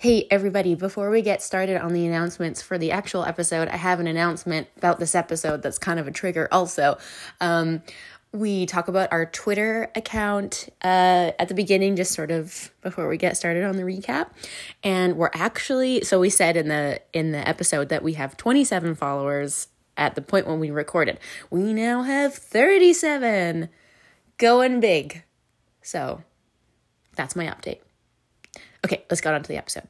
Hey, 0.00 0.28
everybody, 0.30 0.76
before 0.76 1.10
we 1.10 1.22
get 1.22 1.42
started 1.42 1.82
on 1.82 1.92
the 1.92 2.06
announcements 2.06 2.62
for 2.62 2.78
the 2.78 2.92
actual 2.92 3.24
episode, 3.24 3.66
I 3.66 3.76
have 3.76 3.98
an 3.98 4.06
announcement 4.06 4.68
about 4.76 5.00
this 5.00 5.16
episode 5.16 5.60
that's 5.60 5.76
kind 5.76 5.98
of 5.98 6.06
a 6.06 6.12
trigger, 6.12 6.46
also. 6.52 6.98
Um, 7.40 7.82
we 8.30 8.64
talk 8.64 8.86
about 8.86 9.08
our 9.10 9.26
Twitter 9.26 9.90
account 9.96 10.68
uh, 10.84 11.32
at 11.36 11.48
the 11.48 11.54
beginning, 11.54 11.96
just 11.96 12.12
sort 12.12 12.30
of 12.30 12.70
before 12.80 13.08
we 13.08 13.16
get 13.16 13.36
started 13.36 13.64
on 13.64 13.76
the 13.76 13.82
recap. 13.82 14.28
And 14.84 15.16
we're 15.16 15.32
actually, 15.34 16.04
so 16.04 16.20
we 16.20 16.30
said 16.30 16.56
in 16.56 16.68
the 16.68 17.00
in 17.12 17.32
the 17.32 17.48
episode 17.48 17.88
that 17.88 18.04
we 18.04 18.12
have 18.12 18.36
27 18.36 18.94
followers 18.94 19.66
at 19.96 20.14
the 20.14 20.22
point 20.22 20.46
when 20.46 20.60
we 20.60 20.70
recorded. 20.70 21.18
We 21.50 21.74
now 21.74 22.02
have 22.02 22.34
37, 22.34 23.68
going 24.36 24.78
big. 24.78 25.24
So 25.82 26.22
that's 27.16 27.34
my 27.34 27.46
update. 27.46 27.80
Okay, 28.84 29.04
let's 29.10 29.20
get 29.20 29.34
on 29.34 29.42
to 29.42 29.48
the 29.48 29.56
episode. 29.56 29.84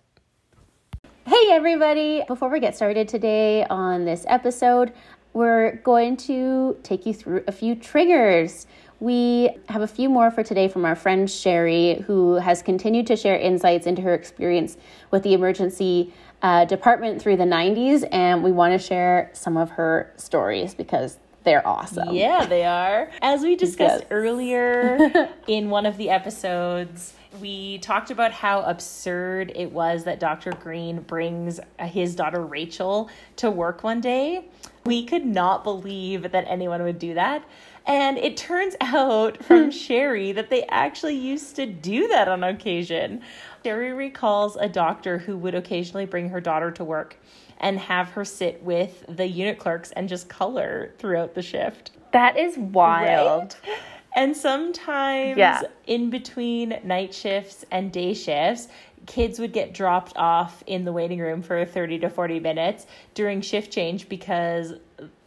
Hey, 1.26 1.50
everybody! 1.50 2.22
Before 2.26 2.48
we 2.48 2.58
get 2.58 2.74
started 2.74 3.06
today 3.06 3.64
on 3.64 4.06
this 4.06 4.24
episode, 4.28 4.94
we're 5.34 5.76
going 5.84 6.16
to 6.16 6.78
take 6.82 7.04
you 7.04 7.12
through 7.12 7.44
a 7.46 7.52
few 7.52 7.74
triggers. 7.74 8.66
We 8.98 9.50
have 9.68 9.82
a 9.82 9.86
few 9.86 10.08
more 10.08 10.30
for 10.30 10.42
today 10.42 10.68
from 10.68 10.86
our 10.86 10.96
friend 10.96 11.30
Sherry, 11.30 12.02
who 12.06 12.36
has 12.36 12.62
continued 12.62 13.06
to 13.08 13.16
share 13.16 13.36
insights 13.36 13.86
into 13.86 14.00
her 14.02 14.14
experience 14.14 14.78
with 15.10 15.22
the 15.22 15.34
emergency 15.34 16.12
uh, 16.40 16.64
department 16.64 17.20
through 17.20 17.36
the 17.36 17.44
90s, 17.44 18.08
and 18.10 18.42
we 18.42 18.52
want 18.52 18.72
to 18.72 18.78
share 18.78 19.30
some 19.34 19.58
of 19.58 19.70
her 19.72 20.12
stories 20.16 20.74
because 20.74 21.18
they're 21.44 21.66
awesome. 21.66 22.14
Yeah, 22.14 22.46
they 22.46 22.64
are. 22.64 23.10
As 23.20 23.42
we 23.42 23.54
discussed 23.54 24.00
yes. 24.00 24.08
earlier 24.10 25.30
in 25.46 25.68
one 25.68 25.84
of 25.84 25.98
the 25.98 26.10
episodes, 26.10 27.14
we 27.40 27.78
talked 27.78 28.10
about 28.10 28.32
how 28.32 28.62
absurd 28.62 29.52
it 29.54 29.72
was 29.72 30.04
that 30.04 30.20
Dr. 30.20 30.52
Green 30.52 31.00
brings 31.00 31.60
his 31.80 32.14
daughter 32.14 32.44
Rachel 32.44 33.10
to 33.36 33.50
work 33.50 33.82
one 33.82 34.00
day. 34.00 34.44
We 34.84 35.04
could 35.04 35.26
not 35.26 35.64
believe 35.64 36.30
that 36.30 36.44
anyone 36.48 36.82
would 36.82 36.98
do 36.98 37.14
that. 37.14 37.44
And 37.86 38.18
it 38.18 38.36
turns 38.36 38.76
out 38.80 39.42
from 39.44 39.64
hmm. 39.64 39.70
Sherry 39.70 40.32
that 40.32 40.50
they 40.50 40.64
actually 40.64 41.16
used 41.16 41.56
to 41.56 41.66
do 41.66 42.08
that 42.08 42.28
on 42.28 42.44
occasion. 42.44 43.22
Sherry 43.64 43.92
recalls 43.92 44.56
a 44.56 44.68
doctor 44.68 45.18
who 45.18 45.36
would 45.36 45.54
occasionally 45.54 46.06
bring 46.06 46.28
her 46.28 46.40
daughter 46.40 46.70
to 46.72 46.84
work 46.84 47.16
and 47.58 47.78
have 47.78 48.10
her 48.10 48.24
sit 48.24 48.62
with 48.62 49.04
the 49.08 49.26
unit 49.26 49.58
clerks 49.58 49.90
and 49.92 50.08
just 50.08 50.28
color 50.28 50.94
throughout 50.98 51.34
the 51.34 51.42
shift. 51.42 51.90
That 52.12 52.38
is 52.38 52.56
wild. 52.56 53.56
Right? 53.66 53.78
And 54.14 54.36
sometimes 54.36 55.38
yeah. 55.38 55.62
in 55.86 56.10
between 56.10 56.78
night 56.82 57.14
shifts 57.14 57.64
and 57.70 57.92
day 57.92 58.14
shifts, 58.14 58.68
kids 59.08 59.40
would 59.40 59.52
get 59.52 59.72
dropped 59.72 60.12
off 60.16 60.62
in 60.66 60.84
the 60.84 60.92
waiting 60.92 61.18
room 61.18 61.42
for 61.42 61.64
30 61.64 61.98
to 62.00 62.10
40 62.10 62.38
minutes 62.40 62.86
during 63.14 63.40
shift 63.40 63.72
change 63.72 64.08
because 64.08 64.74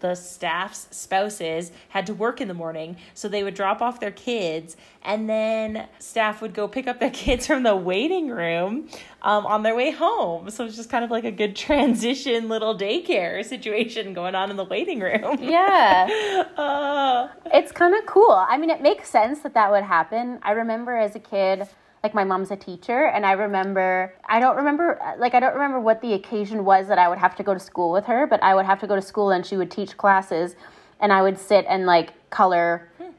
the 0.01 0.13
staff's 0.15 0.87
spouses 0.91 1.71
had 1.89 2.05
to 2.05 2.13
work 2.13 2.41
in 2.41 2.47
the 2.47 2.53
morning. 2.53 2.95
So 3.15 3.27
they 3.27 3.43
would 3.43 3.55
drop 3.55 3.81
off 3.81 3.99
their 3.99 4.11
kids, 4.11 4.77
and 5.01 5.27
then 5.29 5.87
staff 5.99 6.41
would 6.41 6.53
go 6.53 6.67
pick 6.67 6.87
up 6.87 6.99
their 6.99 7.09
kids 7.25 7.47
from 7.47 7.63
the 7.63 7.75
waiting 7.75 8.29
room 8.29 8.87
um, 9.23 9.45
on 9.47 9.63
their 9.63 9.75
way 9.75 9.89
home. 9.91 10.51
So 10.51 10.65
it's 10.65 10.75
just 10.75 10.89
kind 10.91 11.03
of 11.03 11.09
like 11.09 11.23
a 11.23 11.31
good 11.31 11.55
transition 11.67 12.49
little 12.49 12.77
daycare 12.77 13.43
situation 13.43 14.13
going 14.13 14.35
on 14.35 14.51
in 14.51 14.57
the 14.57 14.65
waiting 14.65 14.99
room. 14.99 15.37
Yeah. 15.51 16.43
uh, 16.55 17.27
it's 17.47 17.71
kind 17.71 17.95
of 17.95 18.05
cool. 18.05 18.31
I 18.31 18.57
mean, 18.57 18.69
it 18.69 18.81
makes 18.81 19.09
sense 19.09 19.39
that 19.39 19.53
that 19.55 19.71
would 19.71 19.83
happen. 19.83 20.39
I 20.43 20.51
remember 20.51 20.95
as 20.95 21.15
a 21.15 21.19
kid, 21.19 21.67
like 22.03 22.13
my 22.13 22.23
mom's 22.23 22.51
a 22.51 22.55
teacher 22.55 23.05
and 23.05 23.25
i 23.25 23.31
remember 23.31 24.13
i 24.25 24.39
don't 24.39 24.55
remember 24.55 24.99
like 25.17 25.33
i 25.33 25.39
don't 25.39 25.53
remember 25.53 25.79
what 25.79 26.01
the 26.01 26.13
occasion 26.13 26.65
was 26.65 26.87
that 26.87 26.97
i 26.97 27.07
would 27.07 27.17
have 27.17 27.35
to 27.35 27.43
go 27.43 27.53
to 27.53 27.59
school 27.59 27.91
with 27.91 28.05
her 28.05 28.25
but 28.27 28.41
i 28.43 28.55
would 28.55 28.65
have 28.65 28.79
to 28.79 28.87
go 28.87 28.95
to 28.95 29.01
school 29.01 29.31
and 29.31 29.45
she 29.45 29.57
would 29.57 29.69
teach 29.69 29.97
classes 29.97 30.55
and 30.99 31.13
i 31.13 31.21
would 31.21 31.37
sit 31.37 31.65
and 31.67 31.85
like 31.85 32.29
color 32.29 32.89
hmm. 32.97 33.11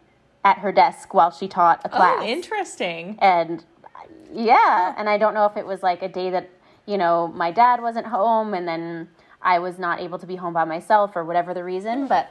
at 0.45 0.59
her 0.59 0.73
desk 0.73 1.15
while 1.15 1.31
she 1.31 1.47
taught 1.47 1.81
a 1.85 1.89
class. 1.89 2.19
oh 2.21 2.25
interesting. 2.25 3.19
And 3.21 3.65
yeah 4.33 4.95
and 4.97 5.09
i 5.09 5.19
don't 5.19 5.35
know 5.35 5.47
if 5.47 5.57
it 5.57 5.67
was 5.67 5.83
like 5.83 6.03
a 6.03 6.09
day 6.09 6.31
that 6.31 6.51
you 6.87 6.97
know 6.97 7.29
my 7.29 7.51
dad 7.51 7.83
wasn't 7.83 8.07
home 8.07 8.55
and 8.55 8.67
then 8.67 9.09
i 9.43 9.59
was 9.59 9.79
not 9.79 10.01
able 10.01 10.19
to 10.19 10.27
be 10.27 10.37
home 10.37 10.55
by 10.55 10.65
myself 10.65 11.15
or 11.15 11.25
whatever 11.25 11.53
the 11.53 11.63
reason 11.63 12.07
but 12.07 12.31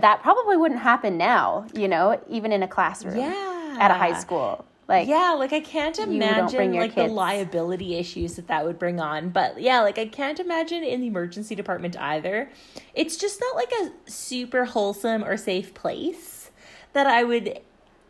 that 0.00 0.20
probably 0.22 0.56
wouldn't 0.56 0.80
happen 0.80 1.16
now 1.16 1.64
you 1.72 1.86
know 1.86 2.20
even 2.28 2.50
in 2.50 2.64
a 2.64 2.68
classroom 2.68 3.16
yeah. 3.16 3.76
at 3.78 3.92
a 3.92 3.94
high 3.94 4.18
school 4.18 4.66
like 4.88 5.08
yeah, 5.08 5.32
like 5.32 5.52
I 5.52 5.60
can't 5.60 5.98
imagine 5.98 6.72
like 6.74 6.94
kids. 6.94 7.08
the 7.08 7.12
liability 7.12 7.96
issues 7.96 8.36
that 8.36 8.46
that 8.46 8.64
would 8.64 8.78
bring 8.78 9.00
on. 9.00 9.30
But 9.30 9.60
yeah, 9.60 9.80
like 9.80 9.98
I 9.98 10.06
can't 10.06 10.38
imagine 10.38 10.84
in 10.84 11.00
the 11.00 11.08
emergency 11.08 11.54
department 11.56 11.98
either. 11.98 12.50
It's 12.94 13.16
just 13.16 13.40
not 13.40 13.56
like 13.56 13.72
a 13.72 14.10
super 14.10 14.64
wholesome 14.64 15.24
or 15.24 15.36
safe 15.36 15.74
place 15.74 16.50
that 16.92 17.06
I 17.06 17.24
would 17.24 17.60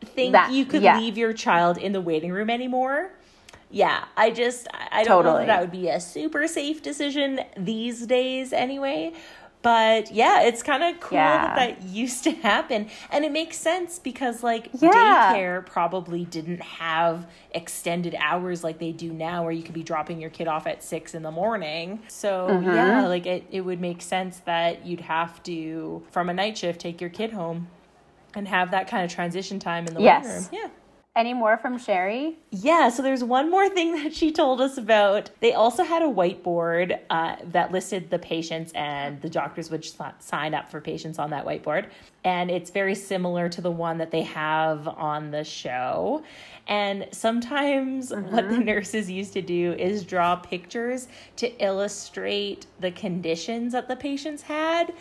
think 0.04 0.32
that, 0.32 0.52
you 0.52 0.66
could 0.66 0.82
yeah. 0.82 0.98
leave 0.98 1.16
your 1.16 1.32
child 1.32 1.78
in 1.78 1.92
the 1.92 2.00
waiting 2.00 2.30
room 2.30 2.50
anymore. 2.50 3.10
Yeah, 3.70 4.04
I 4.16 4.30
just 4.30 4.68
I 4.72 5.02
don't 5.02 5.24
totally. 5.24 5.32
know 5.32 5.38
that 5.38 5.46
that 5.46 5.60
would 5.60 5.72
be 5.72 5.88
a 5.88 5.98
super 5.98 6.46
safe 6.46 6.82
decision 6.82 7.40
these 7.56 8.06
days 8.06 8.52
anyway. 8.52 9.14
But 9.66 10.12
yeah, 10.12 10.42
it's 10.42 10.62
kind 10.62 10.84
of 10.84 11.00
cool 11.00 11.18
yeah. 11.18 11.56
that 11.56 11.56
that 11.56 11.82
used 11.82 12.22
to 12.22 12.30
happen. 12.30 12.88
And 13.10 13.24
it 13.24 13.32
makes 13.32 13.56
sense 13.56 13.98
because, 13.98 14.44
like, 14.44 14.68
yeah. 14.74 15.34
daycare 15.34 15.66
probably 15.66 16.24
didn't 16.24 16.62
have 16.62 17.26
extended 17.50 18.14
hours 18.16 18.62
like 18.62 18.78
they 18.78 18.92
do 18.92 19.12
now, 19.12 19.42
where 19.42 19.50
you 19.50 19.64
could 19.64 19.74
be 19.74 19.82
dropping 19.82 20.20
your 20.20 20.30
kid 20.30 20.46
off 20.46 20.68
at 20.68 20.84
six 20.84 21.16
in 21.16 21.24
the 21.24 21.32
morning. 21.32 22.00
So, 22.06 22.46
mm-hmm. 22.48 22.64
yeah, 22.64 23.08
like, 23.08 23.26
it, 23.26 23.44
it 23.50 23.62
would 23.62 23.80
make 23.80 24.02
sense 24.02 24.38
that 24.44 24.86
you'd 24.86 25.00
have 25.00 25.42
to, 25.42 26.00
from 26.12 26.28
a 26.28 26.32
night 26.32 26.56
shift, 26.56 26.80
take 26.80 27.00
your 27.00 27.10
kid 27.10 27.32
home 27.32 27.66
and 28.36 28.46
have 28.46 28.70
that 28.70 28.86
kind 28.86 29.04
of 29.04 29.10
transition 29.10 29.58
time 29.58 29.88
in 29.88 29.94
the 29.94 30.00
yes. 30.00 30.26
room. 30.26 30.60
Yeah. 30.62 30.68
Any 31.16 31.32
more 31.32 31.56
from 31.56 31.78
Sherry? 31.78 32.36
Yeah, 32.50 32.90
so 32.90 33.02
there's 33.02 33.24
one 33.24 33.50
more 33.50 33.70
thing 33.70 33.92
that 34.02 34.14
she 34.14 34.30
told 34.30 34.60
us 34.60 34.76
about. 34.76 35.30
They 35.40 35.54
also 35.54 35.82
had 35.82 36.02
a 36.02 36.06
whiteboard 36.06 37.00
uh, 37.08 37.36
that 37.52 37.72
listed 37.72 38.10
the 38.10 38.18
patients, 38.18 38.70
and 38.74 39.22
the 39.22 39.30
doctors 39.30 39.70
would 39.70 39.88
sign 40.18 40.52
up 40.52 40.70
for 40.70 40.82
patients 40.82 41.18
on 41.18 41.30
that 41.30 41.46
whiteboard. 41.46 41.86
And 42.22 42.50
it's 42.50 42.68
very 42.68 42.94
similar 42.94 43.48
to 43.48 43.62
the 43.62 43.70
one 43.70 43.96
that 43.96 44.10
they 44.10 44.22
have 44.22 44.86
on 44.88 45.30
the 45.30 45.42
show. 45.42 46.22
And 46.66 47.06
sometimes 47.12 48.10
mm-hmm. 48.10 48.30
what 48.30 48.50
the 48.50 48.58
nurses 48.72 49.10
used 49.10 49.32
to 49.32 49.42
do 49.42 49.72
is 49.72 50.04
draw 50.04 50.36
pictures 50.36 51.08
to 51.36 51.48
illustrate 51.64 52.66
the 52.80 52.90
conditions 52.90 53.72
that 53.72 53.88
the 53.88 53.96
patients 53.96 54.42
had. 54.42 54.92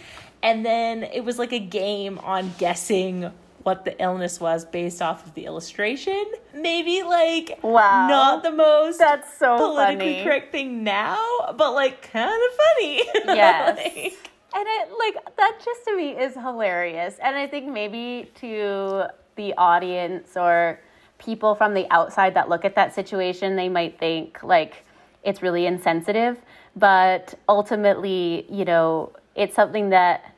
And 0.41 0.65
then 0.65 1.03
it 1.03 1.25
was 1.25 1.39
like 1.39 1.51
a 1.51 1.59
game 1.59 2.19
on 2.19 2.53
guessing 2.57 3.31
what 3.65 3.83
the 3.83 3.99
illness 3.99 4.39
was 4.39 4.63
based 4.63 5.01
off 5.01 5.25
of 5.25 5.33
the 5.33 5.45
illustration. 5.45 6.23
Maybe 6.53 7.01
like 7.01 7.57
wow, 7.63 8.07
not 8.07 8.43
the 8.43 8.51
most 8.51 8.99
that's 8.99 9.37
so 9.39 9.57
politically 9.57 10.13
funny. 10.13 10.23
correct 10.23 10.51
thing 10.51 10.83
now, 10.83 11.17
but 11.57 11.73
like 11.73 12.11
kind 12.11 12.29
of 12.29 12.57
funny. 12.57 13.03
Yes. 13.35 13.75
like, 13.77 14.31
and 14.55 14.67
it 14.67 14.89
like 14.99 15.35
that 15.37 15.59
just 15.65 15.83
to 15.85 15.97
me 15.97 16.11
is 16.11 16.35
hilarious. 16.35 17.17
And 17.23 17.35
I 17.35 17.47
think 17.47 17.67
maybe 17.67 18.31
to 18.35 19.05
the 19.35 19.53
audience 19.57 20.37
or 20.37 20.79
people 21.17 21.55
from 21.55 21.73
the 21.73 21.87
outside 21.91 22.35
that 22.35 22.49
look 22.49 22.65
at 22.65 22.75
that 22.75 22.93
situation, 22.93 23.55
they 23.55 23.67
might 23.67 23.97
think 23.97 24.43
like 24.43 24.85
it's 25.23 25.41
really 25.41 25.65
insensitive. 25.65 26.37
But 26.75 27.33
ultimately, 27.49 28.45
you 28.47 28.63
know, 28.63 29.11
it's 29.33 29.55
something 29.55 29.89
that 29.89 30.34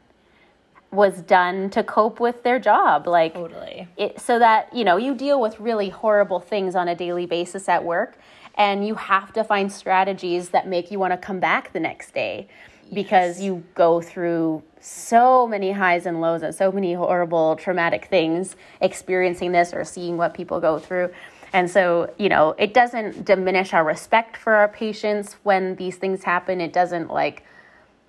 was 0.92 1.22
done 1.24 1.70
to 1.70 1.84
cope 1.84 2.20
with 2.20 2.44
their 2.44 2.60
job 2.60 3.08
like 3.08 3.34
totally 3.34 3.88
it, 3.98 4.20
so 4.20 4.40
that 4.40 4.74
you 4.74 4.84
know 4.84 4.98
you 4.98 5.14
deal 5.14 5.40
with 5.42 5.60
really 5.60 5.90
horrible 5.90 6.40
things 6.40 6.76
on 6.76 6.88
a 6.88 6.96
daily 6.96 7.26
basis 7.26 7.68
at 7.68 7.84
work 7.84 8.18
and 8.56 8.88
you 8.88 8.96
have 8.96 9.34
to 9.34 9.44
find 9.44 9.72
strategies 9.72 10.50
that 10.50 10.68
make 10.68 10.90
you 10.90 10.98
want 10.98 11.12
to 11.12 11.18
come 11.18 11.40
back 11.40 11.74
the 11.74 11.80
next 11.80 12.14
day 12.14 12.48
yes. 12.86 12.94
because 12.94 13.42
you 13.42 13.64
go 13.76 14.02
through 14.02 14.64
so 14.80 15.46
many 15.46 15.72
highs 15.72 16.06
and 16.06 16.22
lows 16.22 16.42
and 16.42 16.56
so 16.56 16.72
many 16.72 16.94
horrible 16.94 17.56
traumatic 17.58 18.06
things 18.06 18.56
experiencing 18.80 19.52
this 19.52 19.74
or 19.74 19.84
seeing 19.84 20.16
what 20.16 20.34
people 20.34 20.62
go 20.62 20.80
through 20.80 21.12
and 21.54 21.70
so, 21.70 22.14
you 22.18 22.30
know, 22.30 22.56
it 22.58 22.74
doesn't 22.74 23.26
diminish 23.26 23.74
our 23.74 23.84
respect 23.84 24.38
for 24.38 24.54
our 24.54 24.68
patients 24.68 25.38
when 25.44 25.76
these 25.76 25.96
things 25.96 26.24
happen. 26.24 26.60
It 26.60 26.74
doesn't 26.74 27.10
like 27.10 27.44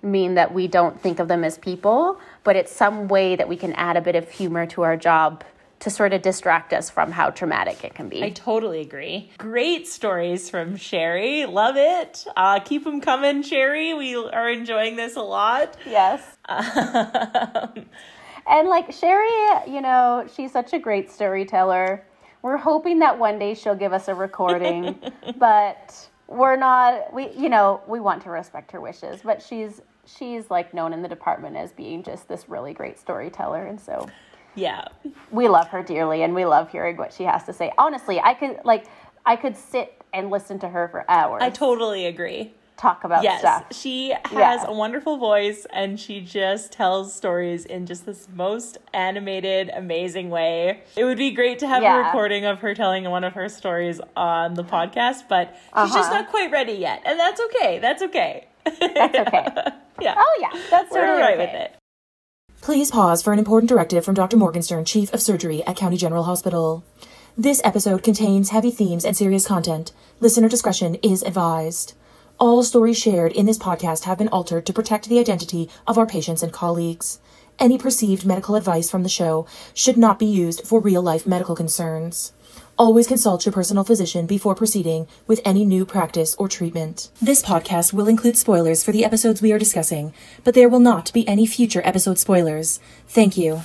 mean 0.01 0.35
that 0.35 0.53
we 0.53 0.67
don't 0.67 0.99
think 0.99 1.19
of 1.19 1.27
them 1.27 1.43
as 1.43 1.57
people, 1.57 2.19
but 2.43 2.55
it's 2.55 2.71
some 2.71 3.07
way 3.07 3.35
that 3.35 3.47
we 3.47 3.57
can 3.57 3.73
add 3.73 3.97
a 3.97 4.01
bit 4.01 4.15
of 4.15 4.29
humor 4.29 4.65
to 4.67 4.83
our 4.83 4.95
job 4.95 5.43
to 5.79 5.89
sort 5.89 6.13
of 6.13 6.21
distract 6.21 6.73
us 6.73 6.89
from 6.89 7.11
how 7.11 7.29
traumatic 7.29 7.83
it 7.83 7.95
can 7.95 8.09
be. 8.09 8.23
I 8.23 8.29
totally 8.31 8.81
agree. 8.81 9.31
Great 9.37 9.87
stories 9.87 10.49
from 10.49 10.75
Sherry. 10.75 11.45
Love 11.45 11.75
it. 11.77 12.25
Uh, 12.35 12.59
keep 12.59 12.83
them 12.83 12.99
coming, 13.01 13.41
Sherry. 13.43 13.93
We 13.93 14.15
are 14.15 14.49
enjoying 14.49 14.95
this 14.95 15.15
a 15.15 15.21
lot. 15.21 15.77
Yes. 15.85 16.21
Um. 16.47 17.85
and 18.49 18.67
like 18.67 18.91
Sherry, 18.91 19.29
you 19.67 19.81
know, 19.81 20.27
she's 20.35 20.51
such 20.51 20.73
a 20.73 20.79
great 20.79 21.11
storyteller. 21.11 22.05
We're 22.41 22.57
hoping 22.57 22.99
that 22.99 23.19
one 23.19 23.39
day 23.39 23.53
she'll 23.53 23.75
give 23.75 23.93
us 23.93 24.07
a 24.07 24.15
recording, 24.15 24.99
but 25.37 26.08
we're 26.29 26.55
not 26.55 27.11
we 27.13 27.31
you 27.31 27.49
know 27.49 27.81
we 27.87 27.99
want 27.99 28.23
to 28.23 28.29
respect 28.29 28.71
her 28.71 28.79
wishes, 28.79 29.21
but 29.23 29.41
she's 29.41 29.81
she's 30.05 30.49
like 30.49 30.73
known 30.73 30.93
in 30.93 31.01
the 31.01 31.07
department 31.07 31.57
as 31.57 31.71
being 31.71 32.03
just 32.03 32.27
this 32.27 32.47
really 32.47 32.73
great 32.73 32.99
storyteller, 32.99 33.65
and 33.65 33.79
so 33.79 34.07
yeah, 34.55 34.85
we 35.31 35.47
love 35.47 35.67
her 35.69 35.83
dearly, 35.83 36.23
and 36.23 36.35
we 36.35 36.45
love 36.45 36.71
hearing 36.71 36.97
what 36.97 37.13
she 37.13 37.23
has 37.23 37.43
to 37.45 37.53
say. 37.53 37.71
Honestly, 37.77 38.19
I 38.19 38.33
could 38.33 38.59
like 38.63 38.85
I 39.25 39.35
could 39.35 39.57
sit 39.57 40.01
and 40.13 40.29
listen 40.29 40.59
to 40.59 40.69
her 40.69 40.87
for 40.87 41.09
hours. 41.09 41.41
I 41.41 41.49
totally 41.49 42.05
agree 42.05 42.53
talk 42.79 43.03
about 43.03 43.23
yes, 43.23 43.41
stuff. 43.41 43.65
She 43.71 44.13
has 44.25 44.61
yeah. 44.61 44.65
a 44.67 44.73
wonderful 44.73 45.17
voice 45.17 45.67
and 45.71 45.99
she 45.99 46.21
just 46.21 46.71
tells 46.71 47.13
stories 47.13 47.65
in 47.65 47.85
just 47.85 48.05
this 48.05 48.27
most 48.33 48.77
animated, 48.93 49.69
amazing 49.69 50.29
way. 50.29 50.81
It 50.95 51.03
would 51.03 51.17
be 51.17 51.31
great 51.31 51.59
to 51.59 51.67
have 51.67 51.83
yeah. 51.83 52.01
a 52.01 52.05
recording 52.05 52.45
of 52.45 52.59
her 52.59 52.73
telling 52.73 53.03
one 53.03 53.23
of 53.23 53.33
her 53.33 53.49
stories 53.49 53.99
on 54.15 54.53
the 54.53 54.63
podcast, 54.63 55.27
but 55.27 55.55
she's 55.55 55.69
uh-huh. 55.73 55.95
just 55.95 56.11
not 56.11 56.29
quite 56.29 56.51
ready 56.51 56.73
yet. 56.73 57.01
And 57.05 57.19
that's 57.19 57.41
okay. 57.41 57.79
That's 57.79 58.01
okay. 58.03 58.47
That's 58.63 59.15
okay. 59.15 59.47
yeah. 60.01 60.15
Oh, 60.17 60.37
yeah. 60.39 60.61
That's 60.69 60.91
We're 60.91 61.05
totally 61.05 61.21
right 61.21 61.39
okay. 61.39 61.45
with 61.45 61.61
it. 61.61 61.75
Please 62.61 62.91
pause 62.91 63.21
for 63.21 63.33
an 63.33 63.39
important 63.39 63.69
directive 63.69 64.03
from 64.03 64.15
Dr. 64.15 64.37
Morgenstern, 64.37 64.85
Chief 64.85 65.13
of 65.13 65.21
Surgery 65.21 65.63
at 65.65 65.77
County 65.77 65.97
General 65.97 66.23
Hospital. 66.23 66.83
This 67.37 67.61
episode 67.63 68.03
contains 68.03 68.49
heavy 68.49 68.71
themes 68.71 69.05
and 69.05 69.15
serious 69.15 69.47
content. 69.47 69.93
Listener 70.19 70.49
discretion 70.49 70.95
is 70.95 71.23
advised. 71.23 71.93
All 72.39 72.63
stories 72.63 72.97
shared 72.97 73.33
in 73.33 73.47
this 73.47 73.57
podcast 73.57 74.05
have 74.05 74.17
been 74.17 74.29
altered 74.29 74.65
to 74.65 74.71
protect 74.71 75.09
the 75.09 75.19
identity 75.19 75.69
of 75.85 75.97
our 75.97 76.05
patients 76.05 76.41
and 76.41 76.53
colleagues. 76.53 77.19
Any 77.59 77.77
perceived 77.77 78.25
medical 78.25 78.55
advice 78.55 78.89
from 78.89 79.03
the 79.03 79.09
show 79.09 79.45
should 79.73 79.97
not 79.97 80.17
be 80.17 80.25
used 80.25 80.65
for 80.65 80.79
real 80.79 81.01
life 81.01 81.27
medical 81.27 81.53
concerns. 81.53 82.31
Always 82.77 83.07
consult 83.07 83.45
your 83.45 83.51
personal 83.51 83.83
physician 83.83 84.25
before 84.25 84.55
proceeding 84.55 85.05
with 85.27 85.41
any 85.43 85.65
new 85.65 85.85
practice 85.85 86.33
or 86.35 86.47
treatment. 86.47 87.09
This 87.21 87.41
podcast 87.41 87.91
will 87.91 88.07
include 88.07 88.37
spoilers 88.37 88.85
for 88.85 88.93
the 88.93 89.03
episodes 89.03 89.41
we 89.41 89.51
are 89.51 89.59
discussing, 89.59 90.13
but 90.45 90.53
there 90.53 90.69
will 90.69 90.79
not 90.79 91.11
be 91.11 91.27
any 91.27 91.45
future 91.45 91.81
episode 91.83 92.17
spoilers. 92.17 92.79
Thank 93.05 93.37
you. 93.37 93.63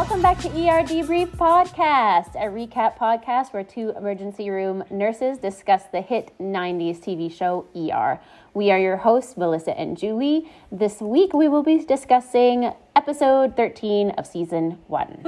Welcome 0.00 0.22
back 0.22 0.38
to 0.38 0.48
ER 0.48 0.82
Debrief 0.82 1.26
Podcast, 1.36 2.34
a 2.34 2.48
recap 2.48 2.96
podcast 2.96 3.52
where 3.52 3.62
two 3.62 3.90
emergency 3.90 4.48
room 4.48 4.82
nurses 4.90 5.36
discuss 5.36 5.82
the 5.92 6.00
hit 6.00 6.32
90s 6.40 7.00
TV 7.00 7.30
show 7.30 7.66
ER. 7.76 8.18
We 8.54 8.70
are 8.70 8.78
your 8.78 8.96
hosts, 8.96 9.36
Melissa 9.36 9.78
and 9.78 9.98
Julie. 9.98 10.50
This 10.72 11.02
week 11.02 11.34
we 11.34 11.48
will 11.48 11.62
be 11.62 11.84
discussing 11.84 12.72
episode 12.96 13.58
13 13.58 14.12
of 14.12 14.26
season 14.26 14.78
one. 14.86 15.22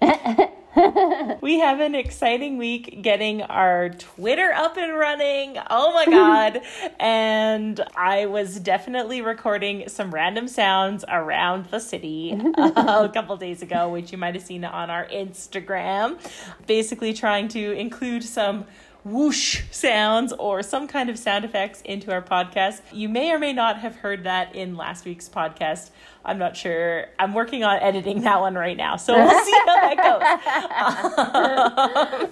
We 1.42 1.58
have 1.58 1.80
an 1.80 1.94
exciting 1.94 2.56
week 2.56 3.02
getting 3.02 3.42
our 3.42 3.90
Twitter 3.90 4.52
up 4.52 4.76
and 4.76 4.96
running. 4.96 5.58
Oh 5.68 5.92
my 5.92 6.06
God. 6.06 6.60
and 7.00 7.80
I 7.96 8.26
was 8.26 8.58
definitely 8.60 9.22
recording 9.22 9.88
some 9.88 10.12
random 10.12 10.48
sounds 10.48 11.04
around 11.08 11.66
the 11.66 11.80
city 11.80 12.38
uh, 12.56 13.06
a 13.08 13.10
couple 13.12 13.36
days 13.36 13.60
ago, 13.62 13.88
which 13.88 14.12
you 14.12 14.18
might 14.18 14.34
have 14.34 14.44
seen 14.44 14.64
on 14.64 14.88
our 14.88 15.06
Instagram. 15.08 16.18
Basically, 16.66 17.12
trying 17.12 17.48
to 17.48 17.72
include 17.72 18.22
some 18.22 18.64
whoosh 19.04 19.62
sounds 19.70 20.32
or 20.34 20.62
some 20.62 20.86
kind 20.86 21.10
of 21.10 21.18
sound 21.18 21.44
effects 21.44 21.82
into 21.82 22.12
our 22.12 22.22
podcast. 22.22 22.80
You 22.92 23.08
may 23.08 23.32
or 23.32 23.38
may 23.38 23.52
not 23.52 23.78
have 23.78 23.96
heard 23.96 24.24
that 24.24 24.54
in 24.54 24.76
last 24.76 25.04
week's 25.04 25.28
podcast. 25.28 25.90
I'm 26.24 26.38
not 26.38 26.56
sure. 26.56 27.06
I'm 27.18 27.34
working 27.34 27.64
on 27.64 27.78
editing 27.80 28.22
that 28.22 28.40
one 28.40 28.54
right 28.54 28.76
now, 28.76 28.96
so 28.96 29.14
we'll 29.14 29.44
see 29.44 29.52
how 29.66 29.66
that 29.66 29.96
goes. 29.96 30.22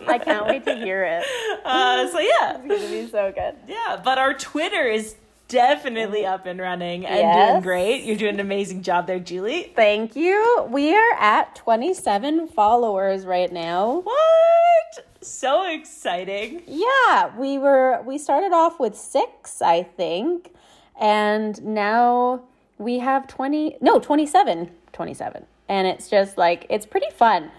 I 0.09 0.19
can't 0.19 0.47
wait 0.47 0.65
to 0.65 0.77
hear 0.77 1.05
it. 1.05 1.25
Uh, 1.65 2.09
so 2.09 2.21
yeah, 2.21 2.59
it's 2.59 2.69
gonna 2.69 2.89
be 2.89 3.09
so 3.09 3.33
good. 3.33 3.57
Yeah, 3.67 4.01
but 4.03 4.19
our 4.19 4.35
Twitter 4.35 4.87
is 4.87 5.17
definitely 5.49 6.25
up 6.25 6.47
and 6.47 6.61
running 6.61 7.05
and 7.05 7.19
yes. 7.19 7.51
doing 7.51 7.63
great. 7.63 8.05
You're 8.05 8.17
doing 8.17 8.35
an 8.35 8.41
amazing 8.41 8.83
job 8.83 9.09
there, 9.09 9.19
Julie. 9.19 9.73
Thank 9.75 10.15
you. 10.15 10.69
We 10.71 10.95
are 10.95 11.13
at 11.19 11.57
27 11.57 12.49
followers 12.49 13.27
right 13.27 13.53
now. 13.53 14.03
What? 14.05 15.10
So 15.23 15.71
exciting. 15.71 16.63
Yeah, 16.67 17.37
we 17.37 17.59
were 17.59 18.03
we 18.03 18.17
started 18.17 18.53
off 18.53 18.81
with 18.81 18.97
6, 18.97 19.61
I 19.61 19.83
think, 19.83 20.55
and 20.99 21.63
now 21.63 22.43
we 22.79 23.01
have 23.01 23.27
20 23.27 23.77
no, 23.81 23.99
27. 23.99 24.71
27. 24.93 25.47
And 25.69 25.87
it's 25.87 26.09
just 26.09 26.39
like 26.39 26.67
it's 26.71 26.87
pretty 26.87 27.11
fun. 27.11 27.51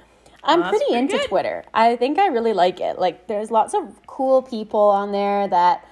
I'm 0.44 0.62
pretty, 0.64 0.78
pretty, 0.80 0.96
into 0.96 1.18
good. 1.18 1.28
Twitter. 1.30 1.64
I 1.74 1.96
think 1.96 2.18
I 2.18 2.28
really 2.28 2.54
like 2.54 2.80
it. 2.80 2.98
Like 2.98 3.28
there's 3.28 3.52
lots 3.52 3.76
of 3.76 4.08
cool 4.08 4.42
people 4.42 4.80
on 4.80 5.12
there 5.12 5.48
that 5.48 5.86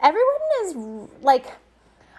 everyone 0.00 0.36
is 0.62 1.08
like 1.22 1.46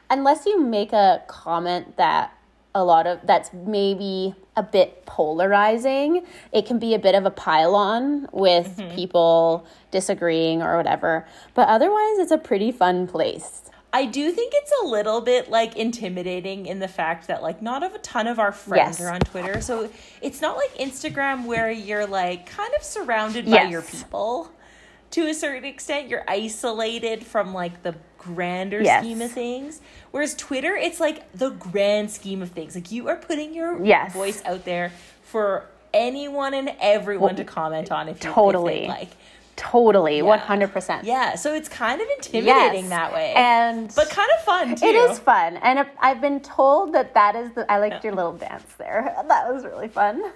unless 0.09 0.45
you 0.45 0.61
make 0.61 0.93
a 0.93 1.23
comment 1.27 1.95
that 1.97 2.36
a 2.75 2.83
lot 2.83 3.07
of 3.07 3.19
that's 3.23 3.51
maybe 3.53 4.35
a 4.55 4.63
bit 4.63 5.05
polarizing 5.05 6.25
it 6.51 6.65
can 6.65 6.79
be 6.79 6.93
a 6.93 6.99
bit 6.99 7.15
of 7.15 7.25
a 7.25 7.31
pile-on 7.31 8.27
with 8.31 8.77
mm-hmm. 8.77 8.95
people 8.95 9.65
disagreeing 9.91 10.61
or 10.61 10.77
whatever 10.77 11.25
but 11.53 11.67
otherwise 11.67 12.19
it's 12.19 12.31
a 12.31 12.37
pretty 12.37 12.71
fun 12.71 13.07
place 13.07 13.63
I 13.93 14.05
do 14.05 14.31
think 14.31 14.53
it's 14.55 14.71
a 14.83 14.85
little 14.85 15.21
bit 15.21 15.49
like 15.49 15.77
intimidating 15.77 16.65
in 16.65 16.79
the 16.79 16.87
fact 16.87 17.27
that 17.27 17.41
like 17.41 17.61
not 17.61 17.83
of 17.83 17.95
a 17.95 17.99
ton 17.99 18.27
of 18.27 18.37
our 18.37 18.51
friends 18.51 18.99
yes. 18.99 19.01
are 19.01 19.11
on 19.11 19.21
Twitter. 19.21 19.61
So 19.61 19.89
it's 20.21 20.41
not 20.41 20.57
like 20.57 20.75
Instagram 20.75 21.45
where 21.45 21.71
you're 21.71 22.05
like 22.05 22.45
kind 22.45 22.73
of 22.75 22.83
surrounded 22.83 23.49
by 23.49 23.63
your 23.63 23.81
people 23.81 24.51
to 25.11 25.27
a 25.27 25.33
certain 25.33 25.65
extent 25.65 26.09
you're 26.09 26.25
isolated 26.27 27.25
from 27.25 27.53
like 27.53 27.83
the 27.83 27.95
grander 28.17 28.81
yes. 28.81 29.03
scheme 29.03 29.21
of 29.21 29.31
things 29.31 29.81
whereas 30.11 30.35
twitter 30.35 30.75
it's 30.75 30.99
like 30.99 31.31
the 31.33 31.49
grand 31.51 32.09
scheme 32.09 32.41
of 32.41 32.51
things 32.51 32.75
like 32.75 32.91
you 32.91 33.07
are 33.07 33.15
putting 33.15 33.53
your 33.53 33.83
yes. 33.83 34.13
voice 34.13 34.43
out 34.45 34.65
there 34.65 34.91
for 35.23 35.65
anyone 35.93 36.53
and 36.53 36.71
everyone 36.79 37.29
well, 37.29 37.35
to 37.35 37.43
comment 37.43 37.91
on 37.91 38.07
if 38.07 38.23
you 38.23 38.31
totally 38.31 38.83
if 38.83 38.89
like 38.89 39.09
Totally, 39.57 40.21
one 40.21 40.37
hundred 40.37 40.71
percent. 40.71 41.03
Yeah, 41.03 41.33
so 41.33 41.51
it's 41.51 41.67
kind 41.67 41.99
of 41.99 42.07
intimidating 42.17 42.83
yes. 42.83 42.89
that 42.89 43.11
way, 43.11 43.33
and 43.35 43.91
but 43.95 44.07
kind 44.07 44.29
of 44.37 44.45
fun 44.45 44.75
too. 44.75 44.85
It 44.85 44.93
is 44.93 45.17
fun, 45.17 45.57
and 45.57 45.83
I've 45.99 46.21
been 46.21 46.39
told 46.41 46.93
that 46.93 47.15
that 47.15 47.35
is 47.35 47.51
the. 47.53 47.69
I 47.69 47.79
liked 47.79 48.03
your 48.03 48.13
little 48.13 48.33
dance 48.33 48.71
there. 48.77 49.15
That 49.27 49.51
was 49.51 49.65
really 49.65 49.87
fun. 49.87 50.17
little 50.21 50.31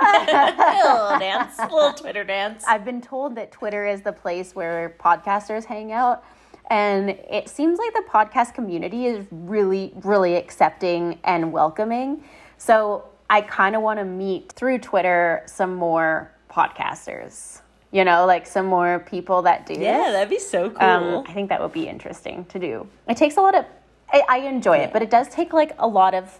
dance, 1.18 1.58
little 1.58 1.92
Twitter 1.92 2.22
dance. 2.22 2.62
I've 2.68 2.84
been 2.84 3.02
told 3.02 3.34
that 3.34 3.50
Twitter 3.50 3.84
is 3.84 4.02
the 4.02 4.12
place 4.12 4.54
where 4.54 4.94
podcasters 5.00 5.64
hang 5.64 5.90
out, 5.90 6.24
and 6.70 7.10
it 7.10 7.48
seems 7.48 7.78
like 7.78 7.92
the 7.94 8.04
podcast 8.08 8.54
community 8.54 9.06
is 9.06 9.26
really, 9.30 9.92
really 9.96 10.36
accepting 10.36 11.18
and 11.24 11.52
welcoming. 11.52 12.24
So 12.58 13.04
I 13.28 13.42
kind 13.42 13.76
of 13.76 13.82
want 13.82 13.98
to 13.98 14.04
meet 14.04 14.52
through 14.52 14.78
Twitter 14.78 15.42
some 15.46 15.74
more 15.74 16.32
podcasters 16.48 17.60
you 17.92 18.04
know, 18.04 18.26
like 18.26 18.46
some 18.46 18.66
more 18.66 19.00
people 19.00 19.42
that 19.42 19.66
do. 19.66 19.74
Yeah, 19.74 20.10
that'd 20.12 20.30
be 20.30 20.38
so 20.38 20.66
um, 20.66 20.74
cool. 20.74 21.18
Um, 21.18 21.24
I 21.26 21.32
think 21.32 21.48
that 21.48 21.60
would 21.60 21.72
be 21.72 21.88
interesting 21.88 22.44
to 22.46 22.58
do. 22.58 22.86
It 23.08 23.16
takes 23.16 23.36
a 23.36 23.40
lot 23.40 23.54
of, 23.54 23.64
I, 24.12 24.22
I 24.28 24.38
enjoy 24.40 24.76
yeah. 24.76 24.84
it, 24.84 24.92
but 24.92 25.02
it 25.02 25.10
does 25.10 25.28
take 25.28 25.52
like 25.52 25.74
a 25.78 25.86
lot 25.86 26.14
of 26.14 26.38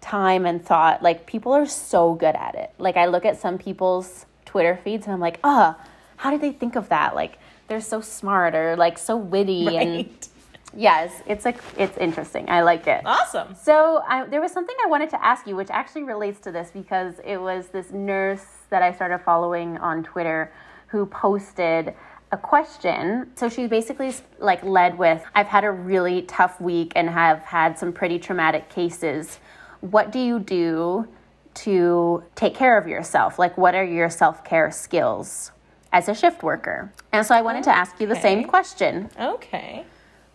time 0.00 0.46
and 0.46 0.64
thought. 0.64 1.02
Like 1.02 1.26
people 1.26 1.52
are 1.52 1.66
so 1.66 2.14
good 2.14 2.34
at 2.34 2.54
it. 2.54 2.72
Like 2.78 2.96
I 2.96 3.06
look 3.06 3.26
at 3.26 3.38
some 3.38 3.58
people's 3.58 4.24
Twitter 4.46 4.78
feeds 4.82 5.04
and 5.04 5.12
I'm 5.12 5.20
like, 5.20 5.38
ah, 5.44 5.76
oh, 5.78 5.90
how 6.16 6.30
did 6.30 6.40
they 6.40 6.52
think 6.52 6.76
of 6.76 6.88
that? 6.88 7.14
Like 7.14 7.38
they're 7.70 7.80
so 7.80 8.00
smart 8.00 8.54
or 8.54 8.76
like 8.76 8.98
so 8.98 9.16
witty 9.16 9.66
right. 9.66 9.86
and. 9.86 10.28
Yes, 10.72 11.10
it's 11.26 11.44
like 11.44 11.56
it's 11.76 11.98
interesting. 11.98 12.48
I 12.48 12.62
like 12.62 12.86
it. 12.86 13.02
Awesome. 13.04 13.56
So 13.60 14.04
I, 14.06 14.26
there 14.26 14.40
was 14.40 14.52
something 14.52 14.76
I 14.84 14.88
wanted 14.88 15.10
to 15.10 15.24
ask 15.24 15.44
you, 15.48 15.56
which 15.56 15.68
actually 15.68 16.04
relates 16.04 16.38
to 16.42 16.52
this 16.52 16.70
because 16.72 17.14
it 17.24 17.38
was 17.38 17.66
this 17.68 17.90
nurse 17.90 18.44
that 18.68 18.80
I 18.80 18.92
started 18.92 19.18
following 19.18 19.78
on 19.78 20.04
Twitter 20.04 20.52
who 20.86 21.06
posted 21.06 21.92
a 22.30 22.36
question. 22.36 23.32
So 23.34 23.48
she 23.48 23.66
basically 23.66 24.14
like 24.38 24.62
led 24.62 24.96
with 24.96 25.24
I've 25.34 25.48
had 25.48 25.64
a 25.64 25.72
really 25.72 26.22
tough 26.22 26.60
week 26.60 26.92
and 26.94 27.10
have 27.10 27.40
had 27.40 27.76
some 27.76 27.92
pretty 27.92 28.20
traumatic 28.20 28.68
cases. 28.68 29.40
What 29.80 30.12
do 30.12 30.20
you 30.20 30.38
do 30.38 31.08
to 31.54 32.22
take 32.36 32.54
care 32.54 32.78
of 32.78 32.86
yourself? 32.86 33.40
Like 33.40 33.58
what 33.58 33.74
are 33.74 33.84
your 33.84 34.08
self-care 34.08 34.70
skills 34.70 35.50
as 35.92 36.08
a 36.08 36.14
shift 36.14 36.42
worker? 36.42 36.92
And 37.12 37.26
so 37.26 37.34
I 37.34 37.42
wanted 37.42 37.60
okay. 37.60 37.72
to 37.72 37.76
ask 37.76 38.00
you 38.00 38.06
the 38.06 38.16
same 38.16 38.44
question. 38.44 39.10
Okay. 39.18 39.84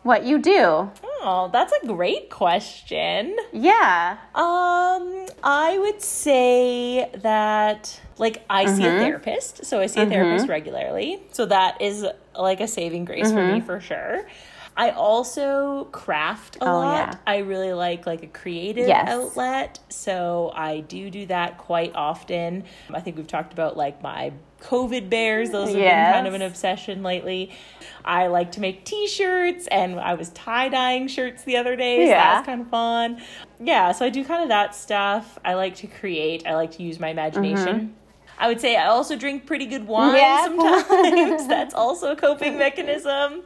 What 0.03 0.24
you 0.24 0.38
do. 0.38 0.91
Oh, 1.21 1.50
that's 1.51 1.74
a 1.81 1.88
great 1.88 2.29
question. 2.29 3.35
Yeah. 3.51 4.17
Um, 4.35 5.25
I 5.43 5.77
would 5.79 6.00
say 6.00 7.09
that 7.15 8.00
like 8.19 8.45
I 8.47 8.65
mm-hmm. 8.65 8.75
see 8.75 8.83
a 8.83 8.89
mm-hmm. 8.89 9.00
therapist, 9.00 9.65
so 9.65 9.81
I 9.81 9.88
see 9.88 10.01
a 10.01 10.03
mm-hmm. 10.03 10.12
therapist 10.12 10.47
regularly. 10.47 11.24
So 11.31 11.47
that 11.47 11.81
is 11.81 12.05
like 12.38 12.62
a 12.62 12.67
saving 12.67 13.05
grace 13.05 13.27
mm-hmm. 13.27 13.35
for 13.35 13.43
me 13.43 13.57
mm-hmm. 13.57 13.65
for 13.65 13.79
sure. 13.79 14.27
I 14.77 14.91
also 14.91 15.85
craft 15.85 16.57
a 16.57 16.65
oh, 16.65 16.79
lot. 16.79 17.09
Yeah. 17.13 17.17
I 17.25 17.38
really 17.38 17.74
like 17.74 18.05
like 18.05 18.24
a 18.24 18.27
creative 18.27 18.88
yes. 18.88 19.07
outlet, 19.09 19.79
so 19.89 20.51
I 20.53 20.81
do 20.81 21.09
do 21.09 21.25
that 21.27 21.57
quite 21.57 21.95
often. 21.95 22.65
I 22.93 23.00
think 23.00 23.17
we've 23.17 23.25
talked 23.25 23.53
about 23.53 23.77
like 23.77 24.03
my 24.03 24.33
COVID 24.65 25.10
bears. 25.10 25.51
Those 25.51 25.69
have 25.69 25.77
yes. 25.77 26.07
been 26.07 26.13
kind 26.13 26.27
of 26.27 26.34
an 26.34 26.41
obsession 26.41 27.03
lately. 27.03 27.51
I 28.03 28.27
like 28.27 28.51
to 28.53 28.62
make 28.62 28.84
t-shirts 28.84 29.67
and 29.67 30.00
I 30.00 30.13
was 30.15 30.29
tie-dyeing 30.29 31.07
shirts 31.07 31.43
the 31.43 31.57
other 31.57 31.75
day. 31.75 32.05
So 32.05 32.10
yeah. 32.10 32.24
that 32.24 32.38
was 32.39 32.45
kind 32.45 32.62
of 32.62 32.69
fun. 32.69 33.22
Yeah, 33.60 33.91
so 33.91 34.05
I 34.05 34.10
do 34.10 34.24
kind 34.25 34.43
of 34.43 34.50
that 34.50 34.75
stuff. 34.75 35.38
I 35.45 35.53
like 35.53 35.75
to 35.77 35.88
create. 35.88 36.45
I 36.48 36.55
like 36.55 36.72
to 36.72 36.84
use 36.84 37.00
my 37.00 37.10
imagination. 37.10 37.79
Mm-hmm. 37.79 37.93
I 38.38 38.48
would 38.48 38.60
say 38.60 38.75
I 38.75 38.88
also 38.88 39.15
drink 39.15 39.45
pretty 39.45 39.65
good 39.65 39.88
wine 39.88 40.15
yeah. 40.15 40.45
sometimes. 40.45 41.48
That's 41.48 41.74
also 41.74 42.12
a 42.12 42.15
coping 42.15 42.57
mechanism. 42.57 43.43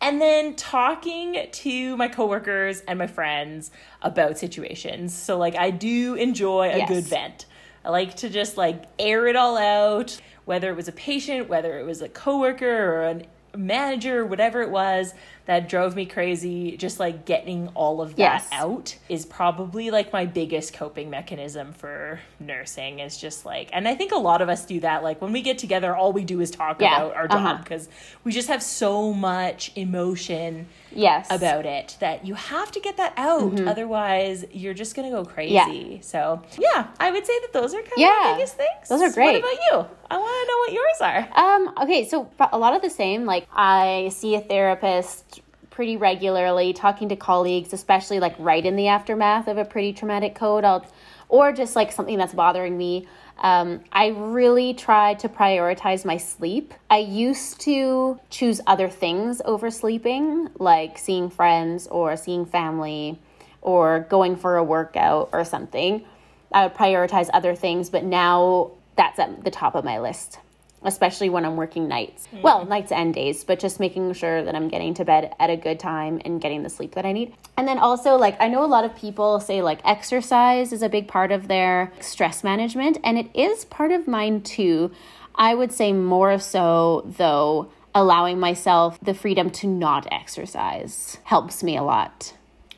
And 0.00 0.20
then 0.20 0.54
talking 0.56 1.46
to 1.50 1.96
my 1.96 2.08
coworkers 2.08 2.80
and 2.80 2.98
my 2.98 3.06
friends 3.06 3.70
about 4.02 4.38
situations. 4.38 5.14
So 5.14 5.36
like 5.38 5.56
I 5.56 5.70
do 5.70 6.14
enjoy 6.14 6.70
a 6.70 6.78
yes. 6.78 6.88
good 6.88 7.04
vent. 7.04 7.46
I 7.84 7.90
like 7.90 8.16
to 8.16 8.30
just 8.30 8.56
like 8.56 8.84
air 8.98 9.26
it 9.26 9.36
all 9.36 9.58
out, 9.58 10.18
whether 10.44 10.70
it 10.70 10.76
was 10.76 10.88
a 10.88 10.92
patient, 10.92 11.48
whether 11.48 11.78
it 11.78 11.84
was 11.84 12.02
a 12.02 12.08
coworker 12.08 12.66
or 12.66 13.02
a 13.04 13.56
manager, 13.56 14.24
whatever 14.24 14.62
it 14.62 14.70
was 14.70 15.14
that 15.46 15.68
drove 15.68 15.94
me 15.94 16.06
crazy, 16.06 16.76
just 16.76 16.98
like 16.98 17.24
getting 17.24 17.68
all 17.74 18.00
of 18.00 18.16
that 18.16 18.18
yes. 18.18 18.48
out 18.52 18.96
is 19.08 19.26
probably 19.26 19.90
like 19.90 20.12
my 20.12 20.24
biggest 20.24 20.72
coping 20.72 21.10
mechanism 21.10 21.72
for 21.72 22.20
nursing 22.40 22.98
is 22.98 23.16
just 23.16 23.44
like 23.44 23.70
and 23.72 23.88
I 23.88 23.94
think 23.94 24.12
a 24.12 24.16
lot 24.16 24.42
of 24.42 24.48
us 24.48 24.64
do 24.64 24.80
that 24.80 25.02
like 25.02 25.20
when 25.20 25.32
we 25.32 25.42
get 25.42 25.58
together 25.58 25.94
all 25.94 26.12
we 26.12 26.24
do 26.24 26.40
is 26.40 26.50
talk 26.50 26.80
yeah. 26.80 26.96
about 26.96 27.14
our 27.14 27.28
job 27.28 27.62
because 27.62 27.86
uh-huh. 27.86 28.18
we 28.24 28.32
just 28.32 28.48
have 28.48 28.62
so 28.62 29.12
much 29.12 29.72
emotion 29.76 30.66
yes 30.92 31.26
about 31.30 31.66
it 31.66 31.96
that 32.00 32.24
you 32.24 32.34
have 32.34 32.70
to 32.72 32.80
get 32.80 32.96
that 32.96 33.12
out 33.16 33.42
mm-hmm. 33.42 33.68
otherwise 33.68 34.44
you're 34.52 34.74
just 34.74 34.94
gonna 34.94 35.10
go 35.10 35.24
crazy 35.24 35.54
yeah. 35.54 36.00
so 36.00 36.42
yeah 36.58 36.88
i 37.00 37.10
would 37.10 37.26
say 37.26 37.38
that 37.40 37.52
those 37.52 37.74
are 37.74 37.82
kind 37.82 37.92
yeah. 37.96 38.30
of 38.30 38.36
the 38.36 38.36
biggest 38.36 38.56
things 38.56 38.88
those 38.88 39.02
are 39.02 39.12
great 39.12 39.42
what 39.42 39.54
about 39.54 39.64
you 39.66 39.96
i 40.10 40.18
want 40.18 40.30
to 40.30 40.46
know 40.48 40.58
what 40.58 40.72
yours 40.72 41.00
are 41.00 41.38
um 41.38 41.74
okay 41.82 42.06
so 42.06 42.30
a 42.52 42.58
lot 42.58 42.74
of 42.74 42.82
the 42.82 42.90
same 42.90 43.24
like 43.24 43.46
i 43.52 44.08
see 44.12 44.34
a 44.34 44.40
therapist 44.40 45.33
pretty 45.74 45.96
regularly 45.96 46.72
talking 46.72 47.08
to 47.08 47.16
colleagues 47.16 47.72
especially 47.72 48.20
like 48.20 48.34
right 48.38 48.64
in 48.64 48.76
the 48.76 48.86
aftermath 48.86 49.48
of 49.48 49.58
a 49.58 49.64
pretty 49.64 49.92
traumatic 49.92 50.34
code 50.34 50.64
I'll, 50.64 50.86
or 51.28 51.52
just 51.52 51.74
like 51.74 51.90
something 51.90 52.16
that's 52.16 52.32
bothering 52.32 52.78
me 52.78 53.08
um, 53.38 53.80
I 53.92 54.08
really 54.08 54.74
try 54.74 55.14
to 55.14 55.28
prioritize 55.28 56.04
my 56.04 56.18
sleep. 56.18 56.72
I 56.88 56.98
used 56.98 57.60
to 57.62 58.20
choose 58.30 58.60
other 58.64 58.88
things 58.88 59.42
over 59.44 59.70
sleeping, 59.70 60.50
like 60.58 60.98
seeing 60.98 61.30
friends 61.30 61.88
or 61.88 62.16
seeing 62.16 62.46
family 62.46 63.18
or 63.60 64.06
going 64.08 64.36
for 64.36 64.56
a 64.56 64.62
workout 64.62 65.30
or 65.32 65.44
something. 65.44 66.04
I 66.52 66.66
would 66.66 66.74
prioritize 66.74 67.28
other 67.32 67.56
things, 67.56 67.90
but 67.90 68.04
now 68.04 68.70
that's 68.96 69.18
at 69.18 69.42
the 69.42 69.50
top 69.50 69.74
of 69.74 69.84
my 69.84 69.98
list 69.98 70.38
especially 70.84 71.28
when 71.28 71.44
I'm 71.44 71.56
working 71.56 71.88
nights. 71.88 72.28
Mm. 72.32 72.42
Well, 72.42 72.64
nights 72.66 72.92
and 72.92 73.12
days, 73.12 73.42
but 73.44 73.58
just 73.58 73.80
making 73.80 74.12
sure 74.12 74.44
that 74.44 74.54
I'm 74.54 74.68
getting 74.68 74.94
to 74.94 75.04
bed 75.04 75.34
at 75.38 75.50
a 75.50 75.56
good 75.56 75.80
time 75.80 76.20
and 76.24 76.40
getting 76.40 76.62
the 76.62 76.70
sleep 76.70 76.94
that 76.94 77.04
I 77.04 77.12
need. 77.12 77.34
And 77.56 77.66
then 77.66 77.78
also, 77.78 78.16
like, 78.16 78.36
I 78.40 78.48
know 78.48 78.64
a 78.64 78.66
lot 78.66 78.84
of 78.84 78.94
people 78.94 79.40
say, 79.40 79.62
like, 79.62 79.80
exercise 79.84 80.72
is 80.72 80.82
a 80.82 80.88
big 80.88 81.08
part 81.08 81.32
of 81.32 81.48
their 81.48 81.92
stress 82.00 82.44
management, 82.44 82.98
and 83.02 83.18
it 83.18 83.28
is 83.34 83.64
part 83.64 83.90
of 83.90 84.06
mine 84.06 84.42
too. 84.42 84.92
I 85.34 85.54
would 85.54 85.72
say 85.72 85.92
more 85.92 86.38
so, 86.38 87.02
though, 87.16 87.70
allowing 87.94 88.38
myself 88.38 88.98
the 89.00 89.14
freedom 89.14 89.50
to 89.50 89.66
not 89.66 90.06
exercise 90.12 91.18
helps 91.24 91.62
me 91.62 91.76
a 91.76 91.82
lot. 91.82 92.34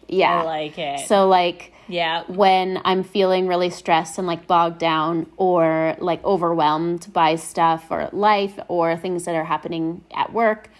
Yeah. 0.08 0.42
I 0.42 0.44
like 0.44 0.78
it. 0.78 1.06
So, 1.06 1.26
like, 1.26 1.72
yeah. 1.88 2.24
When 2.26 2.80
I'm 2.84 3.04
feeling 3.04 3.46
really 3.46 3.70
stressed 3.70 4.18
and 4.18 4.26
like 4.26 4.46
bogged 4.46 4.78
down 4.78 5.26
or 5.36 5.96
like 5.98 6.24
overwhelmed 6.24 7.12
by 7.12 7.36
stuff 7.36 7.86
or 7.90 8.08
life 8.12 8.58
or 8.68 8.96
things 8.96 9.24
that 9.24 9.34
are 9.34 9.44
happening 9.44 10.04
at 10.12 10.32
work. 10.32 10.70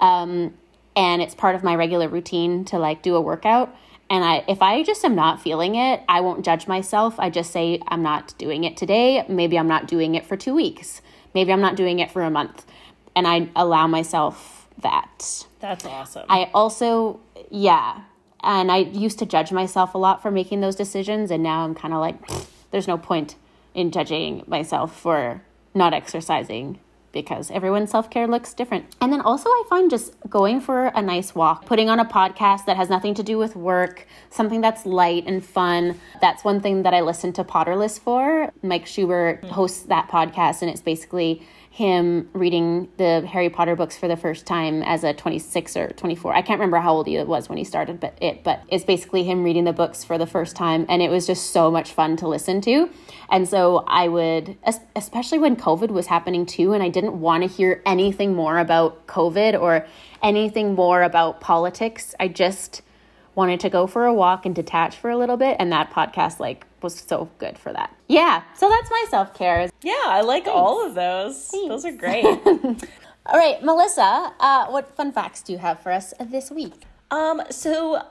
Um, 0.00 0.54
and 0.96 1.22
it's 1.22 1.34
part 1.34 1.54
of 1.54 1.62
my 1.62 1.74
regular 1.74 2.08
routine 2.08 2.64
to 2.66 2.78
like 2.78 3.02
do 3.02 3.14
a 3.14 3.20
workout. 3.20 3.74
And 4.10 4.24
I, 4.24 4.44
if 4.48 4.62
I 4.62 4.82
just 4.82 5.04
am 5.04 5.14
not 5.14 5.40
feeling 5.40 5.74
it, 5.74 6.00
I 6.08 6.20
won't 6.22 6.44
judge 6.44 6.66
myself. 6.66 7.20
I 7.20 7.30
just 7.30 7.52
say, 7.52 7.80
I'm 7.88 8.02
not 8.02 8.34
doing 8.38 8.64
it 8.64 8.76
today. 8.76 9.24
Maybe 9.28 9.58
I'm 9.58 9.68
not 9.68 9.86
doing 9.86 10.14
it 10.14 10.24
for 10.24 10.36
two 10.36 10.54
weeks. 10.54 11.02
Maybe 11.34 11.52
I'm 11.52 11.60
not 11.60 11.76
doing 11.76 11.98
it 11.98 12.10
for 12.10 12.22
a 12.22 12.30
month. 12.30 12.64
And 13.14 13.26
I 13.26 13.48
allow 13.54 13.86
myself 13.86 14.66
that. 14.80 15.46
That's 15.60 15.84
awesome. 15.84 16.24
I 16.28 16.50
also, 16.54 17.20
yeah, 17.50 18.02
and 18.42 18.70
I 18.70 18.78
used 18.78 19.18
to 19.20 19.26
judge 19.26 19.52
myself 19.52 19.94
a 19.94 19.98
lot 19.98 20.22
for 20.22 20.30
making 20.30 20.60
those 20.60 20.76
decisions. 20.76 21.30
And 21.30 21.42
now 21.42 21.64
I'm 21.64 21.74
kind 21.74 21.94
of 21.94 22.00
like, 22.00 22.16
there's 22.70 22.88
no 22.88 22.98
point 22.98 23.36
in 23.74 23.90
judging 23.90 24.44
myself 24.46 24.94
for 24.98 25.42
not 25.74 25.92
exercising 25.92 26.78
because 27.12 27.50
everyone's 27.50 27.90
self 27.90 28.10
care 28.10 28.26
looks 28.26 28.52
different. 28.54 28.94
And 29.00 29.12
then 29.12 29.20
also, 29.20 29.48
I 29.48 29.64
find 29.68 29.90
just 29.90 30.14
going 30.28 30.60
for 30.60 30.86
a 30.88 31.02
nice 31.02 31.34
walk, 31.34 31.66
putting 31.66 31.88
on 31.88 31.98
a 31.98 32.04
podcast 32.04 32.66
that 32.66 32.76
has 32.76 32.88
nothing 32.88 33.14
to 33.14 33.22
do 33.22 33.38
with 33.38 33.56
work, 33.56 34.06
something 34.30 34.60
that's 34.60 34.86
light 34.86 35.24
and 35.26 35.44
fun. 35.44 35.98
That's 36.20 36.44
one 36.44 36.60
thing 36.60 36.82
that 36.82 36.94
I 36.94 37.00
listen 37.00 37.32
to 37.34 37.44
Potterless 37.44 37.98
for. 37.98 38.52
Mike 38.62 38.86
Schubert 38.86 39.44
hosts 39.44 39.82
that 39.84 40.08
podcast, 40.08 40.62
and 40.62 40.70
it's 40.70 40.82
basically 40.82 41.46
him 41.78 42.28
reading 42.32 42.88
the 42.96 43.24
Harry 43.24 43.48
Potter 43.48 43.76
books 43.76 43.96
for 43.96 44.08
the 44.08 44.16
first 44.16 44.48
time 44.48 44.82
as 44.82 45.04
a 45.04 45.14
26 45.14 45.76
or 45.76 45.90
24. 45.90 46.34
I 46.34 46.42
can't 46.42 46.58
remember 46.58 46.78
how 46.78 46.92
old 46.92 47.06
he 47.06 47.16
was 47.22 47.48
when 47.48 47.56
he 47.56 47.62
started 47.62 48.00
but 48.00 48.18
it, 48.20 48.42
but 48.42 48.64
it's 48.66 48.82
basically 48.82 49.22
him 49.22 49.44
reading 49.44 49.62
the 49.62 49.72
books 49.72 50.02
for 50.02 50.18
the 50.18 50.26
first 50.26 50.56
time 50.56 50.86
and 50.88 51.00
it 51.02 51.08
was 51.08 51.24
just 51.24 51.52
so 51.52 51.70
much 51.70 51.92
fun 51.92 52.16
to 52.16 52.26
listen 52.26 52.60
to. 52.62 52.90
And 53.30 53.48
so 53.48 53.84
I 53.86 54.08
would 54.08 54.58
especially 54.96 55.38
when 55.38 55.54
COVID 55.54 55.90
was 55.90 56.08
happening 56.08 56.46
too 56.46 56.72
and 56.72 56.82
I 56.82 56.88
didn't 56.88 57.20
want 57.20 57.44
to 57.44 57.48
hear 57.48 57.80
anything 57.86 58.34
more 58.34 58.58
about 58.58 59.06
COVID 59.06 59.60
or 59.60 59.86
anything 60.20 60.74
more 60.74 61.02
about 61.02 61.40
politics. 61.40 62.12
I 62.18 62.26
just 62.26 62.82
wanted 63.38 63.60
to 63.60 63.70
go 63.70 63.86
for 63.86 64.04
a 64.04 64.12
walk 64.12 64.44
and 64.44 64.52
detach 64.52 64.96
for 64.96 65.10
a 65.10 65.16
little 65.16 65.36
bit 65.36 65.56
and 65.60 65.70
that 65.70 65.92
podcast 65.92 66.40
like 66.40 66.66
was 66.82 66.98
so 66.98 67.30
good 67.38 67.56
for 67.56 67.72
that. 67.72 67.94
Yeah, 68.08 68.42
so 68.56 68.68
that's 68.68 68.90
my 68.90 69.04
self-care. 69.10 69.70
Yeah, 69.80 69.92
I 70.06 70.22
like 70.22 70.46
Thanks. 70.46 70.58
all 70.58 70.84
of 70.84 70.96
those. 70.96 71.46
Thanks. 71.46 71.68
Those 71.68 71.84
are 71.84 71.92
great. 71.92 72.24
all 73.26 73.38
right, 73.38 73.62
Melissa, 73.62 74.32
uh, 74.40 74.66
what 74.66 74.92
fun 74.96 75.12
facts 75.12 75.42
do 75.42 75.52
you 75.52 75.58
have 75.58 75.78
for 75.78 75.92
us 75.92 76.12
this 76.20 76.50
week? 76.50 76.82
Um, 77.12 77.40
so 77.48 78.02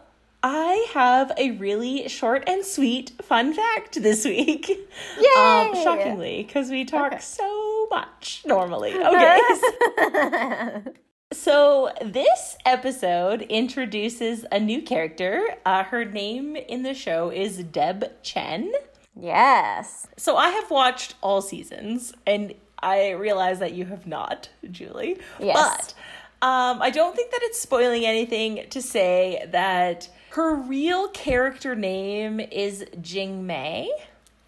I 0.43 0.87
have 0.93 1.33
a 1.37 1.51
really 1.51 2.07
short 2.07 2.45
and 2.47 2.63
sweet 2.63 3.11
fun 3.21 3.53
fact 3.53 4.01
this 4.01 4.23
week. 4.23 4.69
Yay! 4.69 5.27
Um, 5.37 5.75
shockingly, 5.75 6.43
because 6.43 6.69
we 6.69 6.85
talk 6.85 7.11
okay. 7.11 7.19
so 7.19 7.87
much 7.91 8.43
normally. 8.45 8.93
Okay. 8.97 10.83
So, 11.47 11.93
this 12.03 12.57
episode 12.65 13.43
introduces 13.43 14.43
a 14.51 14.59
new 14.59 14.81
character. 14.81 15.55
Uh, 15.65 15.85
her 15.85 16.03
name 16.03 16.57
in 16.57 16.83
the 16.83 16.93
show 16.93 17.29
is 17.29 17.63
Deb 17.63 18.21
Chen. 18.21 18.69
Yes. 19.15 20.07
So, 20.17 20.35
I 20.35 20.49
have 20.49 20.69
watched 20.69 21.15
all 21.21 21.41
seasons, 21.41 22.11
and 22.25 22.53
I 22.79 23.11
realize 23.11 23.59
that 23.59 23.71
you 23.71 23.85
have 23.85 24.05
not, 24.05 24.49
Julie. 24.69 25.21
Yes. 25.39 25.93
But 26.41 26.45
um, 26.45 26.81
I 26.81 26.89
don't 26.89 27.15
think 27.15 27.31
that 27.31 27.39
it's 27.43 27.61
spoiling 27.61 28.05
anything 28.05 28.65
to 28.69 28.81
say 28.81 29.47
that 29.49 30.09
her 30.31 30.53
real 30.53 31.07
character 31.07 31.75
name 31.75 32.41
is 32.41 32.83
Jing 32.99 33.47
Mei. 33.47 33.89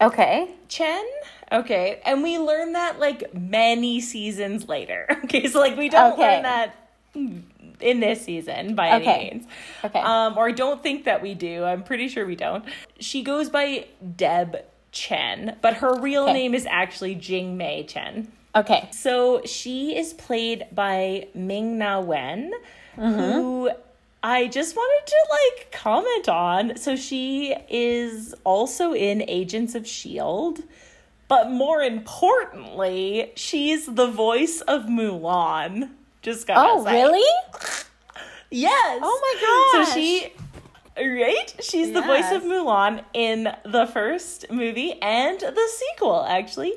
Okay. 0.02 0.50
Chen? 0.68 1.04
Okay. 1.52 2.00
And 2.04 2.22
we 2.22 2.38
learn 2.38 2.72
that 2.72 2.98
like 2.98 3.34
many 3.34 4.00
seasons 4.00 4.68
later. 4.68 5.06
Okay. 5.30 5.46
So 5.46 5.60
like 5.60 5.76
we 5.76 5.88
don't 5.88 6.14
okay. 6.14 6.34
learn 6.34 6.42
that 6.42 6.74
in 7.14 8.00
this 8.00 8.22
season 8.22 8.74
by 8.74 8.96
okay. 8.96 9.10
any 9.10 9.30
means. 9.30 9.46
Okay. 9.84 10.00
Um, 10.00 10.38
or 10.38 10.48
I 10.48 10.52
don't 10.52 10.82
think 10.82 11.04
that 11.04 11.22
we 11.22 11.34
do. 11.34 11.64
I'm 11.64 11.82
pretty 11.82 12.08
sure 12.08 12.26
we 12.26 12.36
don't. 12.36 12.64
She 12.98 13.22
goes 13.22 13.48
by 13.48 13.86
Deb 14.16 14.64
Chen, 14.92 15.56
but 15.60 15.74
her 15.74 16.00
real 16.00 16.24
okay. 16.24 16.32
name 16.32 16.54
is 16.54 16.66
actually 16.66 17.14
Jing 17.14 17.56
Mei 17.56 17.84
Chen. 17.84 18.30
Okay. 18.54 18.88
So 18.92 19.42
she 19.44 19.96
is 19.96 20.12
played 20.14 20.66
by 20.72 21.28
Ming 21.34 21.78
Na 21.78 22.00
Wen, 22.00 22.52
mm-hmm. 22.96 23.18
who 23.18 23.70
I 24.22 24.48
just 24.48 24.76
wanted 24.76 25.06
to 25.06 25.16
like 25.30 25.72
comment 25.72 26.28
on. 26.28 26.76
So 26.76 26.96
she 26.96 27.54
is 27.68 28.34
also 28.44 28.92
in 28.92 29.22
Agents 29.28 29.74
of 29.74 29.84
S.H.I.E.L.D., 29.84 30.62
but 31.28 31.48
more 31.48 31.80
importantly, 31.80 33.30
she's 33.36 33.86
the 33.86 34.08
voice 34.08 34.62
of 34.62 34.86
Mulan. 34.86 35.90
Just 36.22 36.46
got 36.46 36.56
Oh, 36.58 36.84
really? 36.84 37.24
Yes. 38.50 39.00
Oh 39.02 39.72
my 39.74 39.78
gosh. 39.78 39.88
So 39.88 39.94
she 39.94 40.32
Right? 40.96 41.54
She's 41.60 41.88
yes. 41.88 41.94
the 41.94 42.02
voice 42.02 42.30
of 42.32 42.42
Mulan 42.42 43.02
in 43.14 43.48
the 43.64 43.86
first 43.86 44.50
movie 44.50 45.00
and 45.00 45.40
the 45.40 45.68
sequel, 45.68 46.26
actually. 46.28 46.74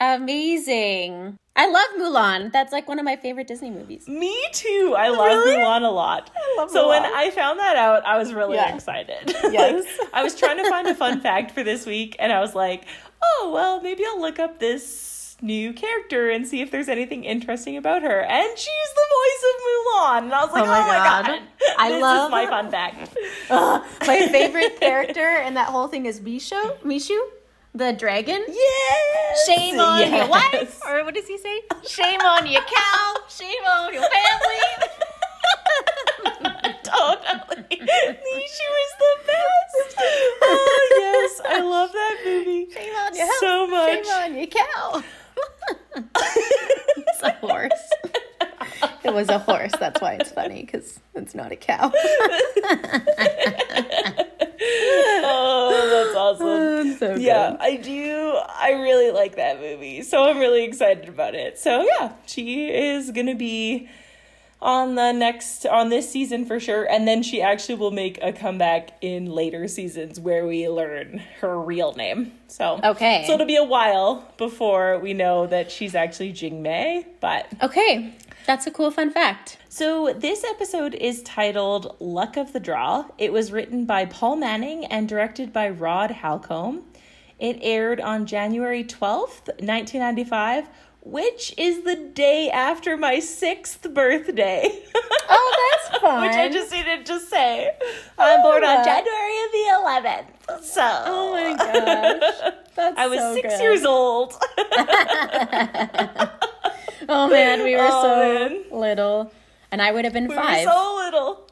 Amazing. 0.00 1.36
I 1.56 1.68
love 1.68 1.86
Mulan. 1.98 2.52
That's 2.52 2.72
like 2.72 2.86
one 2.86 2.98
of 2.98 3.04
my 3.04 3.16
favorite 3.16 3.46
Disney 3.46 3.70
movies. 3.70 4.06
Me 4.06 4.36
too. 4.52 4.94
I 4.96 5.08
love 5.08 5.44
really? 5.44 5.56
Mulan 5.56 5.82
a 5.82 5.90
lot. 5.90 6.30
I 6.36 6.54
love 6.60 6.70
so 6.70 6.84
Mulan. 6.84 6.88
when 6.88 7.04
I 7.04 7.30
found 7.30 7.58
that 7.58 7.76
out, 7.76 8.06
I 8.06 8.18
was 8.18 8.32
really 8.32 8.56
yeah. 8.56 8.74
excited. 8.74 9.34
Yes. 9.52 9.84
like, 9.98 10.08
I 10.14 10.22
was 10.22 10.34
trying 10.34 10.56
to 10.58 10.68
find 10.68 10.86
a 10.88 10.94
fun 10.94 11.20
fact 11.20 11.52
for 11.52 11.62
this 11.62 11.86
week, 11.86 12.16
and 12.18 12.32
I 12.32 12.40
was 12.40 12.54
like, 12.54 12.86
oh, 13.22 13.50
well, 13.54 13.80
maybe 13.80 14.04
I'll 14.06 14.20
look 14.20 14.38
up 14.38 14.58
this 14.58 15.13
new 15.42 15.72
character 15.72 16.30
and 16.30 16.46
see 16.46 16.60
if 16.60 16.70
there's 16.70 16.88
anything 16.88 17.24
interesting 17.24 17.76
about 17.76 18.02
her. 18.02 18.22
And 18.22 18.58
she's 18.58 18.92
the 18.94 19.06
voice 19.10 19.44
of 19.50 19.60
Mulan. 19.62 20.22
And 20.24 20.34
I 20.34 20.44
was 20.44 20.52
like, 20.52 20.64
oh 20.64 20.66
my, 20.66 20.80
oh 20.80 20.86
my 20.86 20.96
god. 20.96 21.26
god. 21.26 21.42
I 21.78 21.88
this 21.92 22.02
love 22.02 22.26
is 22.26 22.30
my 22.30 22.46
fun 22.46 22.70
fact. 22.70 23.16
My 24.06 24.28
favorite 24.28 24.80
character 24.80 25.38
in 25.46 25.54
that 25.54 25.68
whole 25.68 25.88
thing 25.88 26.06
is 26.06 26.20
Mushu. 26.20 26.78
Mushu? 26.82 27.18
The 27.74 27.92
dragon? 27.92 28.44
Yes! 28.48 29.46
Shame 29.46 29.80
on 29.80 29.98
yes. 30.00 30.12
your 30.12 30.28
wife? 30.28 30.80
Or 30.86 31.04
what 31.04 31.14
does 31.14 31.26
he 31.26 31.38
say? 31.38 31.62
Shame 31.86 32.20
on 32.20 32.46
your 32.46 32.62
cow. 32.62 33.14
Shame 33.28 33.64
on 33.68 33.92
your 33.92 34.02
family. 34.02 34.88
totally. 36.84 37.80
Mushu 37.80 38.68
is 38.84 38.94
the 38.98 39.16
best. 39.26 39.96
Oh, 40.42 40.88
yes. 40.98 41.40
I 41.46 41.60
love 41.60 41.90
that 41.92 42.16
movie. 42.24 42.70
Shame 42.70 42.94
on 42.94 43.16
your 43.16 43.28
So 43.40 43.66
much. 43.66 44.06
Shame 44.06 44.14
on 44.14 44.34
your 44.36 44.46
cow. 44.46 45.02
It's 45.96 47.22
a 47.22 47.30
horse. 47.32 47.72
It 49.04 49.12
was 49.12 49.28
a 49.28 49.38
horse. 49.38 49.72
That's 49.78 50.00
why 50.00 50.14
it's 50.14 50.32
funny 50.32 50.62
because 50.62 50.98
it's 51.14 51.34
not 51.34 51.52
a 51.52 51.56
cow. 51.56 51.92
oh, 55.22 55.88
that's 55.90 56.16
awesome. 56.16 56.46
Oh, 56.46 56.96
so 56.98 57.14
yeah, 57.16 57.56
I 57.60 57.76
do. 57.76 58.38
I 58.48 58.72
really 58.72 59.10
like 59.10 59.36
that 59.36 59.60
movie. 59.60 60.02
So 60.02 60.24
I'm 60.24 60.38
really 60.38 60.64
excited 60.64 61.08
about 61.08 61.34
it. 61.34 61.58
So 61.58 61.86
yeah, 61.98 62.12
she 62.26 62.70
is 62.70 63.10
going 63.10 63.26
to 63.26 63.34
be 63.34 63.88
on 64.64 64.94
the 64.94 65.12
next 65.12 65.66
on 65.66 65.90
this 65.90 66.10
season 66.10 66.46
for 66.46 66.58
sure 66.58 66.84
and 66.90 67.06
then 67.06 67.22
she 67.22 67.42
actually 67.42 67.74
will 67.74 67.90
make 67.90 68.18
a 68.22 68.32
comeback 68.32 68.96
in 69.02 69.26
later 69.26 69.68
seasons 69.68 70.18
where 70.18 70.46
we 70.46 70.66
learn 70.68 71.22
her 71.40 71.60
real 71.60 71.92
name. 71.92 72.32
So 72.48 72.80
okay. 72.82 73.24
so 73.26 73.34
it'll 73.34 73.46
be 73.46 73.56
a 73.56 73.64
while 73.64 74.26
before 74.38 74.98
we 74.98 75.12
know 75.12 75.46
that 75.46 75.70
she's 75.70 75.94
actually 75.94 76.32
jing 76.32 76.62
mei 76.62 77.06
but 77.20 77.46
okay. 77.62 78.14
That's 78.46 78.66
a 78.66 78.70
cool 78.70 78.90
fun 78.90 79.10
fact. 79.10 79.58
So 79.70 80.12
this 80.12 80.44
episode 80.44 80.94
is 80.94 81.22
titled 81.22 81.96
luck 81.98 82.36
of 82.36 82.52
the 82.52 82.60
draw. 82.60 83.06
It 83.18 83.32
was 83.32 83.52
written 83.52 83.84
by 83.84 84.06
paul 84.06 84.36
manning 84.36 84.86
and 84.86 85.06
directed 85.06 85.52
by 85.52 85.68
rod 85.68 86.10
holcomb. 86.10 86.84
It 87.38 87.58
aired 87.60 88.00
on 88.00 88.24
january 88.24 88.82
12th 88.82 89.48
1995 89.60 90.68
which 91.04 91.54
is 91.58 91.84
the 91.84 91.96
day 91.96 92.50
after 92.50 92.96
my 92.96 93.20
sixth 93.20 93.92
birthday. 93.92 94.82
Oh, 95.28 95.78
that's 95.90 96.00
fun. 96.00 96.22
which 96.26 96.32
I 96.32 96.48
just 96.48 96.72
needed 96.72 97.04
to 97.06 97.20
say. 97.20 97.70
I'm 98.18 98.40
oh, 98.40 98.42
born 98.42 98.64
on 98.64 98.84
January 98.84 99.34
the 99.52 99.64
11th. 99.82 100.62
So. 100.64 101.02
Oh 101.06 101.32
my 101.32 101.54
gosh. 101.56 102.52
That's 102.74 102.98
I 102.98 103.06
was 103.06 103.18
so 103.18 103.34
six 103.34 103.48
good. 103.48 103.62
years 103.62 103.84
old. 103.84 104.32
oh 107.08 107.28
man, 107.28 107.62
we 107.62 107.76
were 107.76 107.82
oh, 107.82 108.02
so 108.02 108.16
man. 108.16 108.64
little. 108.72 109.32
And 109.70 109.82
I 109.82 109.92
would 109.92 110.04
have 110.04 110.14
been 110.14 110.28
we 110.28 110.34
five. 110.34 110.64
Were 110.64 110.72
so 110.72 110.94
little. 111.04 111.50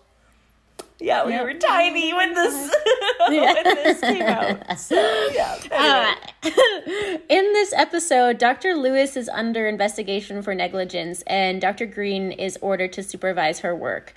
Yeah, 1.03 1.27
we 1.27 1.33
yep. 1.33 1.45
were 1.45 1.55
tiny 1.55 2.15
when 2.15 2.33
this 2.33 2.73
when 3.29 3.65
this 3.65 4.01
came 4.01 4.23
out. 4.23 4.63
So, 4.79 4.95
yeah. 5.33 5.59
Anyway. 5.71 6.15
Uh, 6.45 7.19
in 7.29 7.53
this 7.53 7.73
episode, 7.73 8.39
Dr. 8.39 8.75
Lewis 8.75 9.17
is 9.17 9.29
under 9.29 9.67
investigation 9.67 10.43
for 10.43 10.55
negligence, 10.55 11.23
and 11.27 11.61
Dr. 11.61 11.87
Green 11.87 12.31
is 12.31 12.57
ordered 12.63 12.93
to 12.95 13.03
supervise 13.03 13.59
her 13.61 13.75
work. 13.75 14.15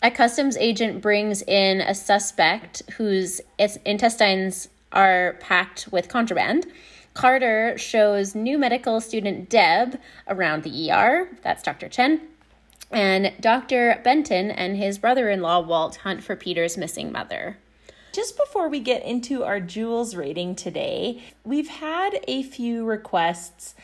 A 0.00 0.12
customs 0.12 0.56
agent 0.58 1.02
brings 1.02 1.42
in 1.42 1.80
a 1.80 1.94
suspect 1.94 2.82
whose 2.92 3.40
intestines 3.84 4.68
are 4.92 5.36
packed 5.40 5.88
with 5.90 6.08
contraband. 6.08 6.66
Carter 7.14 7.76
shows 7.76 8.36
new 8.36 8.58
medical 8.58 9.00
student 9.00 9.48
Deb 9.48 9.98
around 10.28 10.62
the 10.62 10.90
ER. 10.92 11.28
That's 11.42 11.64
Dr. 11.64 11.88
Chen 11.88 12.20
and 12.90 13.32
Dr. 13.40 14.00
Benton 14.02 14.50
and 14.50 14.76
his 14.76 14.98
brother 14.98 15.28
in 15.28 15.42
law 15.42 15.60
Walt 15.60 15.96
hunt 15.96 16.22
for 16.22 16.36
Peter's 16.36 16.76
missing 16.76 17.12
mother. 17.12 17.58
Just 18.12 18.36
before 18.36 18.68
we 18.68 18.80
get 18.80 19.04
into 19.04 19.44
our 19.44 19.60
Joules 19.60 20.16
rating 20.16 20.56
today, 20.56 21.22
we've 21.44 21.68
had 21.68 22.20
a 22.26 22.42
few 22.42 22.84
requests 22.84 23.74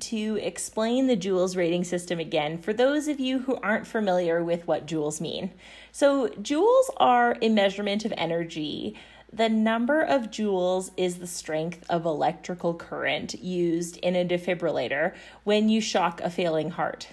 to 0.00 0.38
explain 0.40 1.06
the 1.06 1.16
Joules 1.16 1.56
rating 1.56 1.84
system 1.84 2.18
again 2.18 2.56
for 2.56 2.72
those 2.72 3.08
of 3.08 3.20
you 3.20 3.40
who 3.40 3.56
aren't 3.56 3.86
familiar 3.86 4.42
with 4.42 4.66
what 4.66 4.86
Joules 4.86 5.20
mean. 5.20 5.50
So, 5.90 6.28
Joules 6.28 6.88
are 6.96 7.36
a 7.42 7.48
measurement 7.48 8.04
of 8.04 8.14
energy. 8.16 8.96
The 9.34 9.48
number 9.48 10.02
of 10.02 10.30
joules 10.30 10.90
is 10.96 11.16
the 11.16 11.26
strength 11.26 11.84
of 11.88 12.04
electrical 12.04 12.74
current 12.74 13.34
used 13.42 13.96
in 13.98 14.14
a 14.14 14.26
defibrillator 14.26 15.14
when 15.44 15.70
you 15.70 15.80
shock 15.80 16.20
a 16.20 16.30
failing 16.30 16.70
heart. 16.70 17.08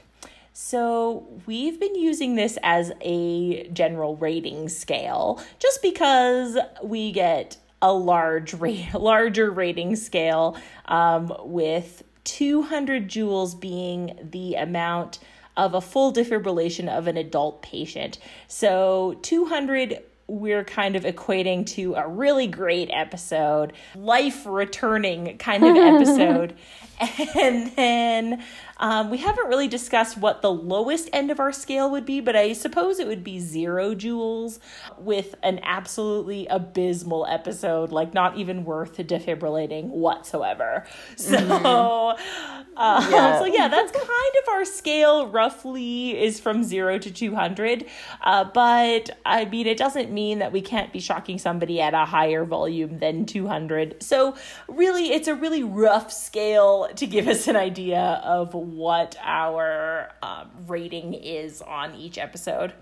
So, 0.54 1.28
we've 1.46 1.80
been 1.80 1.96
using 1.96 2.36
this 2.36 2.58
as 2.64 2.92
a 3.02 3.68
general 3.70 4.16
rating 4.18 4.70
scale 4.70 5.42
just 5.60 5.82
because 5.82 6.58
we 6.84 7.12
get 7.12 7.58
a 7.82 7.94
large 7.94 8.54
rate, 8.54 8.90
larger 8.94 9.52
rating 9.52 9.96
scale 9.96 10.58
um, 10.86 11.34
with 11.40 12.04
200 12.26 13.08
joules 13.08 13.60
being 13.60 14.20
the 14.22 14.56
amount 14.56 15.20
of 15.56 15.74
a 15.74 15.82
full 15.82 16.14
defibrillation 16.14 16.90
of 16.90 17.08
an 17.08 17.18
adult 17.18 17.62
patient. 17.62 18.18
So, 18.48 19.18
200 19.22 20.04
we're 20.30 20.64
kind 20.64 20.96
of 20.96 21.04
equating 21.04 21.66
to 21.66 21.96
a 21.96 22.08
really 22.08 22.48
great 22.48 22.90
episode, 22.94 23.74
life 23.96 24.46
returning 24.46 25.38
kind 25.38 25.66
of 25.66 25.76
episode. 25.78 26.56
and 27.36 27.72
then 27.76 28.44
um, 28.80 29.10
we 29.10 29.18
haven't 29.18 29.48
really 29.48 29.68
discussed 29.68 30.18
what 30.18 30.42
the 30.42 30.52
lowest 30.52 31.10
end 31.12 31.32
of 31.32 31.40
our 31.40 31.52
scale 31.52 31.92
would 31.92 32.06
be, 32.06 32.22
but 32.22 32.36
I 32.36 32.54
suppose 32.54 33.00
it 33.00 33.08
would 33.08 33.24
be 33.24 33.40
zero 33.40 33.94
joules 33.94 34.60
with 34.98 35.36
an 35.44 35.60
absolutely 35.64 36.48
abysmal 36.48 37.26
episode, 37.28 37.92
like 37.92 38.14
not 38.14 38.38
even 38.38 38.64
worth 38.64 38.98
defibrillating 38.98 39.90
whatsoever. 39.90 40.86
So, 41.20 41.36
mm-hmm. 41.36 42.59
Uh, 42.78 43.08
yeah. 43.10 43.40
so 43.40 43.46
yeah, 43.46 43.68
that's 43.68 43.92
kind 43.92 44.08
of 44.08 44.50
our 44.50 44.66
scale. 44.66 45.28
Roughly 45.28 46.20
is 46.20 46.40
from 46.40 46.64
zero 46.64 46.98
to 46.98 47.12
two 47.12 47.36
hundred, 47.36 47.86
uh, 48.22 48.46
but 48.46 49.10
I 49.26 49.46
mean 49.46 49.68
it 49.68 49.78
doesn't 49.78 50.12
mean 50.12 50.40
that 50.40 50.52
we 50.52 50.62
can't 50.62 50.92
be 50.94 51.00
shocking 51.00 51.38
somebody 51.38 51.82
at 51.82 51.94
a 51.94 52.06
higher 52.06 52.46
volume 52.46 53.00
than 53.00 53.26
two 53.26 53.48
hundred. 53.48 54.02
So 54.02 54.36
really, 54.68 55.12
it's 55.12 55.28
a 55.28 55.36
really 55.36 55.64
rough 55.64 56.12
scale 56.12 56.90
to 56.96 57.06
give 57.06 57.28
us 57.28 57.48
an 57.48 57.56
idea 57.56 58.22
of 58.24 58.54
what 58.54 59.18
our 59.22 60.12
um, 60.22 60.50
rating 60.68 61.14
is 61.14 61.62
on 61.62 61.96
each 61.96 62.18
episode. 62.18 62.74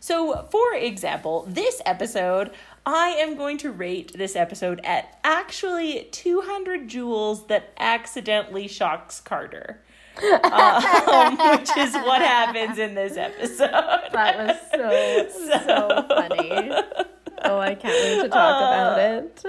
So, 0.00 0.46
for 0.50 0.74
example, 0.74 1.44
this 1.48 1.82
episode, 1.84 2.52
I 2.90 3.08
am 3.18 3.36
going 3.36 3.58
to 3.58 3.70
rate 3.70 4.16
this 4.16 4.34
episode 4.34 4.80
at 4.82 5.18
actually 5.22 6.08
200 6.10 6.88
joules 6.88 7.46
that 7.48 7.74
accidentally 7.78 8.66
shocks 8.66 9.20
Carter. 9.20 9.82
um, 10.22 11.36
which 11.50 11.76
is 11.76 11.92
what 11.92 12.22
happens 12.22 12.78
in 12.78 12.94
this 12.94 13.18
episode. 13.18 13.68
That 14.12 14.38
was 14.38 14.56
so, 14.72 15.28
so, 15.48 15.66
so 15.66 16.06
funny. 16.08 16.72
Oh, 17.44 17.58
I 17.58 17.74
can't 17.74 17.92
wait 17.92 18.22
to 18.22 18.28
talk 18.30 18.62
uh, 18.62 18.64
about 18.64 18.98
it. 18.98 19.44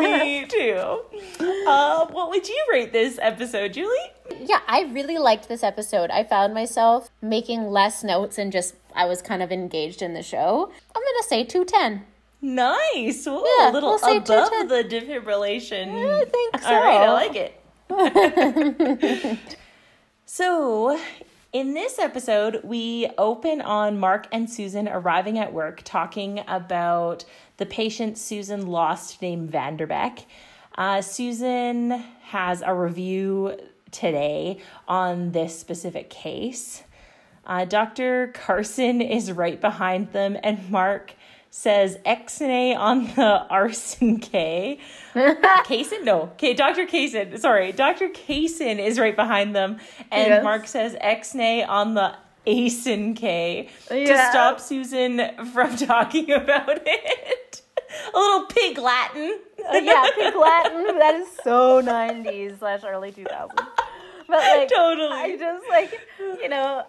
me 0.00 0.46
too. 0.48 1.64
Uh, 1.66 2.06
what 2.06 2.30
would 2.30 2.48
you 2.48 2.66
rate 2.70 2.92
this 2.92 3.18
episode, 3.20 3.72
Julie? 3.72 3.96
Yeah, 4.38 4.60
I 4.68 4.82
really 4.82 5.18
liked 5.18 5.48
this 5.48 5.64
episode. 5.64 6.10
I 6.10 6.22
found 6.22 6.54
myself 6.54 7.10
making 7.20 7.66
less 7.66 8.04
notes 8.04 8.38
and 8.38 8.52
just 8.52 8.76
I 8.94 9.06
was 9.06 9.20
kind 9.20 9.42
of 9.42 9.50
engaged 9.50 10.00
in 10.00 10.14
the 10.14 10.22
show. 10.22 10.70
I'm 10.94 11.02
gonna 11.02 11.28
say 11.28 11.42
two 11.42 11.64
ten. 11.64 12.04
Nice. 12.44 13.26
Ooh, 13.26 13.42
yeah, 13.58 13.70
a 13.70 13.72
little 13.72 13.98
we'll 14.02 14.16
above 14.18 14.50
the 14.68 14.84
defibrillation. 14.84 15.86
Yeah, 15.86 16.18
I 16.18 16.26
think 16.26 16.60
so. 16.60 16.68
All 16.68 16.84
right, 16.84 17.00
I 17.00 17.10
like 17.10 17.36
it. 17.36 17.58
so, 20.26 21.00
in 21.54 21.72
this 21.72 21.98
episode, 21.98 22.60
we 22.62 23.08
open 23.16 23.62
on 23.62 23.98
Mark 23.98 24.26
and 24.30 24.50
Susan 24.50 24.88
arriving 24.88 25.38
at 25.38 25.54
work 25.54 25.80
talking 25.84 26.44
about 26.46 27.24
the 27.56 27.64
patient 27.64 28.18
Susan 28.18 28.66
lost 28.66 29.22
named 29.22 29.50
Vanderbeck. 29.50 30.26
Uh, 30.76 31.00
Susan 31.00 31.92
has 32.24 32.60
a 32.60 32.74
review 32.74 33.56
today 33.90 34.58
on 34.86 35.32
this 35.32 35.58
specific 35.58 36.10
case. 36.10 36.82
Uh, 37.46 37.64
Dr. 37.64 38.32
Carson 38.34 39.00
is 39.00 39.32
right 39.32 39.58
behind 39.58 40.12
them, 40.12 40.36
and 40.42 40.70
Mark 40.70 41.14
says 41.54 41.98
X-nay 42.04 42.74
on 42.74 43.04
the 43.14 43.46
arson 43.48 44.18
K. 44.18 44.80
Kaysen? 45.14 46.02
No. 46.02 46.22
Okay, 46.32 46.52
Dr. 46.52 46.84
Kaysen. 46.84 47.38
Sorry. 47.38 47.70
Dr. 47.70 48.08
Kaysen 48.08 48.84
is 48.84 48.98
right 48.98 49.14
behind 49.14 49.54
them. 49.54 49.78
And 50.10 50.30
yes. 50.30 50.42
Mark 50.42 50.66
says 50.66 50.96
X-nay 51.00 51.62
on 51.62 51.94
the 51.94 52.16
ASIN 52.44 53.14
K 53.16 53.68
yeah. 53.88 54.04
to 54.04 54.30
stop 54.30 54.60
Susan 54.60 55.22
from 55.52 55.76
talking 55.76 56.32
about 56.32 56.80
it. 56.84 57.62
A 58.12 58.18
little 58.18 58.46
pig 58.46 58.76
Latin. 58.76 59.38
uh, 59.60 59.76
yeah, 59.76 60.08
pig 60.12 60.34
Latin. 60.34 60.98
That 60.98 61.14
is 61.14 61.28
so 61.44 61.80
90s 61.80 62.58
slash 62.58 62.80
early 62.84 63.12
2000s. 63.12 63.50
But 64.26 64.38
like, 64.38 64.68
totally. 64.68 65.12
I 65.12 65.36
just 65.38 65.68
like, 65.68 66.00
you 66.18 66.48
know, 66.48 66.84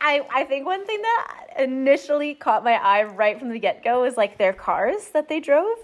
I, 0.00 0.26
I 0.30 0.44
think 0.44 0.66
one 0.66 0.86
thing 0.86 1.00
that 1.02 1.46
initially 1.58 2.34
caught 2.34 2.62
my 2.64 2.74
eye 2.74 3.04
right 3.04 3.38
from 3.38 3.48
the 3.48 3.58
get 3.58 3.82
go 3.82 4.04
is 4.04 4.16
like 4.16 4.38
their 4.38 4.52
cars 4.52 5.08
that 5.08 5.28
they 5.28 5.40
drove. 5.40 5.78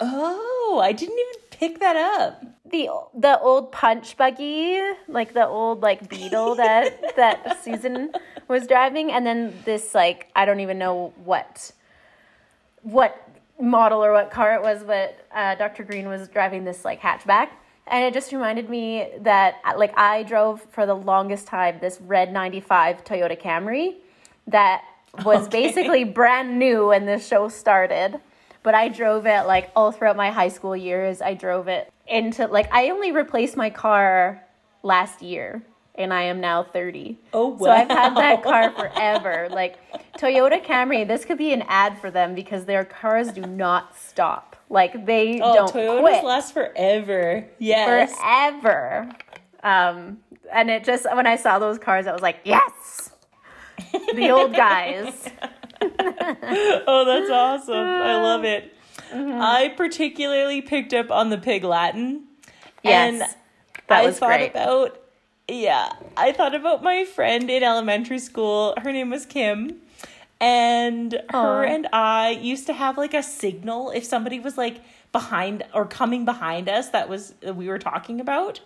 Oh, 0.00 0.80
I 0.82 0.92
didn't 0.92 1.18
even 1.18 1.42
pick 1.50 1.80
that 1.80 1.96
up. 1.96 2.42
The 2.70 2.88
the 3.16 3.38
old 3.38 3.70
punch 3.70 4.16
buggy, 4.16 4.80
like 5.06 5.34
the 5.34 5.46
old 5.46 5.82
like 5.82 6.08
beetle 6.08 6.54
that 6.56 7.16
that 7.16 7.62
Susan 7.62 8.12
was 8.48 8.66
driving, 8.66 9.12
and 9.12 9.26
then 9.26 9.54
this 9.64 9.94
like 9.94 10.30
I 10.34 10.44
don't 10.44 10.60
even 10.60 10.78
know 10.78 11.12
what 11.24 11.70
what 12.82 13.20
model 13.60 14.04
or 14.04 14.12
what 14.12 14.30
car 14.30 14.54
it 14.54 14.62
was, 14.62 14.82
but 14.82 15.26
uh, 15.34 15.54
Dr. 15.54 15.84
Green 15.84 16.08
was 16.08 16.28
driving 16.28 16.64
this 16.64 16.84
like 16.84 17.00
hatchback 17.00 17.50
and 17.86 18.04
it 18.04 18.14
just 18.14 18.32
reminded 18.32 18.70
me 18.70 19.08
that 19.20 19.56
like 19.76 19.96
I 19.96 20.22
drove 20.22 20.62
for 20.70 20.86
the 20.86 20.94
longest 20.94 21.46
time 21.46 21.78
this 21.80 22.00
red 22.00 22.32
95 22.32 23.04
Toyota 23.04 23.40
Camry 23.40 23.96
that 24.46 24.82
was 25.24 25.46
okay. 25.46 25.62
basically 25.66 26.04
brand 26.04 26.58
new 26.58 26.88
when 26.88 27.06
this 27.06 27.26
show 27.26 27.48
started. 27.48 28.20
But 28.62 28.74
I 28.74 28.88
drove 28.88 29.26
it 29.26 29.46
like 29.46 29.70
all 29.76 29.92
throughout 29.92 30.16
my 30.16 30.30
high 30.30 30.48
school 30.48 30.74
years. 30.74 31.20
I 31.20 31.34
drove 31.34 31.68
it 31.68 31.92
into 32.06 32.46
like 32.46 32.72
I 32.72 32.90
only 32.90 33.12
replaced 33.12 33.56
my 33.56 33.68
car 33.68 34.42
last 34.82 35.20
year 35.20 35.62
and 35.96 36.12
I 36.12 36.22
am 36.22 36.40
now 36.40 36.62
30. 36.62 37.18
Oh, 37.32 37.48
wow. 37.48 37.58
So 37.58 37.70
I've 37.70 37.88
had 37.88 38.16
that 38.16 38.42
car 38.42 38.70
forever. 38.76 39.48
like 39.50 39.78
Toyota 40.18 40.64
Camry, 40.64 41.06
this 41.06 41.24
could 41.24 41.38
be 41.38 41.52
an 41.52 41.62
ad 41.68 41.98
for 41.98 42.10
them 42.10 42.34
because 42.34 42.64
their 42.64 42.84
cars 42.84 43.32
do 43.32 43.42
not 43.42 43.96
stop. 43.96 44.53
Like 44.68 45.06
they 45.06 45.40
oh, 45.40 45.54
don't 45.54 45.72
Toyotas 45.72 46.00
quit. 46.00 46.24
last 46.24 46.54
forever. 46.54 47.46
Yes. 47.58 48.14
Forever. 48.16 49.10
Um, 49.62 50.18
and 50.52 50.70
it 50.70 50.84
just 50.84 51.06
when 51.14 51.26
I 51.26 51.36
saw 51.36 51.58
those 51.58 51.78
cars, 51.78 52.06
I 52.06 52.12
was 52.12 52.22
like, 52.22 52.38
yes, 52.44 53.10
the 53.92 54.30
old 54.30 54.52
guys. 54.56 55.30
oh, 55.80 57.04
that's 57.04 57.30
awesome! 57.30 57.74
I 57.74 58.22
love 58.22 58.44
it. 58.44 58.74
Mm-hmm. 59.12 59.40
I 59.40 59.72
particularly 59.76 60.60
picked 60.60 60.94
up 60.94 61.10
on 61.10 61.30
the 61.30 61.38
pig 61.38 61.64
Latin. 61.64 62.24
Yes, 62.82 63.12
and 63.12 63.22
I 63.88 64.10
thought 64.10 64.28
great. 64.28 64.50
about 64.50 65.00
yeah, 65.48 65.92
I 66.16 66.32
thought 66.32 66.54
about 66.54 66.82
my 66.82 67.04
friend 67.04 67.50
in 67.50 67.62
elementary 67.62 68.18
school. 68.18 68.74
Her 68.82 68.92
name 68.92 69.10
was 69.10 69.26
Kim 69.26 69.80
and 70.40 71.12
her 71.30 71.64
Aww. 71.64 71.68
and 71.68 71.88
I 71.92 72.30
used 72.30 72.66
to 72.66 72.72
have 72.72 72.98
like 72.98 73.14
a 73.14 73.22
signal 73.22 73.90
if 73.90 74.04
somebody 74.04 74.40
was 74.40 74.58
like 74.58 74.80
behind 75.12 75.62
or 75.72 75.86
coming 75.86 76.24
behind 76.24 76.68
us 76.68 76.88
that 76.90 77.08
was 77.08 77.34
we 77.42 77.68
were 77.68 77.78
talking 77.78 78.20
about. 78.20 78.60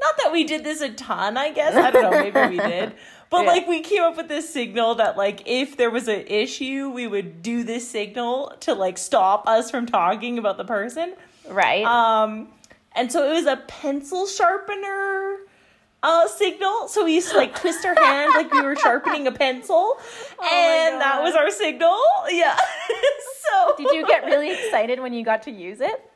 Not 0.00 0.14
that 0.22 0.32
we 0.32 0.44
did 0.44 0.62
this 0.62 0.80
a 0.80 0.90
ton, 0.90 1.36
I 1.36 1.50
guess. 1.50 1.74
I 1.74 1.90
don't 1.90 2.02
know, 2.02 2.10
maybe 2.10 2.56
we 2.56 2.62
did. 2.68 2.94
But 3.30 3.42
yeah. 3.42 3.48
like 3.48 3.68
we 3.68 3.80
came 3.80 4.02
up 4.02 4.16
with 4.16 4.28
this 4.28 4.52
signal 4.52 4.96
that 4.96 5.16
like 5.16 5.42
if 5.46 5.76
there 5.76 5.90
was 5.90 6.08
an 6.08 6.24
issue, 6.26 6.90
we 6.90 7.06
would 7.06 7.42
do 7.42 7.64
this 7.64 7.88
signal 7.88 8.54
to 8.60 8.74
like 8.74 8.98
stop 8.98 9.46
us 9.46 9.70
from 9.70 9.86
talking 9.86 10.38
about 10.38 10.56
the 10.56 10.64
person. 10.64 11.14
Right. 11.48 11.84
Um 11.84 12.48
and 12.94 13.12
so 13.12 13.28
it 13.28 13.34
was 13.34 13.46
a 13.46 13.56
pencil 13.68 14.26
sharpener 14.26 15.38
uh, 16.02 16.28
signal. 16.28 16.88
So 16.88 17.04
we 17.04 17.14
used 17.14 17.30
to 17.30 17.36
like 17.36 17.58
twist 17.58 17.84
our 17.84 17.94
hand 17.94 18.32
like 18.34 18.52
we 18.52 18.62
were 18.62 18.76
sharpening 18.76 19.26
a 19.26 19.32
pencil. 19.32 19.94
Oh 20.40 20.44
and 20.44 21.00
that 21.00 21.20
was 21.20 21.34
our 21.34 21.50
signal. 21.50 21.98
Yeah. 22.28 22.56
so 23.42 23.74
Did 23.76 23.92
you 23.92 24.06
get 24.06 24.24
really 24.24 24.52
excited 24.52 25.00
when 25.00 25.12
you 25.12 25.24
got 25.24 25.42
to 25.42 25.50
use 25.50 25.80
it? 25.80 26.07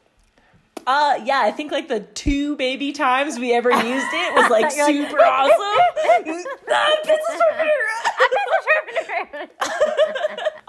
Uh 0.86 1.20
yeah, 1.24 1.40
I 1.42 1.50
think 1.52 1.72
like 1.72 1.88
the 1.88 2.00
two 2.00 2.56
baby 2.56 2.92
times 2.92 3.38
we 3.38 3.52
ever 3.52 3.70
used 3.70 4.06
it 4.12 4.34
was 4.34 4.50
like 4.50 4.70
super 4.86 5.18
like, 5.18 5.30
awesome. 5.30 5.82
pencil 7.04 7.36
sharpener. 8.64 9.48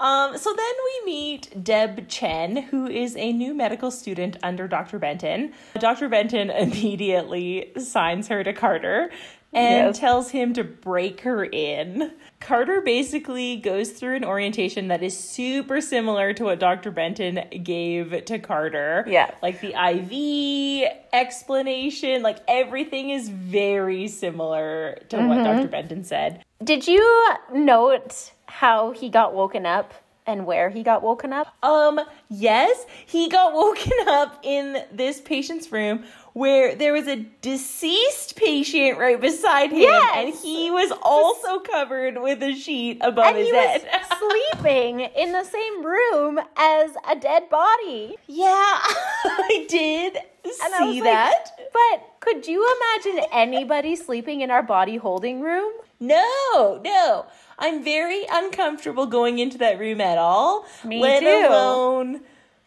um, 0.00 0.38
so 0.38 0.52
then 0.54 0.74
we 0.84 1.06
meet 1.06 1.64
Deb 1.64 2.08
Chen, 2.08 2.56
who 2.56 2.86
is 2.86 3.16
a 3.16 3.32
new 3.32 3.54
medical 3.54 3.90
student 3.90 4.36
under 4.42 4.68
Dr. 4.68 4.98
Benton. 4.98 5.52
Dr. 5.78 6.08
Benton 6.08 6.50
immediately 6.50 7.72
signs 7.78 8.28
her 8.28 8.44
to 8.44 8.52
Carter 8.52 9.10
and 9.52 9.88
yes. 9.88 9.98
tells 9.98 10.30
him 10.30 10.52
to 10.54 10.64
break 10.64 11.20
her 11.20 11.44
in. 11.44 12.12
Carter 12.40 12.82
basically 12.82 13.56
goes 13.56 13.90
through 13.90 14.16
an 14.16 14.24
orientation 14.24 14.88
that 14.88 15.02
is 15.02 15.18
super 15.18 15.80
similar 15.80 16.34
to 16.34 16.44
what 16.44 16.60
Dr. 16.60 16.90
Benton 16.90 17.40
gave 17.62 18.24
to 18.26 18.38
Carter. 18.38 19.04
Yeah. 19.06 19.30
Like 19.42 19.60
the 19.60 19.74
IV 19.74 20.92
explanation, 21.12 22.22
like 22.22 22.38
everything 22.46 23.10
is 23.10 23.28
very 23.28 24.08
similar 24.08 24.98
to 25.08 25.16
mm-hmm. 25.16 25.28
what 25.28 25.44
Dr. 25.44 25.68
Benton 25.68 26.04
said. 26.04 26.44
Did 26.62 26.86
you 26.86 27.34
note 27.52 28.32
how 28.46 28.92
he 28.92 29.08
got 29.08 29.34
woken 29.34 29.64
up 29.66 29.94
and 30.26 30.46
where 30.46 30.70
he 30.70 30.82
got 30.82 31.02
woken 31.02 31.32
up? 31.32 31.54
Um, 31.62 32.00
yes, 32.28 32.86
he 33.06 33.28
got 33.28 33.52
woken 33.54 33.92
up 34.06 34.40
in 34.42 34.84
this 34.92 35.20
patient's 35.20 35.70
room 35.72 36.04
where 36.34 36.74
there 36.74 36.92
was 36.92 37.06
a 37.06 37.16
deceased 37.40 38.36
patient 38.36 38.98
right 38.98 39.20
beside 39.20 39.70
him 39.70 39.82
yes. 39.82 40.16
and 40.16 40.34
he 40.34 40.70
was 40.70 40.92
also 41.00 41.60
covered 41.60 42.20
with 42.20 42.42
a 42.42 42.52
sheet 42.52 42.98
above 43.00 43.26
and 43.26 43.36
his 43.38 43.48
he 43.48 43.56
head. 43.56 43.88
Sleeping 44.18 45.00
in 45.00 45.32
the 45.32 45.44
same 45.44 45.86
room 45.86 46.40
as 46.56 46.90
a 47.08 47.16
dead 47.16 47.48
body. 47.48 48.16
Yeah, 48.26 48.44
I 48.46 49.66
did 49.68 50.18
and 50.44 50.74
see 50.74 51.00
that. 51.00 51.56
But 51.72 52.04
could 52.18 52.46
you 52.46 52.68
imagine 52.76 53.24
anybody 53.32 53.94
sleeping 53.94 54.40
in 54.40 54.50
our 54.50 54.62
body 54.62 54.96
holding 54.96 55.40
room? 55.40 55.72
No, 56.00 56.80
no. 56.84 57.26
I'm 57.58 57.84
very 57.84 58.24
uncomfortable 58.28 59.06
going 59.06 59.38
into 59.38 59.58
that 59.58 59.78
room 59.78 60.00
at 60.00 60.18
all. 60.18 60.66
Me 60.84 61.00
let 61.00 61.20
too. 61.20 61.46
alone 61.48 62.20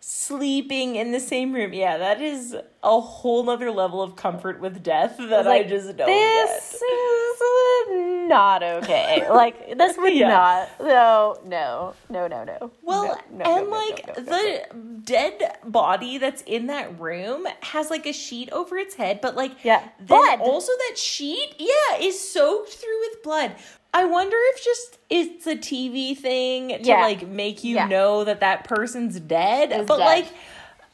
sleeping 0.10 0.96
in 0.96 1.12
the 1.12 1.20
same 1.20 1.52
room. 1.52 1.74
Yeah, 1.74 1.98
that 1.98 2.22
is 2.22 2.56
a 2.82 3.02
whole 3.02 3.44
nother 3.44 3.72
level 3.72 4.02
of 4.02 4.16
comfort 4.16 4.62
with 4.62 4.82
death 4.82 5.18
that 5.18 5.46
like, 5.46 5.66
I 5.66 5.68
just 5.68 5.98
don't 5.98 6.08
this 6.08 6.80
get. 6.80 7.92
is 7.92 8.30
not 8.30 8.64
okay. 8.64 9.30
like 9.30 9.78
this 9.78 9.98
would 9.98 10.16
yeah. 10.16 10.30
not. 10.30 10.70
No, 10.80 11.38
no, 11.46 11.94
no, 12.10 12.28
no, 12.28 12.46
no. 12.46 12.72
Well, 12.82 13.20
no, 13.30 13.38
no, 13.38 13.58
and 13.58 13.70
no, 13.70 13.78
like 13.78 14.16
the 14.16 15.02
dead 15.04 15.58
body 15.66 16.18
that's 16.18 16.42
in 16.44 16.68
that 16.68 16.98
room 16.98 17.46
has 17.62 17.90
like 17.90 18.06
a 18.06 18.14
sheet 18.14 18.50
over 18.54 18.78
its 18.78 18.96
head, 18.96 19.20
but 19.22 19.36
like 19.36 19.66
yeah, 19.66 19.90
blood. 20.00 20.40
also 20.40 20.72
that 20.88 20.98
sheet, 20.98 21.56
yeah, 21.60 22.00
is 22.00 22.18
soaked 22.18 22.70
through 22.70 23.00
with 23.02 23.24
blood. 23.24 23.56
I 23.98 24.06
wonder 24.06 24.38
if 24.54 24.64
just 24.64 25.00
it's 25.10 25.48
a 25.48 25.56
TV 25.56 26.16
thing 26.16 26.70
to 26.70 26.84
yeah. 26.84 27.02
like 27.02 27.28
make 27.28 27.64
you 27.64 27.78
yeah. 27.78 27.88
know 27.88 28.24
that 28.26 28.42
that 28.42 28.64
person's 28.66 29.20
dead, 29.20 29.88
but 29.88 29.98
dead. 29.98 30.06
like 30.06 30.28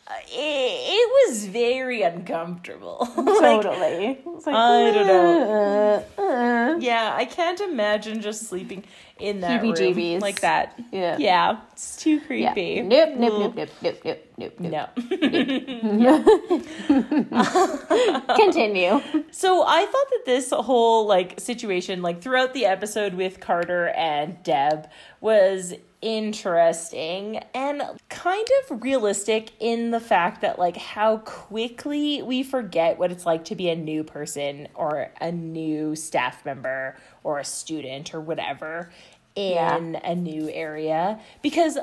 it, 0.09 0.35
it, 0.35 1.29
was 1.29 1.45
very 1.45 2.01
uncomfortable. 2.01 3.07
Totally. 3.15 4.19
like, 4.25 4.45
like, 4.45 4.55
I 4.55 4.91
don't 4.91 5.07
know. 5.07 6.05
Uh, 6.17 6.21
uh. 6.21 6.77
Yeah, 6.79 7.13
I 7.15 7.25
can't 7.25 7.59
imagine 7.61 8.21
just 8.21 8.47
sleeping 8.47 8.83
in 9.19 9.41
that 9.41 9.61
room 9.61 10.19
like 10.19 10.39
that. 10.41 10.79
Yeah. 10.91 11.17
Yeah, 11.17 11.59
it's 11.71 11.95
too 11.97 12.19
creepy. 12.19 12.61
Yeah. 12.61 12.83
Nope, 12.83 13.09
nope, 13.17 13.55
nope, 13.55 13.69
nope, 13.81 13.99
nope, 14.03 14.25
nope, 14.37 14.53
nope. 14.59 14.59
No. 14.59 14.89
Continue. 18.35 19.01
So 19.31 19.63
I 19.65 19.85
thought 19.85 20.09
that 20.09 20.23
this 20.25 20.51
whole 20.51 21.05
like 21.05 21.39
situation, 21.39 22.01
like 22.01 22.21
throughout 22.21 22.53
the 22.53 22.65
episode 22.65 23.13
with 23.13 23.39
Carter 23.39 23.87
and 23.89 24.41
Deb, 24.43 24.89
was 25.21 25.75
interesting 26.03 27.41
and 27.53 27.81
kind 28.09 28.45
of 28.61 28.83
realistic 28.83 29.51
in 29.61 29.91
the 29.91 30.01
fact 30.01 30.41
that 30.41 30.59
like 30.59 30.75
how 30.75 31.17
quickly 31.19 32.21
we 32.21 32.43
forget 32.43 32.99
what 32.99 33.09
it's 33.09 33.25
like 33.25 33.45
to 33.45 33.55
be 33.55 33.69
a 33.69 33.75
new 33.75 34.03
person 34.03 34.67
or 34.75 35.09
a 35.21 35.31
new 35.31 35.95
staff 35.95 36.45
member 36.45 36.97
or 37.23 37.39
a 37.39 37.45
student 37.45 38.13
or 38.13 38.19
whatever 38.19 38.91
in 39.35 39.93
yeah. 39.93 40.11
a 40.11 40.13
new 40.13 40.49
area 40.49 41.17
because 41.41 41.77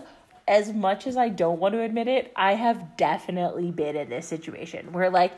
as 0.47 0.71
much 0.73 1.07
as 1.07 1.17
I 1.17 1.31
don't 1.31 1.59
want 1.59 1.75
to 1.75 1.81
admit 1.81 2.09
it, 2.09 2.33
I 2.37 2.55
have 2.55 2.97
definitely 2.99 3.71
been 3.71 3.97
in 3.97 4.11
this 4.11 4.27
situation 4.27 4.93
where 4.93 5.09
like 5.09 5.33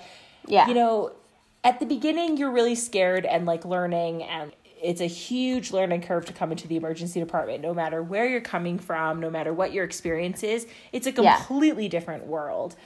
yeah. 0.48 0.66
you 0.66 0.74
know, 0.74 1.12
at 1.62 1.78
the 1.78 1.86
beginning 1.86 2.36
you're 2.36 2.50
really 2.50 2.74
scared 2.74 3.24
and 3.26 3.46
like 3.46 3.64
learning 3.64 4.24
and 4.24 4.50
it's 4.82 5.00
a 5.00 5.06
huge 5.06 5.72
learning 5.72 6.02
curve 6.02 6.24
to 6.26 6.32
come 6.32 6.50
into 6.50 6.66
the 6.68 6.76
emergency 6.76 7.20
department 7.20 7.62
no 7.62 7.72
matter 7.72 8.02
where 8.02 8.28
you're 8.28 8.40
coming 8.40 8.78
from 8.78 9.20
no 9.20 9.30
matter 9.30 9.52
what 9.52 9.72
your 9.72 9.84
experience 9.84 10.42
is 10.42 10.66
it's 10.92 11.06
a 11.06 11.12
completely 11.12 11.84
yeah. 11.84 11.90
different 11.90 12.26
world 12.26 12.76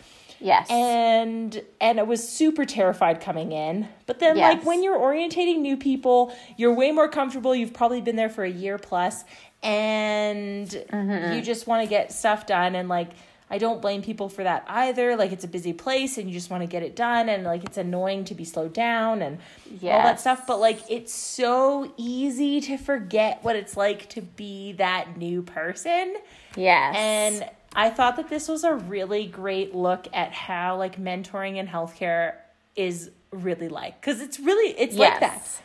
yes 0.41 0.69
and 0.71 1.63
and 1.81 1.99
i 1.99 2.03
was 2.03 2.27
super 2.27 2.65
terrified 2.65 3.21
coming 3.21 3.53
in 3.53 3.89
but 4.07 4.19
then 4.19 4.37
yes. 4.37 4.55
like 4.55 4.67
when 4.67 4.83
you're 4.83 4.99
orientating 4.99 5.61
new 5.61 5.77
people 5.77 6.35
you're 6.57 6.75
way 6.75 6.93
more 6.93 7.09
comfortable 7.09 7.55
you've 7.55 7.73
probably 7.73 8.01
been 8.01 8.17
there 8.17 8.29
for 8.29 8.45
a 8.45 8.51
year 8.51 8.79
plus 8.79 9.25
and 9.63 10.69
mm-hmm. 10.69 11.35
you 11.35 11.41
just 11.41 11.67
want 11.67 11.83
to 11.83 11.89
get 11.89 12.13
stuff 12.13 12.47
done 12.47 12.75
and 12.75 12.89
like 12.89 13.11
I 13.49 13.59
don't 13.59 13.81
blame 13.81 14.03
people 14.03 14.29
for 14.29 14.43
that 14.43 14.65
either. 14.69 15.17
Like 15.17 15.31
it's 15.31 15.45
a 15.45 15.49
busy 15.49 15.73
place 15.73 16.19
and 16.19 16.29
you 16.29 16.35
just 16.35 16.51
want 16.51 16.63
to 16.63 16.67
get 16.67 16.83
it 16.83 16.97
done 16.97 17.29
and 17.29 17.45
like 17.45 17.65
it's 17.65 17.77
annoying 17.77 18.25
to 18.25 18.35
be 18.35 18.45
slowed 18.45 18.73
down 18.73 19.23
and 19.23 19.39
yes. 19.81 19.95
all 19.95 20.03
that 20.03 20.21
stuff. 20.21 20.47
But 20.47 20.59
like 20.59 20.81
it's 20.89 21.13
so 21.13 21.93
easy 21.97 22.61
to 22.63 22.77
forget 22.77 23.39
what 23.43 23.55
it's 23.55 23.77
like 23.77 24.09
to 24.11 24.23
be 24.23 24.73
that 24.73 25.17
new 25.17 25.43
person. 25.43 26.17
Yes. 26.57 26.97
And 26.99 27.49
I 27.75 27.91
thought 27.91 28.17
that 28.17 28.29
this 28.29 28.49
was 28.49 28.65
a 28.65 28.75
really 28.75 29.27
great 29.27 29.75
look 29.75 30.09
at 30.13 30.33
how 30.33 30.77
like 30.77 31.01
mentoring 31.01 31.57
in 31.57 31.69
healthcare 31.69 32.35
is 32.75 33.11
really 33.31 33.69
like. 33.69 34.01
Because 34.01 34.21
it's 34.21 34.41
really 34.41 34.77
it's 34.77 34.97
yes. 34.97 35.13
like 35.13 35.21
that. 35.21 35.63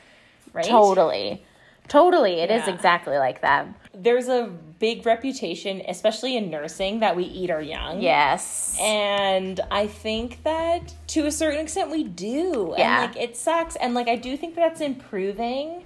Right? 0.53 0.65
Totally. 0.65 1.43
Totally. 1.91 2.39
it 2.39 2.49
yeah. 2.49 2.61
is 2.61 2.69
exactly 2.69 3.17
like 3.17 3.41
that. 3.41 3.67
There's 3.93 4.29
a 4.29 4.49
big 4.79 5.05
reputation, 5.05 5.81
especially 5.89 6.37
in 6.37 6.49
nursing, 6.49 7.01
that 7.01 7.17
we 7.17 7.25
eat 7.25 7.51
our 7.51 7.61
young. 7.61 8.01
Yes. 8.01 8.77
And 8.79 9.59
I 9.69 9.87
think 9.87 10.41
that 10.43 10.95
to 11.07 11.25
a 11.25 11.31
certain 11.31 11.59
extent 11.59 11.91
we 11.91 12.05
do. 12.05 12.73
Yeah. 12.77 13.03
And 13.03 13.13
like 13.13 13.21
it 13.21 13.35
sucks. 13.35 13.75
And 13.75 13.93
like 13.93 14.07
I 14.07 14.15
do 14.15 14.37
think 14.37 14.55
that's 14.55 14.79
improving, 14.79 15.85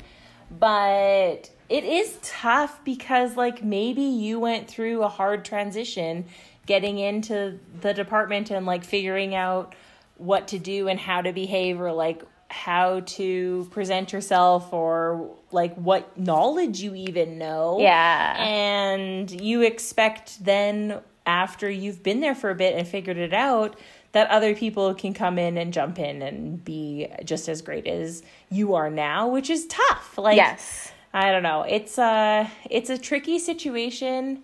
but 0.51 1.49
it 1.69 1.83
is 1.83 2.19
tough 2.21 2.83
because 2.85 3.35
like 3.35 3.63
maybe 3.63 4.03
you 4.03 4.39
went 4.39 4.67
through 4.67 5.01
a 5.01 5.07
hard 5.07 5.43
transition 5.43 6.25
getting 6.67 6.99
into 6.99 7.59
the 7.81 7.95
department 7.95 8.51
and 8.51 8.67
like 8.67 8.83
figuring 8.83 9.33
out 9.33 9.73
what 10.17 10.47
to 10.49 10.59
do 10.59 10.87
and 10.87 10.99
how 10.99 11.21
to 11.21 11.33
behave 11.33 11.81
or 11.81 11.91
like 11.91 12.23
how 12.55 13.01
to 13.01 13.67
present 13.71 14.13
yourself 14.13 14.71
or 14.71 15.29
like 15.51 15.75
what 15.75 16.17
knowledge 16.17 16.79
you 16.79 16.95
even 16.95 17.37
know. 17.37 17.77
Yeah. 17.81 18.35
And 18.39 19.29
you 19.29 19.61
expect 19.61 20.43
then 20.43 21.01
after 21.25 21.69
you've 21.69 22.01
been 22.01 22.21
there 22.21 22.33
for 22.33 22.49
a 22.49 22.55
bit 22.55 22.75
and 22.75 22.87
figured 22.87 23.17
it 23.17 23.33
out 23.33 23.77
that 24.13 24.29
other 24.29 24.55
people 24.55 24.95
can 24.95 25.13
come 25.13 25.37
in 25.37 25.57
and 25.57 25.73
jump 25.73 25.99
in 25.99 26.21
and 26.21 26.63
be 26.63 27.07
just 27.25 27.49
as 27.49 27.61
great 27.61 27.87
as 27.87 28.23
you 28.49 28.73
are 28.75 28.89
now, 28.89 29.27
which 29.27 29.49
is 29.49 29.67
tough. 29.67 30.17
Like 30.17 30.37
Yes. 30.37 30.93
I 31.13 31.31
don't 31.31 31.43
know. 31.43 31.63
It's 31.63 31.97
a 31.97 32.49
it's 32.69 32.89
a 32.89 32.97
tricky 32.97 33.37
situation. 33.37 34.43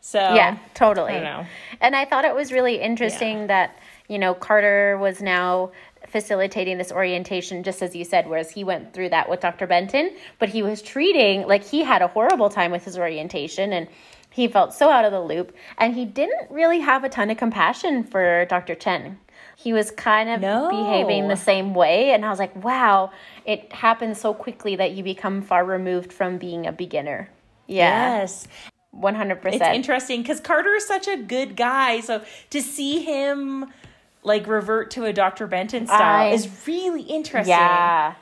So 0.00 0.18
Yeah, 0.18 0.56
totally. 0.72 1.12
I 1.12 1.46
and 1.82 1.94
I 1.94 2.06
thought 2.06 2.24
it 2.24 2.34
was 2.34 2.50
really 2.50 2.80
interesting 2.80 3.40
yeah. 3.40 3.46
that 3.48 3.78
you 4.08 4.18
know 4.18 4.32
Carter 4.32 4.96
was 4.98 5.20
now 5.20 5.72
facilitating 6.12 6.76
this 6.78 6.92
orientation, 6.92 7.62
just 7.62 7.82
as 7.82 7.96
you 7.96 8.04
said, 8.04 8.28
whereas 8.28 8.50
he 8.50 8.62
went 8.62 8.92
through 8.92 9.08
that 9.08 9.28
with 9.28 9.40
Dr. 9.40 9.66
Benton, 9.66 10.14
but 10.38 10.50
he 10.50 10.62
was 10.62 10.82
treating 10.82 11.48
like 11.48 11.64
he 11.64 11.82
had 11.82 12.02
a 12.02 12.08
horrible 12.08 12.50
time 12.50 12.70
with 12.70 12.84
his 12.84 12.98
orientation 12.98 13.72
and 13.72 13.88
he 14.30 14.46
felt 14.46 14.72
so 14.74 14.90
out 14.90 15.04
of 15.04 15.12
the 15.12 15.20
loop. 15.20 15.54
And 15.78 15.94
he 15.94 16.04
didn't 16.04 16.50
really 16.50 16.80
have 16.80 17.02
a 17.02 17.08
ton 17.08 17.30
of 17.30 17.38
compassion 17.38 18.04
for 18.04 18.44
Dr. 18.46 18.74
Chen. 18.74 19.18
He 19.56 19.72
was 19.72 19.90
kind 19.90 20.28
of 20.28 20.40
no. 20.40 20.70
behaving 20.70 21.28
the 21.28 21.36
same 21.36 21.74
way. 21.74 22.12
And 22.12 22.24
I 22.24 22.30
was 22.30 22.38
like, 22.38 22.54
wow, 22.62 23.10
it 23.44 23.72
happens 23.72 24.20
so 24.20 24.34
quickly 24.34 24.76
that 24.76 24.92
you 24.92 25.02
become 25.02 25.42
far 25.42 25.64
removed 25.64 26.12
from 26.12 26.38
being 26.38 26.66
a 26.66 26.72
beginner. 26.72 27.28
Yeah. 27.66 28.20
Yes. 28.20 28.48
100%. 28.94 29.40
It's 29.44 29.62
interesting 29.62 30.22
because 30.22 30.40
Carter 30.40 30.74
is 30.74 30.86
such 30.86 31.08
a 31.08 31.16
good 31.16 31.56
guy. 31.56 32.00
So 32.00 32.22
to 32.50 32.60
see 32.60 33.02
him 33.02 33.66
like 34.22 34.46
revert 34.46 34.90
to 34.92 35.04
a 35.04 35.12
Dr. 35.12 35.46
Benton 35.46 35.86
style 35.86 36.30
I, 36.30 36.34
is 36.34 36.48
really 36.66 37.02
interesting. 37.02 37.50
Yeah. 37.50 38.14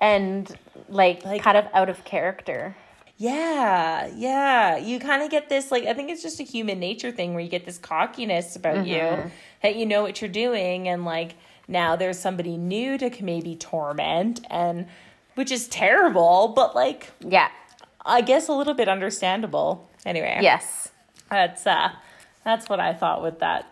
And 0.00 0.50
like, 0.88 1.24
like 1.24 1.42
kind 1.42 1.56
of 1.56 1.66
out 1.72 1.88
of 1.88 2.04
character. 2.04 2.76
Yeah, 3.16 4.08
yeah. 4.14 4.76
You 4.76 5.00
kind 5.00 5.22
of 5.22 5.30
get 5.30 5.48
this 5.48 5.72
like 5.72 5.84
I 5.86 5.94
think 5.94 6.08
it's 6.10 6.22
just 6.22 6.38
a 6.38 6.44
human 6.44 6.78
nature 6.78 7.10
thing 7.10 7.34
where 7.34 7.42
you 7.42 7.50
get 7.50 7.66
this 7.66 7.76
cockiness 7.76 8.54
about 8.54 8.76
mm-hmm. 8.76 9.26
you 9.26 9.30
that 9.62 9.74
you 9.74 9.86
know 9.86 10.02
what 10.02 10.22
you're 10.22 10.30
doing 10.30 10.88
and 10.88 11.04
like 11.04 11.34
now 11.66 11.96
there's 11.96 12.18
somebody 12.18 12.56
new 12.56 12.96
to 12.96 13.10
maybe 13.20 13.56
torment 13.56 14.46
and 14.48 14.86
which 15.34 15.50
is 15.50 15.66
terrible, 15.66 16.52
but 16.54 16.76
like 16.76 17.10
yeah. 17.18 17.48
I 18.06 18.20
guess 18.20 18.46
a 18.46 18.52
little 18.52 18.74
bit 18.74 18.88
understandable. 18.88 19.90
Anyway. 20.06 20.38
Yes. 20.40 20.90
That's 21.28 21.66
uh 21.66 21.90
that's 22.44 22.68
what 22.68 22.78
I 22.78 22.94
thought 22.94 23.20
with 23.20 23.40
that 23.40 23.66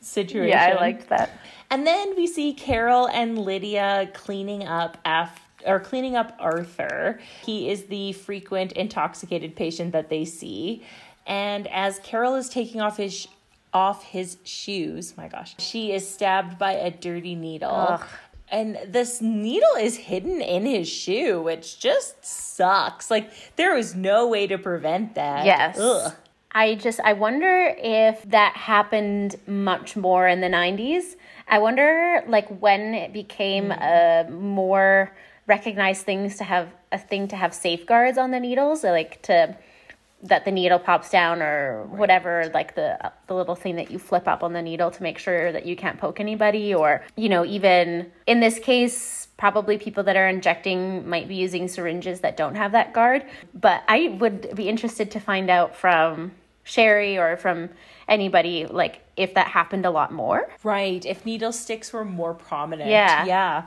situation. 0.00 0.48
Yeah, 0.48 0.76
I 0.76 0.80
liked 0.80 1.08
that. 1.08 1.38
And 1.70 1.86
then 1.86 2.16
we 2.16 2.26
see 2.26 2.52
Carol 2.52 3.08
and 3.08 3.38
Lydia 3.38 4.10
cleaning 4.14 4.66
up 4.66 4.98
after 5.04 5.40
or 5.66 5.78
cleaning 5.80 6.16
up 6.16 6.36
Arthur. 6.38 7.20
He 7.44 7.68
is 7.70 7.84
the 7.84 8.12
frequent 8.12 8.72
intoxicated 8.72 9.56
patient 9.56 9.92
that 9.92 10.08
they 10.08 10.24
see. 10.24 10.84
And 11.26 11.68
as 11.68 11.98
Carol 12.00 12.34
is 12.34 12.48
taking 12.48 12.80
off 12.80 12.96
his 12.96 13.28
off 13.72 14.02
his 14.04 14.38
shoes, 14.44 15.16
my 15.16 15.28
gosh, 15.28 15.54
she 15.58 15.92
is 15.92 16.08
stabbed 16.08 16.58
by 16.58 16.72
a 16.72 16.90
dirty 16.90 17.34
needle. 17.34 17.70
Ugh. 17.70 18.06
And 18.52 18.78
this 18.88 19.20
needle 19.20 19.76
is 19.78 19.96
hidden 19.96 20.40
in 20.40 20.66
his 20.66 20.88
shoe, 20.88 21.40
which 21.40 21.78
just 21.78 22.24
sucks. 22.24 23.10
Like 23.10 23.30
there 23.56 23.74
was 23.74 23.94
no 23.94 24.26
way 24.26 24.46
to 24.48 24.58
prevent 24.58 25.14
that. 25.14 25.46
Yes. 25.46 25.78
Ugh. 25.78 26.12
I 26.52 26.74
just 26.74 27.00
I 27.00 27.12
wonder 27.12 27.74
if 27.78 28.22
that 28.30 28.56
happened 28.56 29.36
much 29.46 29.96
more 29.96 30.26
in 30.26 30.40
the 30.40 30.48
90s. 30.48 31.16
I 31.46 31.58
wonder 31.58 32.22
like 32.26 32.48
when 32.60 32.94
it 32.94 33.12
became 33.12 33.68
mm. 33.68 33.80
a 33.80 34.30
more 34.30 35.14
recognized 35.46 36.04
things 36.04 36.36
to 36.38 36.44
have 36.44 36.68
a 36.92 36.98
thing 36.98 37.28
to 37.28 37.36
have 37.36 37.54
safeguards 37.54 38.18
on 38.18 38.30
the 38.30 38.40
needles, 38.40 38.82
like 38.84 39.22
to 39.22 39.56
that 40.22 40.44
the 40.44 40.50
needle 40.50 40.78
pops 40.78 41.08
down 41.08 41.40
or 41.40 41.84
right. 41.84 41.98
whatever 41.98 42.50
like 42.52 42.74
the 42.74 42.98
the 43.26 43.34
little 43.34 43.54
thing 43.54 43.76
that 43.76 43.90
you 43.90 43.98
flip 43.98 44.28
up 44.28 44.42
on 44.42 44.52
the 44.52 44.60
needle 44.60 44.90
to 44.90 45.02
make 45.02 45.18
sure 45.18 45.50
that 45.52 45.64
you 45.64 45.74
can't 45.74 45.98
poke 45.98 46.20
anybody 46.20 46.74
or 46.74 47.02
you 47.16 47.28
know 47.28 47.44
even 47.44 48.10
in 48.26 48.40
this 48.40 48.58
case 48.58 49.28
probably 49.38 49.78
people 49.78 50.02
that 50.02 50.16
are 50.16 50.28
injecting 50.28 51.08
might 51.08 51.26
be 51.26 51.34
using 51.34 51.66
syringes 51.68 52.20
that 52.20 52.36
don't 52.36 52.54
have 52.54 52.72
that 52.72 52.92
guard 52.92 53.24
but 53.54 53.82
i 53.88 54.14
would 54.20 54.54
be 54.54 54.68
interested 54.68 55.10
to 55.10 55.18
find 55.18 55.48
out 55.48 55.74
from 55.74 56.30
Sherry 56.64 57.18
or 57.18 57.36
from 57.36 57.70
anybody, 58.08 58.66
like 58.66 59.00
if 59.16 59.34
that 59.34 59.48
happened 59.48 59.86
a 59.86 59.90
lot 59.90 60.12
more. 60.12 60.50
Right. 60.62 61.04
If 61.04 61.24
needle 61.24 61.52
sticks 61.52 61.92
were 61.92 62.04
more 62.04 62.34
prominent. 62.34 62.90
Yeah. 62.90 63.24
Yeah. 63.24 63.62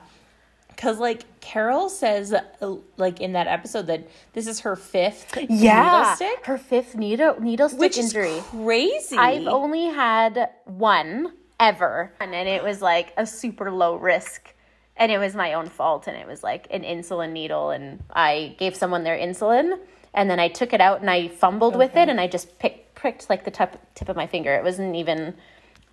Cause 0.76 0.98
like 0.98 1.24
Carol 1.40 1.90
says, 1.90 2.34
uh, 2.34 2.76
like 2.98 3.22
in 3.22 3.34
that 3.34 3.48
episode, 3.48 3.88
that 3.88 4.08
this 4.34 4.48
is 4.48 4.62
her 4.62 4.76
fifth 4.76 5.38
yeah, 5.50 5.84
needle 5.84 6.16
stick. 6.16 6.46
Her 6.46 6.58
fifth 6.58 6.96
needle 6.96 7.40
needle 7.40 7.70
stick 7.70 7.80
Which 7.80 7.98
injury. 7.98 8.32
Is 8.32 8.44
crazy. 8.46 9.16
I've 9.16 9.48
only 9.48 9.86
had 9.86 10.50
one 10.66 11.34
ever, 11.60 12.12
and 12.20 12.34
it 12.34 12.64
was 12.64 12.82
like 12.82 13.14
a 13.18 13.26
super 13.26 13.72
low 13.72 13.96
risk, 13.96 14.54
and 14.98 15.12
it 15.12 15.20
was 15.20 15.36
my 15.36 15.54
own 15.54 15.68
fault, 15.68 16.08
and 16.08 16.18
it 16.18 16.28
was 16.28 16.44
like 16.44 16.68
an 16.72 16.82
insulin 16.82 17.32
needle, 17.32 17.70
and 17.70 18.04
I 18.12 18.56
gave 18.58 18.76
someone 18.76 19.04
their 19.04 19.18
insulin, 19.18 19.78
and 20.14 20.30
then 20.30 20.40
I 20.40 20.48
took 20.48 20.74
it 20.74 20.82
out 20.82 21.02
and 21.02 21.10
I 21.10 21.28
fumbled 21.28 21.76
okay. 21.76 21.86
with 21.86 21.96
it, 21.96 22.10
and 22.10 22.20
I 22.20 22.28
just 22.28 22.58
picked 22.60 22.83
pricked 23.04 23.30
like 23.30 23.44
the 23.44 23.52
tip, 23.52 23.78
tip 23.96 24.08
of 24.08 24.16
my 24.16 24.26
finger. 24.26 24.56
It 24.56 24.64
wasn't 24.64 24.96
even, 24.96 25.34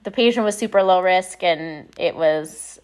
the 0.05 0.13
patient 0.13 0.45
was 0.45 0.57
super 0.57 0.81
low 0.81 1.03
risk 1.03 1.43
and 1.43 1.89
it 1.99 2.15
was, 2.15 2.79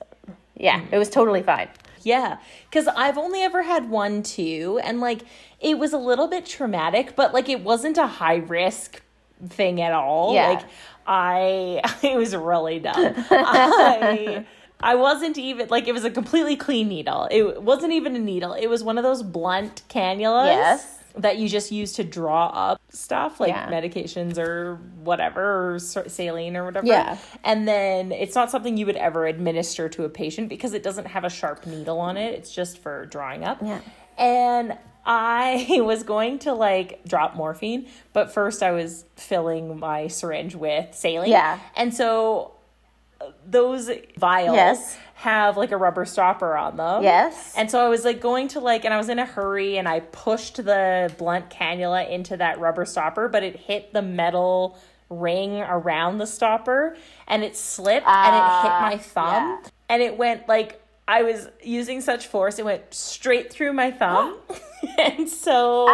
yeah, 0.56 0.84
it 0.90 0.98
was 0.98 1.08
totally 1.08 1.44
fine. 1.44 1.68
Yeah, 2.02 2.38
because 2.68 2.88
I've 2.88 3.18
only 3.18 3.42
ever 3.42 3.62
had 3.62 3.88
one 3.88 4.24
too, 4.24 4.80
and 4.82 5.00
like 5.00 5.22
it 5.60 5.78
was 5.78 5.92
a 5.92 5.98
little 5.98 6.26
bit 6.26 6.44
traumatic, 6.44 7.14
but 7.14 7.32
like 7.32 7.48
it 7.48 7.62
wasn't 7.62 7.98
a 7.98 8.06
high 8.06 8.36
risk 8.36 9.00
thing 9.48 9.80
at 9.80 9.92
all. 9.92 10.34
Yeah. 10.34 10.48
Like 10.48 10.64
I, 11.06 11.80
it 12.02 12.16
was 12.16 12.34
really 12.34 12.80
dumb. 12.80 13.14
I, 13.30 14.44
I 14.80 14.94
wasn't 14.96 15.38
even 15.38 15.68
like 15.68 15.86
it 15.86 15.92
was 15.92 16.04
a 16.04 16.10
completely 16.10 16.56
clean 16.56 16.88
needle. 16.88 17.28
It 17.30 17.62
wasn't 17.62 17.92
even 17.92 18.16
a 18.16 18.20
needle. 18.20 18.54
It 18.54 18.66
was 18.66 18.82
one 18.82 18.98
of 18.98 19.04
those 19.04 19.22
blunt 19.22 19.82
cannulas. 19.88 20.46
Yes 20.46 20.95
that 21.16 21.38
you 21.38 21.48
just 21.48 21.72
use 21.72 21.92
to 21.94 22.04
draw 22.04 22.46
up 22.48 22.80
stuff 22.90 23.40
like 23.40 23.48
yeah. 23.48 23.68
medications 23.68 24.38
or 24.38 24.76
whatever 25.02 25.74
or 25.74 25.78
saline 25.78 26.56
or 26.56 26.64
whatever. 26.64 26.86
Yeah. 26.86 27.18
And 27.44 27.66
then 27.66 28.12
it's 28.12 28.34
not 28.34 28.50
something 28.50 28.76
you 28.76 28.86
would 28.86 28.96
ever 28.96 29.26
administer 29.26 29.88
to 29.90 30.04
a 30.04 30.08
patient 30.08 30.48
because 30.48 30.72
it 30.72 30.82
doesn't 30.82 31.06
have 31.06 31.24
a 31.24 31.30
sharp 31.30 31.66
needle 31.66 32.00
on 32.00 32.16
it. 32.16 32.34
It's 32.34 32.54
just 32.54 32.78
for 32.78 33.06
drawing 33.06 33.44
up. 33.44 33.58
Yeah. 33.62 33.80
And 34.18 34.78
I 35.04 35.66
was 35.82 36.02
going 36.02 36.40
to 36.40 36.52
like 36.52 37.04
drop 37.04 37.36
morphine, 37.36 37.88
but 38.12 38.32
first 38.32 38.62
I 38.62 38.72
was 38.72 39.04
filling 39.16 39.78
my 39.78 40.08
syringe 40.08 40.54
with 40.54 40.94
saline. 40.94 41.30
Yeah. 41.30 41.60
And 41.76 41.94
so 41.94 42.55
those 43.46 43.90
vials 44.18 44.56
Yes. 44.56 44.96
have 45.14 45.56
like 45.56 45.72
a 45.72 45.76
rubber 45.76 46.04
stopper 46.04 46.56
on 46.56 46.76
them. 46.76 47.02
Yes. 47.02 47.54
And 47.56 47.70
so 47.70 47.84
I 47.84 47.88
was 47.88 48.04
like 48.04 48.20
going 48.20 48.48
to 48.48 48.60
like, 48.60 48.84
and 48.84 48.92
I 48.92 48.96
was 48.96 49.08
in 49.08 49.18
a 49.18 49.24
hurry 49.26 49.78
and 49.78 49.88
I 49.88 50.00
pushed 50.00 50.56
the 50.56 51.12
blunt 51.18 51.50
cannula 51.50 52.08
into 52.10 52.36
that 52.36 52.58
rubber 52.60 52.84
stopper, 52.84 53.28
but 53.28 53.42
it 53.42 53.56
hit 53.56 53.92
the 53.92 54.02
metal 54.02 54.78
ring 55.08 55.60
around 55.60 56.18
the 56.18 56.26
stopper 56.26 56.96
and 57.28 57.44
it 57.44 57.56
slipped 57.56 58.06
and 58.06 58.34
it 58.34 58.38
hit 58.62 58.72
Ah, 58.72 58.78
my 58.82 58.96
thumb 58.98 59.60
yeah. 59.62 59.70
and 59.88 60.02
it 60.02 60.16
went 60.18 60.48
like, 60.48 60.82
I 61.08 61.22
was 61.22 61.48
using 61.62 62.00
such 62.00 62.26
force, 62.26 62.58
it 62.58 62.64
went 62.64 62.92
straight 62.92 63.52
through 63.52 63.72
my 63.72 63.92
thumb. 63.92 64.38
and 64.98 65.28
so 65.28 65.86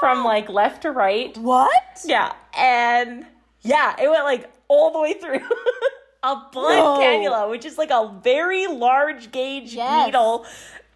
from 0.00 0.22
like 0.24 0.48
left 0.50 0.82
to 0.82 0.90
right, 0.92 1.36
what? 1.38 1.70
yeah, 2.04 2.32
and 2.56 3.24
yeah, 3.62 3.96
it 4.00 4.08
went 4.10 4.24
like 4.24 4.50
all 4.68 4.92
the 4.92 5.00
way 5.00 5.14
through. 5.14 5.40
a 6.22 6.36
blunt 6.52 6.78
Whoa. 6.80 6.98
cannula, 6.98 7.50
which 7.50 7.64
is 7.64 7.78
like 7.78 7.90
a 7.90 8.12
very 8.22 8.66
large 8.66 9.30
gauge 9.30 9.74
Yes. 9.74 10.06
needle 10.06 10.44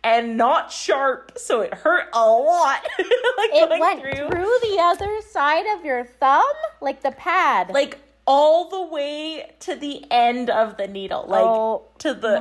and 0.05 0.37
not 0.37 0.73
sharp, 0.73 1.33
so 1.37 1.61
it 1.61 1.73
hurt 1.75 2.09
a 2.13 2.29
lot. 2.29 2.81
like 3.39 3.51
It 3.53 3.69
went 3.81 4.01
through. 4.01 4.29
through 4.29 4.59
the 4.63 4.79
other 4.81 5.21
side 5.31 5.65
of 5.79 5.85
your 5.85 6.05
thumb, 6.05 6.43
like 6.81 7.03
the 7.03 7.13
pad. 7.13 7.71
like 7.71 7.99
all 8.27 8.69
the 8.69 8.83
way 8.83 9.53
to 9.61 9.75
the 9.77 10.05
end 10.11 10.49
of 10.51 10.77
the 10.77 10.87
needle, 10.89 11.25
like 11.29 11.43
Oh 11.45 11.83
to 11.99 12.15
the 12.15 12.39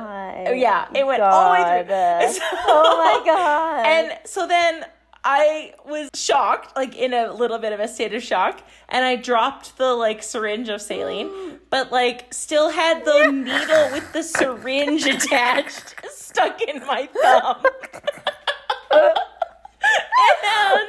yeah, 0.56 0.86
it 0.94 1.06
went 1.06 1.22
all 1.22 1.52
the 1.54 1.60
way 1.62 1.80
through. 1.82 1.88
God. 1.88 2.28
So- 2.32 2.40
oh 2.66 2.96
my 2.98 3.24
god! 3.24 3.86
And 3.86 4.18
so 4.24 4.46
then 4.46 4.84
I 5.24 5.74
was 5.86 6.10
shocked, 6.14 6.76
like 6.76 6.96
in 6.96 7.14
a 7.14 7.32
little 7.32 7.58
bit 7.58 7.72
of 7.72 7.80
a 7.80 7.86
state 7.86 8.12
of 8.14 8.22
shock, 8.22 8.62
and 8.88 9.04
I 9.04 9.16
dropped 9.16 9.78
the 9.78 9.94
like 9.94 10.22
syringe 10.22 10.68
of 10.68 10.82
saline, 10.82 11.60
but 11.70 11.92
like 11.92 12.32
still 12.34 12.70
had 12.70 13.04
the 13.04 13.30
needle 13.30 13.90
with 13.92 14.12
the 14.12 14.22
syringe 14.22 15.06
attached 15.06 15.94
stuck 16.10 16.60
in 16.62 16.80
my 16.86 17.06
thumb. 17.06 17.62
and 18.92 20.88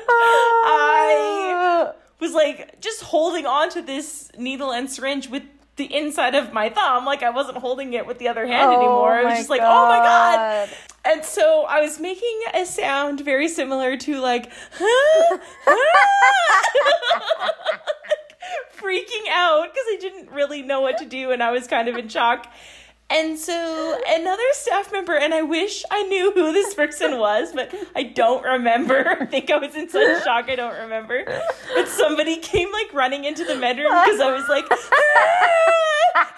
I 0.65 1.91
was 2.19 2.33
like 2.33 2.79
just 2.81 3.03
holding 3.03 3.45
on 3.45 3.69
to 3.71 3.81
this 3.81 4.31
needle 4.37 4.71
and 4.71 4.89
syringe 4.89 5.29
with 5.29 5.43
the 5.75 5.93
inside 5.93 6.35
of 6.35 6.53
my 6.53 6.69
thumb, 6.69 7.05
like 7.05 7.23
I 7.23 7.31
wasn't 7.31 7.57
holding 7.57 7.93
it 7.93 8.05
with 8.05 8.19
the 8.19 8.27
other 8.27 8.45
hand 8.45 8.69
Oh 8.69 8.75
anymore. 8.75 9.13
I 9.13 9.23
was 9.23 9.37
just 9.39 9.49
like, 9.49 9.61
oh 9.61 9.87
my 9.87 9.97
god. 9.97 10.69
God. 10.69 10.69
And 11.05 11.25
so 11.25 11.63
I 11.63 11.81
was 11.81 11.99
making 11.99 12.41
a 12.53 12.65
sound 12.65 13.21
very 13.21 13.47
similar 13.47 13.97
to 13.97 14.19
like 14.19 14.51
freaking 18.77 19.27
out 19.31 19.63
because 19.63 19.85
I 19.87 19.97
didn't 19.99 20.29
really 20.31 20.61
know 20.61 20.81
what 20.81 20.99
to 20.99 21.05
do 21.05 21.31
and 21.31 21.41
I 21.41 21.51
was 21.51 21.67
kind 21.67 21.87
of 21.87 21.95
in 21.97 22.07
shock. 22.07 22.51
And 23.09 23.37
so 23.37 23.99
another 24.07 24.43
staff 24.53 24.91
member, 24.91 25.15
and 25.15 25.33
I 25.33 25.43
wish 25.43 25.83
I 25.91 26.03
knew 26.03 26.31
who 26.31 26.51
this 26.51 26.73
person 26.73 27.19
was, 27.19 27.51
but 27.53 27.73
I 27.95 28.03
don't 28.03 28.43
remember. 28.43 29.07
I 29.21 29.25
think 29.25 29.51
I 29.51 29.57
was 29.57 29.75
in 29.75 29.87
such 29.89 30.23
shock 30.23 30.49
I 30.49 30.55
don't 30.55 30.75
remember. 30.79 31.23
But 31.75 31.87
somebody 31.87 32.37
came 32.37 32.71
like 32.71 32.91
running 32.93 33.25
into 33.25 33.43
the 33.43 33.55
med 33.55 33.77
room 33.77 33.93
because 34.03 34.19
I 34.19 34.31
was 34.31 34.47
like, 34.49 34.65
ah! 34.71 34.77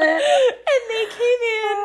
and 0.00 0.82
they 0.88 1.06
came 1.10 1.42
in 1.52 1.76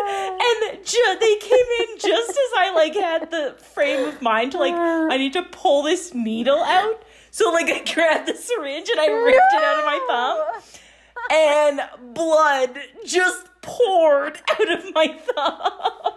and 0.41 0.85
ju- 0.85 1.17
they 1.19 1.35
came 1.35 1.67
in 1.81 1.97
just 1.99 2.29
as 2.29 2.51
I 2.57 2.71
like 2.73 2.95
had 2.95 3.29
the 3.29 3.55
frame 3.73 4.07
of 4.07 4.21
mind 4.21 4.53
to 4.53 4.57
like 4.57 4.73
I 4.73 5.17
need 5.17 5.33
to 5.33 5.43
pull 5.43 5.83
this 5.83 6.13
needle 6.13 6.63
out. 6.63 7.03
So 7.31 7.51
like 7.51 7.67
I 7.67 7.83
grabbed 7.93 8.27
the 8.27 8.35
syringe 8.35 8.89
and 8.89 8.99
I 8.99 9.07
ripped 9.07 9.53
it 9.53 9.63
out 9.63 9.79
of 9.79 9.85
my 9.85 9.99
thumb 10.07 10.63
and 11.31 11.81
blood 12.13 12.77
just 13.05 13.47
poured 13.61 14.39
out 14.51 14.71
of 14.71 14.93
my 14.93 15.07
thumb. 15.07 16.13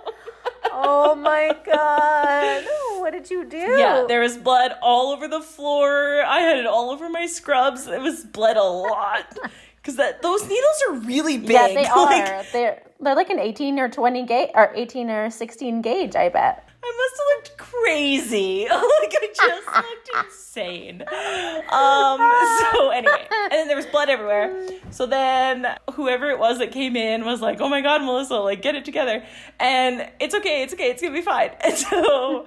Oh 0.71 1.15
my 1.15 1.57
god! 1.65 2.65
What 3.01 3.13
did 3.13 3.31
you 3.31 3.45
do? 3.45 3.57
Yeah, 3.57 4.05
there 4.07 4.21
was 4.21 4.37
blood 4.37 4.73
all 4.83 5.13
over 5.13 5.27
the 5.29 5.41
floor. 5.41 6.23
I 6.27 6.41
had 6.41 6.59
it 6.59 6.67
all 6.67 6.91
over 6.91 7.09
my 7.09 7.27
scrubs. 7.27 7.87
It 7.87 8.01
was 8.01 8.25
bled 8.25 8.57
a 8.57 8.63
lot. 8.63 9.39
Cause 9.83 9.97
that 9.97 10.21
those 10.21 10.43
needles 10.43 10.83
are 10.89 10.95
really 11.07 11.39
big. 11.39 11.51
yeah, 11.51 11.69
they 11.69 11.87
are. 11.87 12.05
Like, 12.05 12.53
they're 12.53 12.83
they're 13.01 13.15
like 13.17 13.31
an 13.31 13.39
eighteen 13.39 13.79
or 13.79 13.89
twenty 13.89 14.25
gauge 14.27 14.51
or 14.55 14.71
eighteen 14.75 15.09
or 15.11 15.31
sixteen 15.31 15.81
gauge. 15.81 16.15
I 16.15 16.29
bet. 16.29 16.69
I 16.85 16.93
must 16.97 17.17
have 17.17 17.27
looked 17.37 17.73
crazy. 17.73 18.67
like 18.71 19.15
I 19.15 19.29
just 19.35 19.67
looked 19.67 20.11
insane. 20.27 21.03
Um 21.71 22.21
so 22.73 22.91
anyway, 22.91 23.27
there 23.69 23.77
was 23.77 23.87
blood 23.87 24.09
everywhere. 24.09 24.69
So 24.91 25.07
then 25.07 25.67
whoever 25.95 26.31
it 26.31 26.39
was 26.39 26.59
that 26.59 26.73
came 26.73 26.97
in 26.97 27.25
was 27.25 27.41
like, 27.41 27.61
"Oh 27.61 27.69
my 27.69 27.81
god, 27.81 28.03
Melissa, 28.03 28.35
like 28.37 28.63
get 28.63 28.75
it 28.75 28.85
together." 28.85 29.23
And 29.61 30.09
it's 30.21 30.35
okay, 30.35 30.63
it's 30.63 30.75
okay, 30.75 30.91
it's 30.91 31.03
to 31.03 31.11
be 31.11 31.23
fine. 31.23 31.51
And 31.65 31.77
so 31.77 32.47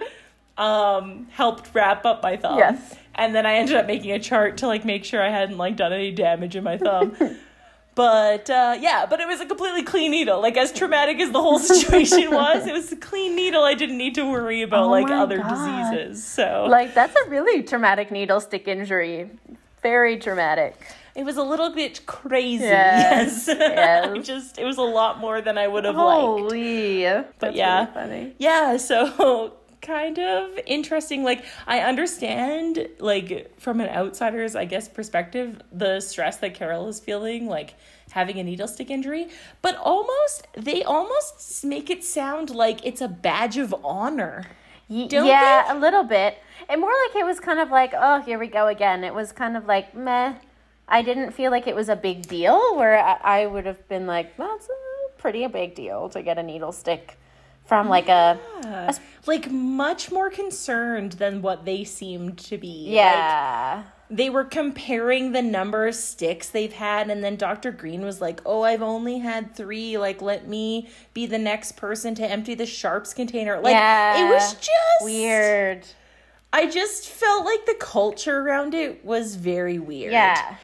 um 0.58 1.28
helped 1.32 1.70
wrap 1.74 2.06
up 2.06 2.22
my 2.24 2.36
thumb. 2.38 2.58
Yes. 2.58 2.96
And 3.16 3.36
then 3.36 3.46
I 3.46 3.56
ended 3.56 3.76
up 3.76 3.88
making 3.88 4.12
a 4.12 4.20
chart 4.20 4.58
to 4.58 4.68
like 4.68 4.86
make 4.86 5.04
sure 5.06 5.22
I 5.22 5.30
hadn't 5.30 5.58
like 5.58 5.76
done 5.76 5.94
any 5.94 6.12
damage 6.12 6.56
in 6.56 6.64
my 6.64 6.78
thumb. 6.78 7.16
But 7.94 8.50
uh, 8.50 8.78
yeah, 8.80 9.06
but 9.06 9.20
it 9.20 9.28
was 9.28 9.42
a 9.42 9.46
completely 9.46 9.84
clean 9.84 10.12
needle. 10.12 10.42
Like 10.42 10.56
as 10.56 10.72
traumatic 10.72 11.20
as 11.20 11.32
the 11.32 11.42
whole 11.42 11.60
situation 11.74 12.32
was, 12.32 12.66
it 12.66 12.72
was 12.72 12.90
a 12.92 12.96
clean 12.96 13.36
needle. 13.36 13.64
I 13.66 13.74
didn't 13.74 13.98
need 13.98 14.16
to 14.16 14.24
worry 14.24 14.62
about 14.62 14.86
Oh 14.86 14.90
like 14.90 15.10
other 15.10 15.40
God. 15.40 15.50
diseases. 15.92 16.24
So 16.26 16.68
Like 16.70 16.94
that's 16.94 17.14
a 17.16 17.30
really 17.30 17.64
traumatic 17.64 18.10
needle 18.10 18.40
stick 18.40 18.66
injury. 18.70 19.30
Very 19.84 20.18
traumatic. 20.18 20.80
It 21.16 21.24
was 21.24 21.38
a 21.38 21.44
little 21.44 21.74
bit 21.74 22.06
crazy. 22.06 22.64
Yes, 22.64 23.48
Yes, 23.48 24.26
just 24.26 24.58
it 24.58 24.66
was 24.66 24.78
a 24.78 24.84
lot 24.84 25.20
more 25.20 25.42
than 25.42 25.58
I 25.58 25.68
would 25.68 25.86
have 25.86 25.96
liked. 25.96 26.22
Holy. 26.22 27.04
That's 27.04 27.56
yeah. 27.56 27.80
really 27.80 27.94
funny. 27.94 28.36
Yeah, 28.38 28.78
so 28.78 29.54
kind 29.82 30.20
of 30.20 30.60
interesting. 30.66 31.24
Like 31.24 31.44
I 31.68 31.80
understand, 31.80 32.88
like 33.00 33.60
from 33.60 33.82
an 33.82 33.90
outsider's, 33.90 34.56
I 34.56 34.66
guess, 34.66 34.88
perspective, 34.88 35.62
the 35.72 36.00
stress 36.00 36.38
that 36.38 36.54
Carol 36.54 36.88
is 36.88 37.00
feeling, 37.00 37.48
like 37.48 37.76
having 38.12 38.38
a 38.40 38.44
needle 38.44 38.68
stick 38.68 38.90
injury, 38.90 39.28
but 39.62 39.76
almost 39.78 40.48
they 40.54 40.84
almost 40.84 41.64
make 41.66 41.90
it 41.90 42.04
sound 42.04 42.50
like 42.50 42.86
it's 42.86 43.02
a 43.02 43.08
badge 43.08 43.58
of 43.58 43.74
honor. 43.84 44.46
Don't 44.90 45.26
yeah, 45.26 45.74
a 45.74 45.78
little 45.80 46.04
bit. 46.04 46.38
And 46.68 46.82
more 46.82 46.92
like 47.08 47.16
it 47.16 47.26
was 47.26 47.40
kind 47.40 47.60
of 47.60 47.72
like, 47.72 47.94
oh, 47.98 48.22
here 48.22 48.38
we 48.38 48.48
go 48.48 48.68
again. 48.68 49.06
It 49.06 49.14
was 49.14 49.32
kind 49.32 49.56
of 49.56 49.66
like, 49.66 49.96
meh. 49.96 50.34
I 50.92 51.02
didn't 51.02 51.32
feel 51.32 51.50
like 51.52 51.66
it 51.68 51.76
was 51.76 51.90
a 51.90 51.96
big 51.96 52.28
deal 52.28 52.76
where 52.76 53.00
I, 53.00 53.42
I 53.44 53.46
would 53.48 53.66
have 53.66 53.88
been 53.88 54.06
like, 54.06 54.38
well, 54.38 54.56
it's 54.58 54.68
a 54.68 55.22
pretty 55.22 55.44
a 55.44 55.50
big 55.50 55.74
deal 55.74 56.10
to 56.10 56.22
get 56.22 56.38
a 56.38 56.44
needle 56.44 56.72
stick 56.72 57.18
from 57.66 57.88
like 57.88 58.10
a, 58.10 58.38
Uh, 58.66 58.94
like 59.26 59.50
much 59.50 60.12
more 60.12 60.30
concerned 60.30 61.14
than 61.14 61.42
what 61.42 61.64
they 61.66 61.84
seemed 61.86 62.38
to 62.40 62.58
be. 62.58 62.86
Like, 62.88 62.96
yeah. 62.96 63.84
they 64.10 64.30
were 64.30 64.44
comparing 64.44 65.32
the 65.32 65.42
number 65.42 65.88
of 65.88 65.96
sticks 65.96 66.50
they've 66.50 66.74
had 66.74 67.10
and 67.10 67.24
then 67.24 67.38
dr 67.38 67.72
green 67.74 68.02
was 68.02 68.20
like 68.20 68.42
oh 68.46 68.62
i've 68.64 68.82
only 68.82 69.20
had 69.20 69.56
three 69.56 69.98
like 69.98 70.22
let 70.22 70.50
me 70.50 70.90
be 71.14 71.26
the 71.26 71.38
next 71.38 71.78
person 71.78 72.14
to 72.16 72.26
empty 72.30 72.54
the 72.54 72.66
sharps 72.66 73.14
container 73.14 73.56
like 73.62 73.74
it 74.20 74.26
was 74.34 74.54
just 74.56 75.04
Weird. 75.06 75.86
i 76.52 76.68
just 76.70 77.08
felt 77.08 77.46
like 77.46 77.66
the 77.66 77.76
culture 77.80 78.42
around 78.42 78.74
it 78.74 79.06
was 79.06 79.36
very 79.36 79.80
weird 79.80 80.12
Yeah. 80.12 80.58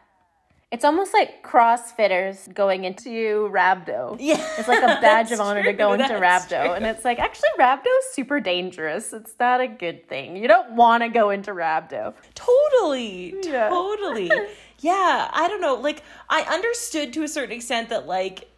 It's 0.69 0.83
almost 0.83 1.13
like 1.13 1.43
CrossFitters 1.43 2.53
going 2.53 2.83
into 2.83 3.49
Rhabdo. 3.49 4.17
yeah 4.19 4.45
It's 4.57 4.67
like 4.67 4.83
a 4.83 4.99
badge 5.01 5.31
of 5.31 5.39
honor 5.39 5.63
to 5.63 5.71
go 5.71 5.93
into 5.93 6.05
Rhabdo. 6.15 6.49
true. 6.49 6.73
And 6.73 6.85
it's 6.85 7.05
like, 7.05 7.19
actually, 7.19 7.47
Rhabdo's 7.57 8.05
super 8.11 8.41
dangerous. 8.41 9.13
It's 9.13 9.33
not 9.39 9.61
a 9.61 9.67
good 9.67 10.09
thing. 10.09 10.35
You 10.35 10.49
don't 10.49 10.73
want 10.73 11.03
to 11.03 11.09
go 11.09 11.29
into 11.29 11.51
Rhabdo. 11.51 12.13
Totally. 12.35 13.33
Yeah. 13.43 13.69
Totally. 13.69 14.29
yeah. 14.79 15.29
I 15.31 15.47
don't 15.47 15.61
know. 15.61 15.75
Like, 15.75 16.03
I 16.29 16.41
understood 16.41 17.13
to 17.13 17.23
a 17.23 17.29
certain 17.29 17.55
extent 17.55 17.87
that, 17.89 18.05
like, 18.05 18.49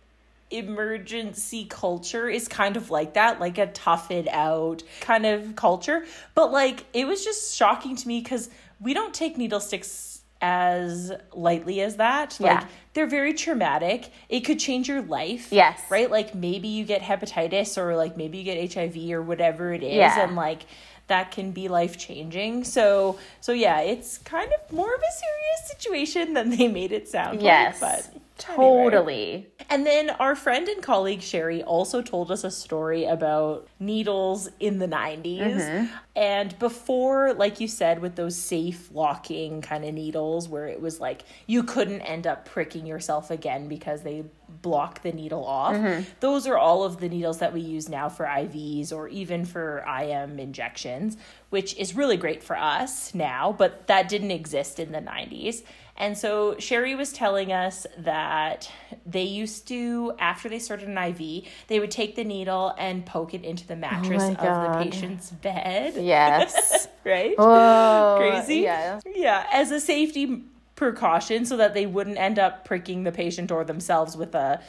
emergency 0.49 1.65
culture 1.65 2.27
is 2.27 2.47
kind 2.47 2.75
of 2.75 2.89
like 2.89 3.13
that, 3.13 3.39
like 3.39 3.59
a 3.59 3.67
tough 3.67 4.09
it 4.09 4.27
out 4.29 4.81
kind 4.99 5.27
of 5.27 5.55
culture. 5.55 6.05
But, 6.33 6.51
like, 6.51 6.85
it 6.91 7.05
was 7.05 7.23
just 7.23 7.55
shocking 7.55 7.95
to 7.97 8.07
me 8.07 8.19
because 8.19 8.49
we 8.79 8.95
don't 8.95 9.13
take 9.13 9.37
needle 9.37 9.59
sticks 9.59 10.08
as 10.41 11.11
lightly 11.33 11.81
as 11.81 11.97
that. 11.97 12.37
Like, 12.39 12.61
Yeah. 12.61 12.67
they're 12.93 13.07
very 13.07 13.33
traumatic. 13.33 14.09
It 14.29 14.41
could 14.41 14.59
change 14.59 14.87
your 14.87 15.01
life. 15.01 15.49
Yes. 15.51 15.81
Right? 15.89 16.09
Like, 16.09 16.33
maybe 16.33 16.67
you 16.67 16.85
get 16.85 17.01
hepatitis 17.01 17.77
or, 17.77 17.95
like, 17.95 18.15
maybe 18.15 18.37
you 18.37 18.43
get 18.43 18.57
HIV 18.57 19.11
or 19.11 19.21
whatever 19.21 19.73
it 19.73 19.83
is. 19.83 19.95
Yeah. 19.95 20.21
And, 20.23 20.35
like, 20.35 20.63
that 21.07 21.31
can 21.31 21.51
be 21.51 21.67
life 21.67 21.97
changing. 21.97 22.63
So 22.63 23.17
so 23.41 23.51
yeah, 23.51 23.79
it's 23.81 24.19
kind 24.19 24.51
of 24.53 24.71
more 24.71 24.93
of 24.93 25.01
a 25.01 25.11
serious 25.11 25.67
situation 25.71 26.33
than 26.35 26.51
they 26.51 26.67
made 26.67 26.91
it 26.91 27.09
sound 27.09 27.41
Yes. 27.41 27.81
like. 27.81 28.03
But 28.13 28.18
Totally. 28.39 29.33
Anyway. 29.33 29.47
And 29.69 29.85
then 29.85 30.09
our 30.09 30.35
friend 30.35 30.67
and 30.67 30.81
colleague 30.81 31.21
Sherry 31.21 31.61
also 31.61 32.01
told 32.01 32.31
us 32.31 32.43
a 32.43 32.49
story 32.49 33.05
about 33.05 33.67
needles 33.79 34.49
in 34.59 34.79
the 34.79 34.87
90s. 34.87 35.57
Mm-hmm. 35.57 35.85
And 36.15 36.57
before, 36.57 37.33
like 37.33 37.59
you 37.59 37.67
said, 37.67 38.01
with 38.01 38.15
those 38.15 38.35
safe 38.35 38.89
locking 38.91 39.61
kind 39.61 39.85
of 39.85 39.93
needles 39.93 40.49
where 40.49 40.67
it 40.67 40.81
was 40.81 40.99
like 40.99 41.23
you 41.45 41.63
couldn't 41.63 42.01
end 42.01 42.25
up 42.25 42.45
pricking 42.45 42.85
yourself 42.85 43.29
again 43.29 43.67
because 43.67 44.01
they 44.01 44.23
block 44.61 45.01
the 45.03 45.11
needle 45.11 45.45
off. 45.45 45.75
Mm-hmm. 45.75 46.03
Those 46.19 46.47
are 46.47 46.57
all 46.57 46.83
of 46.83 46.99
the 46.99 47.07
needles 47.07 47.37
that 47.39 47.53
we 47.53 47.61
use 47.61 47.87
now 47.87 48.09
for 48.09 48.25
IVs 48.25 48.91
or 48.91 49.07
even 49.07 49.45
for 49.45 49.85
IM 49.87 50.39
injections, 50.39 51.17
which 51.49 51.75
is 51.77 51.95
really 51.95 52.17
great 52.17 52.43
for 52.43 52.57
us 52.57 53.13
now, 53.13 53.53
but 53.57 53.87
that 53.87 54.09
didn't 54.09 54.31
exist 54.31 54.79
in 54.79 54.91
the 54.91 54.99
90s. 54.99 55.63
And 55.99 56.17
so 56.17 56.57
Sherry 56.57 56.95
was 56.95 57.11
telling 57.11 57.51
us 57.51 57.85
that 57.97 58.71
they 59.05 59.23
used 59.23 59.67
to, 59.67 60.13
after 60.17 60.47
they 60.47 60.59
started 60.59 60.87
an 60.87 60.97
IV, 60.97 61.43
they 61.67 61.79
would 61.79 61.91
take 61.91 62.15
the 62.15 62.23
needle 62.23 62.73
and 62.77 63.05
poke 63.05 63.33
it 63.33 63.43
into 63.43 63.67
the 63.67 63.73
oh 63.73 63.77
mattress 63.77 64.23
oh 64.23 64.33
of 64.33 64.37
the 64.37 64.89
patient's 64.89 65.29
bed. 65.29 65.95
Yes. 65.97 66.87
right? 67.03 67.37
Whoa. 67.37 68.15
Crazy? 68.17 68.61
Yeah. 68.61 69.01
Yeah. 69.13 69.45
As 69.51 69.71
a 69.71 69.81
safety 69.81 70.43
precaution 70.75 71.45
so 71.45 71.57
that 71.57 71.73
they 71.73 71.85
wouldn't 71.85 72.17
end 72.17 72.39
up 72.39 72.63
pricking 72.63 73.03
the 73.03 73.11
patient 73.11 73.51
or 73.51 73.65
themselves 73.65 74.15
with 74.15 74.33
a 74.33 74.61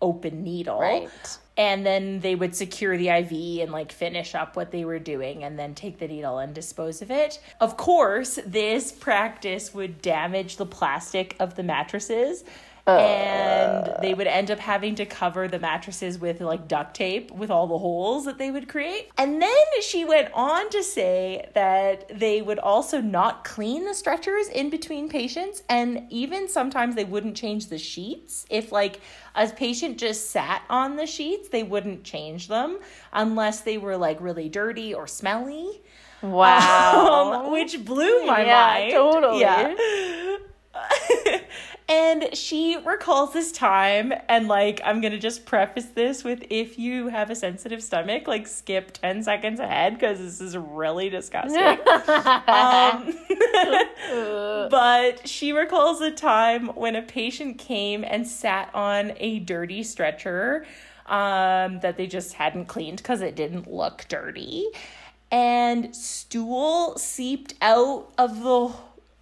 open 0.00 0.42
needle. 0.42 0.80
Right 0.80 1.10
and 1.58 1.84
then 1.84 2.20
they 2.20 2.36
would 2.36 2.54
secure 2.54 2.96
the 2.96 3.08
IV 3.08 3.60
and 3.60 3.72
like 3.72 3.90
finish 3.90 4.36
up 4.36 4.54
what 4.54 4.70
they 4.70 4.84
were 4.84 5.00
doing 5.00 5.42
and 5.42 5.58
then 5.58 5.74
take 5.74 5.98
the 5.98 6.06
needle 6.06 6.38
and 6.38 6.54
dispose 6.54 7.02
of 7.02 7.10
it. 7.10 7.40
Of 7.60 7.76
course, 7.76 8.38
this 8.46 8.92
practice 8.92 9.74
would 9.74 10.00
damage 10.00 10.56
the 10.56 10.64
plastic 10.64 11.34
of 11.40 11.56
the 11.56 11.64
mattresses 11.64 12.44
and 12.88 14.02
they 14.02 14.14
would 14.14 14.26
end 14.26 14.50
up 14.50 14.58
having 14.58 14.94
to 14.96 15.06
cover 15.06 15.48
the 15.48 15.58
mattresses 15.58 16.18
with 16.18 16.40
like 16.40 16.68
duct 16.68 16.94
tape 16.94 17.30
with 17.30 17.50
all 17.50 17.66
the 17.66 17.78
holes 17.78 18.24
that 18.24 18.38
they 18.38 18.50
would 18.50 18.68
create. 18.68 19.10
And 19.18 19.40
then 19.40 19.82
she 19.82 20.04
went 20.04 20.30
on 20.32 20.70
to 20.70 20.82
say 20.82 21.48
that 21.54 22.18
they 22.18 22.42
would 22.42 22.58
also 22.58 23.00
not 23.00 23.44
clean 23.44 23.84
the 23.84 23.94
stretchers 23.94 24.48
in 24.48 24.70
between 24.70 25.08
patients 25.08 25.62
and 25.68 26.06
even 26.10 26.48
sometimes 26.48 26.94
they 26.94 27.04
wouldn't 27.04 27.36
change 27.36 27.66
the 27.66 27.78
sheets 27.78 28.46
if 28.50 28.72
like 28.72 29.00
a 29.34 29.48
patient 29.48 29.98
just 29.98 30.30
sat 30.30 30.62
on 30.68 30.96
the 30.96 31.06
sheets, 31.06 31.48
they 31.48 31.62
wouldn't 31.62 32.04
change 32.04 32.48
them 32.48 32.78
unless 33.12 33.60
they 33.60 33.78
were 33.78 33.96
like 33.96 34.20
really 34.20 34.48
dirty 34.48 34.94
or 34.94 35.06
smelly. 35.06 35.80
Wow. 36.22 37.34
Um, 37.48 37.52
which 37.52 37.84
blew 37.84 38.26
my 38.26 38.44
yeah, 38.44 38.66
mind. 38.66 38.92
Totally. 38.92 39.40
Yeah. 39.40 40.36
And 41.90 42.36
she 42.36 42.76
recalls 42.84 43.32
this 43.32 43.50
time, 43.50 44.12
and 44.28 44.46
like, 44.46 44.78
I'm 44.84 45.00
gonna 45.00 45.18
just 45.18 45.46
preface 45.46 45.86
this 45.86 46.22
with 46.22 46.44
if 46.50 46.78
you 46.78 47.08
have 47.08 47.30
a 47.30 47.34
sensitive 47.34 47.82
stomach, 47.82 48.28
like, 48.28 48.46
skip 48.46 48.92
10 48.92 49.22
seconds 49.22 49.58
ahead 49.58 49.94
because 49.94 50.18
this 50.18 50.38
is 50.42 50.54
really 50.54 51.08
disgusting. 51.08 51.58
um, 52.46 53.14
but 54.70 55.26
she 55.26 55.52
recalls 55.52 56.02
a 56.02 56.10
time 56.10 56.68
when 56.68 56.94
a 56.94 57.00
patient 57.00 57.56
came 57.56 58.04
and 58.04 58.28
sat 58.28 58.68
on 58.74 59.14
a 59.16 59.38
dirty 59.38 59.82
stretcher 59.82 60.66
um, 61.06 61.80
that 61.80 61.96
they 61.96 62.06
just 62.06 62.34
hadn't 62.34 62.66
cleaned 62.66 62.98
because 62.98 63.22
it 63.22 63.34
didn't 63.34 63.66
look 63.66 64.04
dirty. 64.08 64.66
And 65.30 65.96
stool 65.96 66.98
seeped 66.98 67.54
out 67.62 68.12
of 68.18 68.42
the 68.42 68.74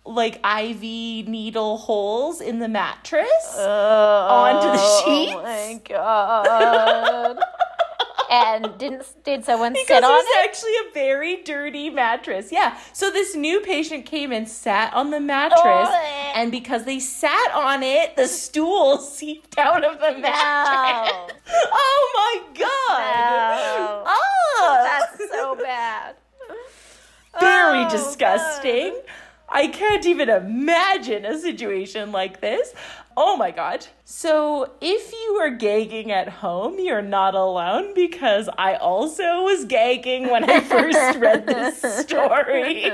like 0.06 0.36
IV 0.44 0.80
needle 1.28 1.78
holes 1.78 2.40
in 2.40 2.58
the 2.58 2.68
mattress 2.68 3.26
oh, 3.56 4.26
onto 4.28 4.66
the 4.68 5.02
sheets. 5.04 5.32
Oh 5.36 5.42
my 5.42 5.80
god. 5.88 7.38
and 8.30 8.76
didn't 8.78 9.04
did 9.24 9.44
someone 9.44 9.72
because 9.72 9.86
sit 9.86 10.04
on 10.04 10.10
it? 10.10 10.14
was 10.14 10.24
it? 10.28 10.44
actually 10.48 10.72
a 10.88 10.92
very 10.94 11.42
dirty 11.42 11.90
mattress. 11.90 12.50
Yeah. 12.50 12.76
So 12.92 13.10
this 13.10 13.34
new 13.34 13.60
patient 13.60 14.06
came 14.06 14.32
and 14.32 14.48
sat 14.48 14.92
on 14.94 15.10
the 15.10 15.20
mattress, 15.20 15.60
oh, 15.90 16.32
and 16.34 16.50
because 16.50 16.84
they 16.84 16.98
sat 16.98 17.52
on 17.54 17.82
it, 17.82 18.16
the 18.16 18.26
stool 18.26 18.98
seeped 19.16 19.58
out 19.58 19.84
of 19.84 20.00
the 20.00 20.18
mattress. 20.18 21.34
No. 21.48 21.54
oh 21.72 22.12
my 22.16 22.58
god. 22.58 23.78
No. 23.78 24.04
Oh, 24.06 24.80
That's 24.84 25.30
so 25.30 25.54
bad. 25.56 26.16
very 27.40 27.84
Oh, 27.84 27.90
disgusting. 27.90 28.92
God. 28.92 29.02
I 29.48 29.68
can't 29.68 30.04
even 30.06 30.28
imagine 30.28 31.24
a 31.24 31.38
situation 31.38 32.12
like 32.12 32.40
this. 32.40 32.74
Oh 33.16 33.36
my 33.36 33.50
god. 33.50 33.86
So, 34.04 34.72
if 34.80 35.12
you 35.12 35.38
are 35.40 35.50
gagging 35.50 36.12
at 36.12 36.28
home, 36.28 36.78
you're 36.78 37.02
not 37.02 37.34
alone 37.34 37.94
because 37.94 38.48
I 38.58 38.74
also 38.74 39.42
was 39.42 39.64
gagging 39.64 40.28
when 40.28 40.48
I 40.48 40.60
first 40.60 41.18
read 41.18 41.46
this 41.46 41.80
story. 42.00 42.90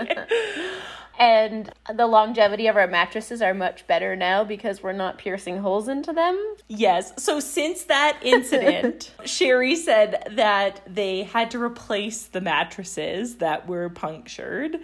And 1.19 1.71
the 1.95 2.07
longevity 2.07 2.67
of 2.69 2.77
our 2.77 2.87
mattresses 2.87 3.43
are 3.43 3.53
much 3.53 3.87
better 3.87 4.17
now 4.17 4.45
because 4.45 4.83
we're 4.83 4.93
not 4.93 5.19
piercing 5.19 5.59
holes 5.59 5.89
into 5.89 6.13
them. 6.13 6.57
Yes. 6.69 7.13
So 7.23 7.39
since 7.39 7.85
that 7.85 8.19
incident, 8.23 9.13
Sherry 9.25 9.77
said 9.77 10.29
that 10.33 10.81
they 10.87 11.25
had 11.25 11.51
to 11.53 11.63
replace 11.63 12.25
the 12.25 12.41
mattresses 12.41 13.37
that 13.37 13.69
were 13.69 13.91
punctured 13.91 14.79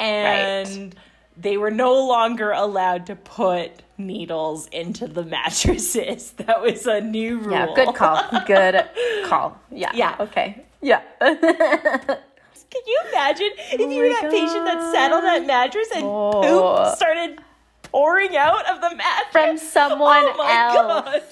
and 0.00 0.94
they 1.40 1.56
were 1.56 1.70
no 1.70 1.94
longer 2.06 2.50
allowed 2.50 3.06
to 3.06 3.14
put 3.16 3.70
needles 3.96 4.66
into 4.68 5.06
the 5.06 5.24
mattresses. 5.24 6.32
That 6.38 6.60
was 6.62 6.86
a 6.86 7.00
new 7.00 7.38
rule. 7.38 7.52
Yeah, 7.52 7.68
good 7.74 7.94
call. 7.94 8.22
Good 8.46 8.84
call. 9.26 9.58
Yeah. 9.70 9.90
Yeah. 9.94 10.16
Okay. 10.20 10.64
Yeah. 10.80 11.02
Can 11.20 12.82
you 12.86 13.00
imagine 13.10 13.50
if 13.72 13.80
Oh 13.80 13.88
you 13.88 14.02
were 14.02 14.08
that 14.10 14.30
patient 14.30 14.64
that 14.66 14.92
sat 14.92 15.12
on 15.12 15.22
that 15.24 15.46
mattress 15.46 15.88
and 15.94 16.04
Oh. 16.04 16.42
poop 16.42 16.96
started 16.96 17.38
pouring 17.82 18.36
out 18.36 18.66
of 18.68 18.80
the 18.80 18.94
mattress 18.96 19.32
From 19.32 19.56
someone 19.58 20.24
oh 20.24 20.34
my 20.36 20.52
else. 20.52 20.74
God. 20.74 21.22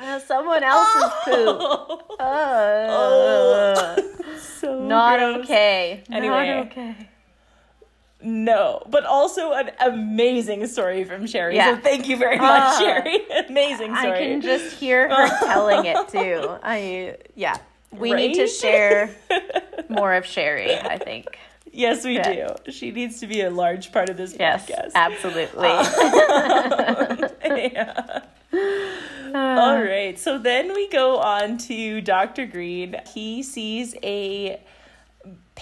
Uh, 0.00 0.18
someone 0.18 0.62
else's 0.64 1.12
poop. 1.24 1.60
Oh. 2.18 2.18
Uh, 2.18 3.96
so 4.38 4.80
not 4.82 5.18
gross. 5.18 5.44
okay. 5.44 6.02
Anyway. 6.10 6.46
Not 6.48 6.66
okay. 6.66 6.96
No, 8.22 8.82
but 8.88 9.04
also 9.06 9.52
an 9.52 9.70
amazing 9.80 10.66
story 10.66 11.04
from 11.04 11.26
Sherry. 11.26 11.56
Yeah. 11.56 11.76
So 11.76 11.80
thank 11.80 12.08
you 12.08 12.16
very 12.16 12.36
much, 12.38 12.62
Ah. 12.62 12.78
Sherry. 12.78 13.18
amazing 13.48 13.94
story. 13.96 14.12
I 14.12 14.18
can 14.18 14.40
just 14.42 14.76
hear 14.76 15.08
her 15.08 15.28
telling 15.46 15.86
it 15.86 16.08
too. 16.08 16.56
I 16.62 17.16
yeah. 17.34 17.56
We 17.92 18.12
need 18.12 18.34
to 18.34 18.46
share 18.46 19.10
more 19.88 20.14
of 20.14 20.24
Sherry, 20.26 20.76
I 20.78 20.96
think. 20.98 21.26
yes, 21.72 22.04
we 22.04 22.14
Yeah. 22.16 22.54
do. 22.64 22.72
She 22.72 22.90
needs 22.92 23.18
to 23.20 23.26
be 23.26 23.40
a 23.40 23.50
large 23.50 23.90
part 23.90 24.08
of 24.10 24.16
this 24.16 24.36
Yes, 24.38 24.66
podcast. 24.70 24.90
absolutely. 24.94 25.68
yeah. 27.72 28.20
All 29.34 29.82
right. 29.82 30.18
So 30.18 30.38
then 30.38 30.72
we 30.74 30.88
go 30.88 31.18
on 31.18 31.56
to 31.58 32.00
Dr. 32.00 32.46
Green. 32.46 32.96
He 33.14 33.42
sees 33.42 33.94
a 34.02 34.60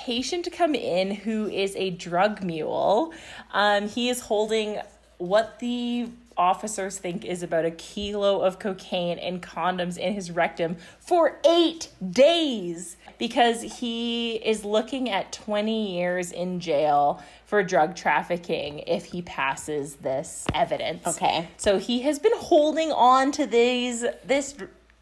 patient 0.05 0.49
come 0.53 0.75
in 0.75 1.11
who 1.11 1.49
is 1.49 1.75
a 1.77 1.91
drug 1.91 2.43
mule. 2.43 3.13
Um, 3.53 3.89
he 3.89 4.09
is 4.09 4.21
holding 4.21 4.79
what 5.19 5.59
the 5.59 6.09
officers 6.37 6.99
think 6.99 7.25
is 7.25 7.43
about 7.43 7.65
a 7.65 7.71
kilo 7.73 8.41
of 8.43 8.61
cocaine 8.61 9.19
and 9.19 9.43
condoms 9.43 9.99
in 9.99 10.15
his 10.15 10.31
rectum 10.31 10.77
for 11.01 11.41
eight 11.45 11.89
days 12.11 12.97
because 13.19 13.81
he 13.81 14.37
is 14.37 14.65
looking 14.65 15.11
at 15.11 15.33
20 15.33 15.97
years 15.97 16.31
in 16.31 16.61
jail 16.61 17.21
for 17.45 17.65
drug 17.65 17.97
trafficking 17.97 18.79
if 18.87 19.07
he 19.07 19.21
passes 19.23 19.97
this 19.97 20.47
evidence. 20.55 21.05
Okay. 21.09 21.49
So 21.57 21.79
he 21.79 22.03
has 22.03 22.21
been 22.21 22.37
holding 22.37 22.93
on 22.93 23.33
to 23.33 23.47
these 23.47 24.05
this 24.25 24.55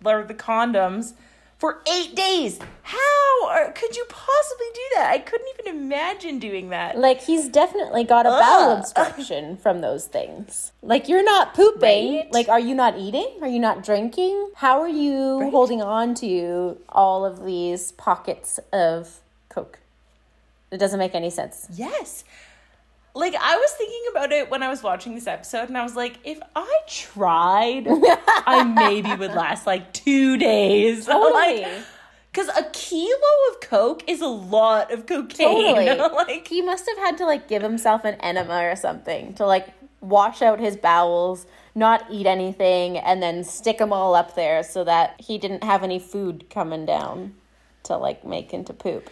or 0.03 0.24
the 0.24 0.34
condoms 0.34 1.12
for 1.59 1.82
eight 1.90 2.14
days. 2.14 2.59
How 2.82 3.48
or 3.48 3.72
could 3.72 3.96
you 3.96 4.04
possibly 4.09 4.66
do 4.74 4.80
that? 4.96 5.11
I 5.11 5.18
couldn't 5.18 5.48
even 5.59 5.76
imagine 5.82 6.38
doing 6.38 6.70
that. 6.70 6.98
Like 6.98 7.22
he's 7.22 7.48
definitely 7.48 8.04
got 8.04 8.26
a 8.26 8.30
bowel 8.30 8.76
obstruction 8.76 9.57
from 9.57 9.80
those 9.80 10.07
things. 10.07 10.72
Like 10.82 11.09
you're 11.09 11.24
not 11.24 11.54
pooping. 11.54 12.16
Right? 12.16 12.32
Like 12.32 12.48
are 12.48 12.61
you 12.61 12.74
not 12.74 12.98
eating? 12.98 13.28
Are 13.40 13.48
you 13.48 13.59
not 13.59 13.84
drinking? 13.84 14.50
How 14.57 14.80
are 14.80 14.88
you 14.88 15.50
holding 15.50 15.82
on 15.82 16.14
to 16.16 16.78
all 16.88 17.24
of 17.24 17.44
these 17.44 17.92
pockets 17.92 18.61
of 18.72 19.20
coke? 19.48 19.78
It 20.70 20.78
doesn't 20.78 20.98
make 20.98 21.14
any 21.14 21.30
sense. 21.30 21.66
Yes. 21.72 22.24
Like 23.16 23.34
I 23.34 23.56
was 23.56 23.70
thinking 23.72 24.02
about 24.10 24.30
it 24.30 24.50
when 24.50 24.62
I 24.62 24.68
was 24.68 24.82
watching 24.82 25.14
this 25.14 25.26
episode 25.26 25.68
and 25.68 25.78
I 25.78 25.82
was 25.82 25.96
like, 25.96 26.18
if 26.22 26.38
I 26.54 26.78
tried, 26.86 27.86
I 27.88 28.62
maybe 28.62 29.14
would 29.14 29.32
last 29.32 29.66
like 29.66 29.94
two 29.94 30.36
days. 30.36 31.06
Totally. 31.06 31.62
Like, 31.62 31.84
Cause 32.34 32.48
a 32.48 32.64
kilo 32.74 33.32
of 33.50 33.60
coke 33.62 34.04
is 34.06 34.20
a 34.20 34.26
lot 34.26 34.92
of 34.92 35.06
cocaine. 35.06 35.74
Totally. 35.74 36.14
like 36.26 36.46
He 36.46 36.60
must 36.60 36.86
have 36.86 36.98
had 36.98 37.16
to 37.16 37.24
like 37.24 37.48
give 37.48 37.62
himself 37.62 38.04
an 38.04 38.16
enema 38.16 38.64
or 38.64 38.76
something 38.76 39.32
to 39.34 39.46
like 39.46 39.68
wash 40.02 40.42
out 40.42 40.60
his 40.60 40.76
bowels, 40.76 41.46
not 41.74 42.04
eat 42.10 42.26
anything, 42.26 42.98
and 42.98 43.22
then 43.22 43.42
stick 43.44 43.78
them 43.78 43.94
all 43.94 44.14
up 44.14 44.34
there 44.34 44.62
so 44.62 44.84
that 44.84 45.18
he 45.18 45.38
didn't 45.38 45.64
have 45.64 45.82
any 45.82 45.98
food 45.98 46.50
coming 46.50 46.84
down 46.84 47.34
to 47.84 47.96
like 47.96 48.26
make 48.26 48.52
into 48.52 48.74
poop 48.74 49.08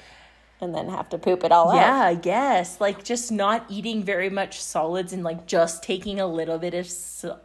and 0.64 0.74
then 0.74 0.88
have 0.88 1.08
to 1.10 1.18
poop 1.18 1.44
it 1.44 1.52
all 1.52 1.74
yeah, 1.74 1.80
out. 1.80 1.86
Yeah, 1.86 2.04
I 2.06 2.14
guess. 2.14 2.80
Like 2.80 3.04
just 3.04 3.30
not 3.30 3.64
eating 3.68 4.02
very 4.02 4.30
much 4.30 4.60
solids 4.60 5.12
and 5.12 5.22
like 5.22 5.46
just 5.46 5.82
taking 5.82 6.18
a 6.18 6.26
little 6.26 6.58
bit 6.58 6.74
of 6.74 6.90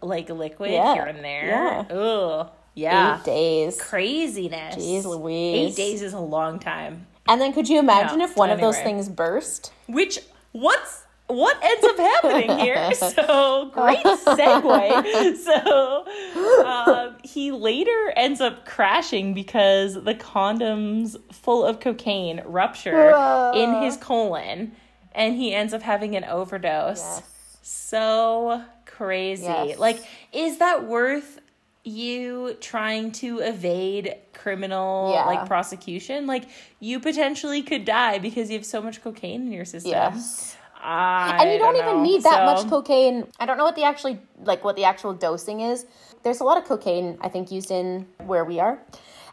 like 0.01 0.29
liquid 0.29 0.71
yeah. 0.71 0.93
here 0.95 1.03
and 1.03 1.23
there. 1.23 1.47
Yeah. 1.47 1.95
Ugh. 1.95 2.49
Yeah. 2.73 3.19
Eight 3.19 3.25
days. 3.25 3.81
Craziness. 3.81 4.75
Jeez 4.75 5.05
Louise. 5.05 5.73
Eight 5.73 5.75
days 5.75 6.01
is 6.01 6.13
a 6.13 6.19
long 6.19 6.59
time. 6.59 7.05
And 7.27 7.39
then 7.39 7.53
could 7.53 7.69
you 7.69 7.77
imagine 7.77 8.19
no, 8.19 8.25
if 8.25 8.35
one 8.35 8.49
of 8.49 8.59
those 8.59 8.79
things 8.79 9.07
burst? 9.09 9.71
Which 9.87 10.19
what's 10.51 11.03
what 11.29 11.63
ends 11.63 11.85
up 11.85 11.97
happening 11.97 12.57
here? 12.57 12.91
So 12.99 13.69
great 13.71 14.03
segue. 14.03 15.37
So 15.37 16.65
um, 16.65 17.15
he 17.23 17.51
later 17.51 18.13
ends 18.15 18.41
up 18.41 18.65
crashing 18.65 19.33
because 19.33 19.93
the 19.93 20.15
condoms 20.15 21.15
full 21.31 21.63
of 21.63 21.79
cocaine 21.79 22.41
rupture 22.45 23.11
in 23.53 23.83
his 23.83 23.95
colon, 23.97 24.73
and 25.13 25.35
he 25.35 25.53
ends 25.53 25.73
up 25.73 25.81
having 25.81 26.15
an 26.15 26.23
overdose. 26.23 26.99
Yes. 26.99 27.23
So 27.61 28.63
crazy. 28.85 29.43
Yes. 29.43 29.79
Like, 29.79 30.03
is 30.33 30.57
that 30.57 30.85
worth 30.85 31.39
you 31.83 32.57
trying 32.59 33.11
to 33.11 33.39
evade 33.39 34.15
criminal 34.33 35.11
yeah. 35.13 35.25
like 35.25 35.47
prosecution? 35.47 36.25
Like, 36.25 36.45
you 36.79 36.99
potentially 36.99 37.61
could 37.61 37.85
die 37.85 38.17
because 38.17 38.49
you 38.49 38.57
have 38.57 38.65
so 38.65 38.81
much 38.81 39.01
cocaine 39.01 39.43
in 39.43 39.51
your 39.51 39.65
system. 39.65 39.91
Yes. 39.91 40.57
I 40.81 41.37
and 41.41 41.51
you 41.51 41.59
don't, 41.59 41.73
don't 41.75 41.83
even 41.83 41.97
know. 41.97 42.03
need 42.03 42.23
that 42.23 42.39
so, 42.39 42.45
much 42.45 42.69
cocaine. 42.69 43.27
I 43.39 43.45
don't 43.45 43.57
know 43.57 43.63
what 43.63 43.75
the 43.75 43.83
actually 43.83 44.19
like 44.43 44.63
what 44.63 44.75
the 44.75 44.85
actual 44.85 45.13
dosing 45.13 45.61
is. 45.61 45.85
There's 46.23 46.39
a 46.39 46.43
lot 46.43 46.57
of 46.57 46.65
cocaine 46.65 47.17
I 47.21 47.29
think 47.29 47.51
used 47.51 47.71
in 47.71 48.07
where 48.25 48.45
we 48.45 48.59
are. 48.59 48.79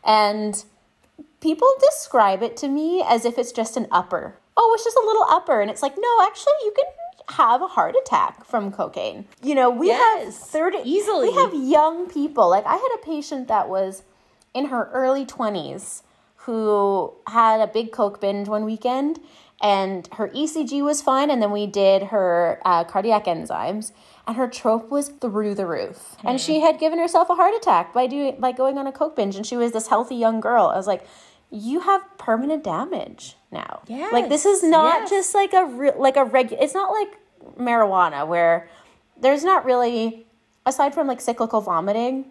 And 0.04 0.62
people 1.40 1.68
describe 1.80 2.42
it 2.42 2.56
to 2.58 2.68
me 2.68 3.02
as 3.06 3.24
if 3.24 3.38
it's 3.38 3.52
just 3.52 3.76
an 3.76 3.86
upper. 3.90 4.36
Oh, 4.56 4.72
it's 4.74 4.84
just 4.84 4.96
a 4.96 5.06
little 5.06 5.26
upper 5.28 5.60
and 5.60 5.70
it's 5.70 5.82
like 5.82 5.94
no, 5.96 6.26
actually 6.26 6.54
you 6.64 6.72
can 6.74 6.86
have 7.36 7.62
a 7.62 7.66
heart 7.66 7.94
attack 8.00 8.44
from 8.44 8.72
cocaine. 8.72 9.26
You 9.42 9.54
know, 9.54 9.70
we 9.70 9.88
yes, 9.88 10.24
have 10.24 10.34
30 10.34 10.78
easily. 10.84 11.28
We 11.28 11.34
have 11.34 11.54
young 11.54 12.08
people. 12.08 12.48
Like 12.48 12.66
I 12.66 12.74
had 12.76 12.96
a 12.96 13.04
patient 13.04 13.48
that 13.48 13.68
was 13.68 14.02
in 14.54 14.66
her 14.66 14.88
early 14.92 15.26
20s 15.26 16.02
who 16.46 17.12
had 17.26 17.60
a 17.60 17.66
big 17.66 17.90
coke 17.90 18.20
binge 18.20 18.48
one 18.48 18.64
weekend 18.64 19.18
and 19.62 20.08
her 20.14 20.28
ECG 20.28 20.82
was 20.82 21.02
fine. 21.02 21.30
And 21.30 21.40
then 21.40 21.50
we 21.50 21.66
did 21.66 22.04
her 22.04 22.60
uh, 22.64 22.84
cardiac 22.84 23.24
enzymes, 23.24 23.92
and 24.26 24.36
her 24.36 24.48
trop 24.48 24.90
was 24.90 25.08
through 25.08 25.54
the 25.54 25.66
roof. 25.66 26.16
Mm. 26.18 26.30
And 26.30 26.40
she 26.40 26.60
had 26.60 26.78
given 26.78 26.98
herself 26.98 27.30
a 27.30 27.34
heart 27.34 27.54
attack 27.54 27.92
by 27.94 28.06
doing 28.06 28.36
by 28.38 28.52
going 28.52 28.78
on 28.78 28.86
a 28.86 28.92
coke 28.92 29.16
binge, 29.16 29.36
and 29.36 29.46
she 29.46 29.56
was 29.56 29.72
this 29.72 29.88
healthy 29.88 30.16
young 30.16 30.40
girl. 30.40 30.66
I 30.66 30.76
was 30.76 30.86
like, 30.86 31.06
you 31.50 31.80
have 31.80 32.02
permanent 32.18 32.64
damage 32.64 33.36
now. 33.50 33.82
Yeah, 33.86 34.10
like 34.12 34.28
this 34.28 34.44
is 34.44 34.62
not 34.62 35.02
yes. 35.02 35.10
just 35.10 35.34
like 35.34 35.52
a 35.52 35.64
re- 35.64 35.92
like 35.96 36.16
a 36.16 36.24
regular. 36.24 36.62
It's 36.62 36.74
not 36.74 36.92
like 36.92 37.18
marijuana 37.58 38.26
where 38.26 38.68
there's 39.18 39.44
not 39.44 39.64
really 39.64 40.26
aside 40.64 40.94
from 40.94 41.06
like 41.06 41.20
cyclical 41.20 41.60
vomiting. 41.60 42.26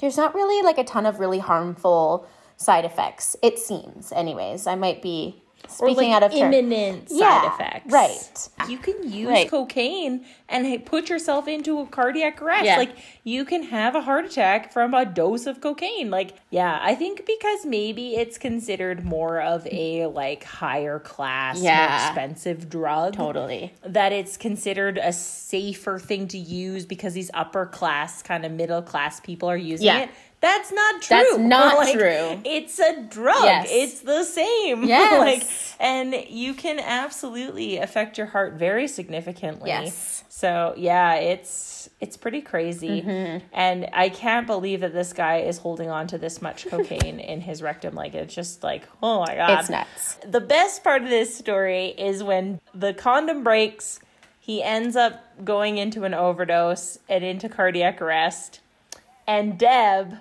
There's 0.00 0.16
not 0.16 0.34
really 0.34 0.62
like 0.62 0.78
a 0.78 0.84
ton 0.84 1.06
of 1.06 1.20
really 1.20 1.38
harmful 1.38 2.26
side 2.56 2.84
effects. 2.84 3.34
It 3.42 3.58
seems, 3.58 4.12
anyways. 4.12 4.66
I 4.66 4.74
might 4.74 5.02
be 5.02 5.42
speaking 5.68 6.10
like 6.10 6.12
out 6.14 6.22
of 6.22 6.32
imminent 6.32 7.08
turn. 7.08 7.18
side 7.18 7.42
yeah, 7.42 7.54
effects. 7.54 7.92
Right. 7.92 8.48
You 8.68 8.78
can 8.78 9.10
use 9.10 9.28
right. 9.28 9.50
cocaine 9.50 10.24
and 10.48 10.84
put 10.84 11.08
yourself 11.08 11.48
into 11.48 11.80
a 11.80 11.86
cardiac 11.86 12.40
arrest. 12.40 12.64
Yeah. 12.64 12.76
Like 12.76 12.96
you 13.24 13.44
can 13.44 13.64
have 13.64 13.94
a 13.94 14.00
heart 14.00 14.24
attack 14.24 14.72
from 14.72 14.94
a 14.94 15.04
dose 15.04 15.46
of 15.46 15.60
cocaine. 15.60 16.10
Like 16.10 16.36
yeah, 16.50 16.78
I 16.82 16.94
think 16.94 17.26
because 17.26 17.66
maybe 17.66 18.16
it's 18.16 18.38
considered 18.38 19.04
more 19.04 19.40
of 19.40 19.66
a 19.70 20.06
like 20.06 20.44
higher 20.44 20.98
class, 20.98 21.60
yeah. 21.60 21.86
more 21.88 22.08
expensive 22.08 22.68
drug. 22.68 23.14
Totally. 23.14 23.72
That 23.84 24.12
it's 24.12 24.36
considered 24.36 24.98
a 24.98 25.12
safer 25.12 25.98
thing 25.98 26.28
to 26.28 26.38
use 26.38 26.86
because 26.86 27.14
these 27.14 27.30
upper 27.34 27.66
class 27.66 28.22
kind 28.22 28.44
of 28.44 28.52
middle 28.52 28.82
class 28.82 29.20
people 29.20 29.48
are 29.50 29.56
using 29.56 29.86
yeah. 29.86 29.98
it 30.00 30.10
that's 30.40 30.72
not 30.72 31.02
true. 31.02 31.16
That's 31.16 31.38
not 31.38 31.76
like, 31.78 31.94
true. 31.94 32.40
It's 32.44 32.78
a 32.78 33.02
drug. 33.02 33.44
Yes. 33.44 33.68
It's 33.70 34.00
the 34.00 34.24
same. 34.24 34.84
Yes. 34.96 35.18
like 35.18 35.76
and 35.80 36.14
you 36.28 36.54
can 36.54 36.78
absolutely 36.78 37.78
affect 37.78 38.18
your 38.18 38.28
heart 38.28 38.54
very 38.54 38.86
significantly. 38.86 39.68
Yes. 39.68 40.24
So 40.28 40.74
yeah, 40.76 41.14
it's 41.14 41.88
it's 42.00 42.16
pretty 42.16 42.40
crazy. 42.40 43.02
Mm-hmm. 43.02 43.46
And 43.52 43.88
I 43.92 44.10
can't 44.10 44.46
believe 44.46 44.80
that 44.80 44.92
this 44.92 45.12
guy 45.12 45.38
is 45.38 45.58
holding 45.58 45.90
on 45.90 46.06
to 46.08 46.18
this 46.18 46.42
much 46.42 46.66
cocaine 46.66 47.18
in 47.18 47.40
his 47.40 47.62
rectum. 47.62 47.94
Like 47.94 48.14
it's 48.14 48.34
just 48.34 48.62
like, 48.62 48.84
oh 49.02 49.20
my 49.20 49.34
god. 49.34 49.60
It's 49.60 49.70
nuts. 49.70 50.18
The 50.26 50.40
best 50.40 50.84
part 50.84 51.02
of 51.02 51.08
this 51.08 51.36
story 51.36 51.86
is 51.86 52.22
when 52.22 52.60
the 52.74 52.92
condom 52.92 53.42
breaks, 53.42 53.98
he 54.38 54.62
ends 54.62 54.94
up 54.94 55.44
going 55.44 55.78
into 55.78 56.04
an 56.04 56.14
overdose 56.14 56.98
and 57.08 57.24
into 57.24 57.48
cardiac 57.48 58.00
arrest. 58.00 58.60
And 59.26 59.58
Deb 59.58 60.18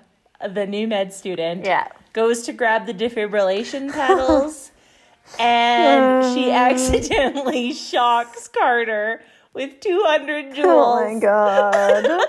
the 0.47 0.65
new 0.65 0.87
med 0.87 1.13
student, 1.13 1.65
yeah. 1.65 1.87
goes 2.13 2.43
to 2.43 2.53
grab 2.53 2.85
the 2.85 2.93
defibrillation 2.93 3.91
pedals 3.91 4.71
and 5.39 6.35
she 6.35 6.51
accidentally 6.51 7.73
shocks 7.73 8.47
Carter 8.47 9.21
with 9.53 9.79
200 9.79 10.53
joules. 10.53 10.65
Oh 10.65 11.13
my 11.13 11.19
god. 11.19 12.05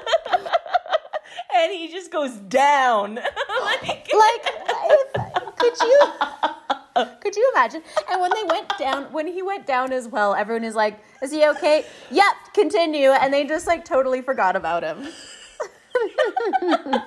and 1.55 1.73
he 1.73 1.89
just 1.89 2.11
goes 2.11 2.33
down. 2.33 3.17
like, 3.63 4.09
like 4.15 5.57
could 5.57 5.75
you 5.81 6.01
could 7.21 7.37
you 7.37 7.53
imagine? 7.55 7.83
And 8.11 8.21
when 8.21 8.31
they 8.35 8.45
went 8.45 8.73
down, 8.79 9.13
when 9.13 9.27
he 9.27 9.43
went 9.43 9.67
down 9.67 9.93
as 9.93 10.09
well, 10.09 10.35
everyone 10.35 10.65
is 10.65 10.75
like, 10.75 10.99
"Is 11.21 11.31
he 11.31 11.45
okay?" 11.49 11.85
Yep, 12.11 12.35
continue, 12.55 13.11
and 13.11 13.35
they 13.35 13.45
just 13.45 13.67
like 13.67 13.85
totally 13.85 14.23
forgot 14.23 14.57
about 14.57 14.83
him. 14.83 15.09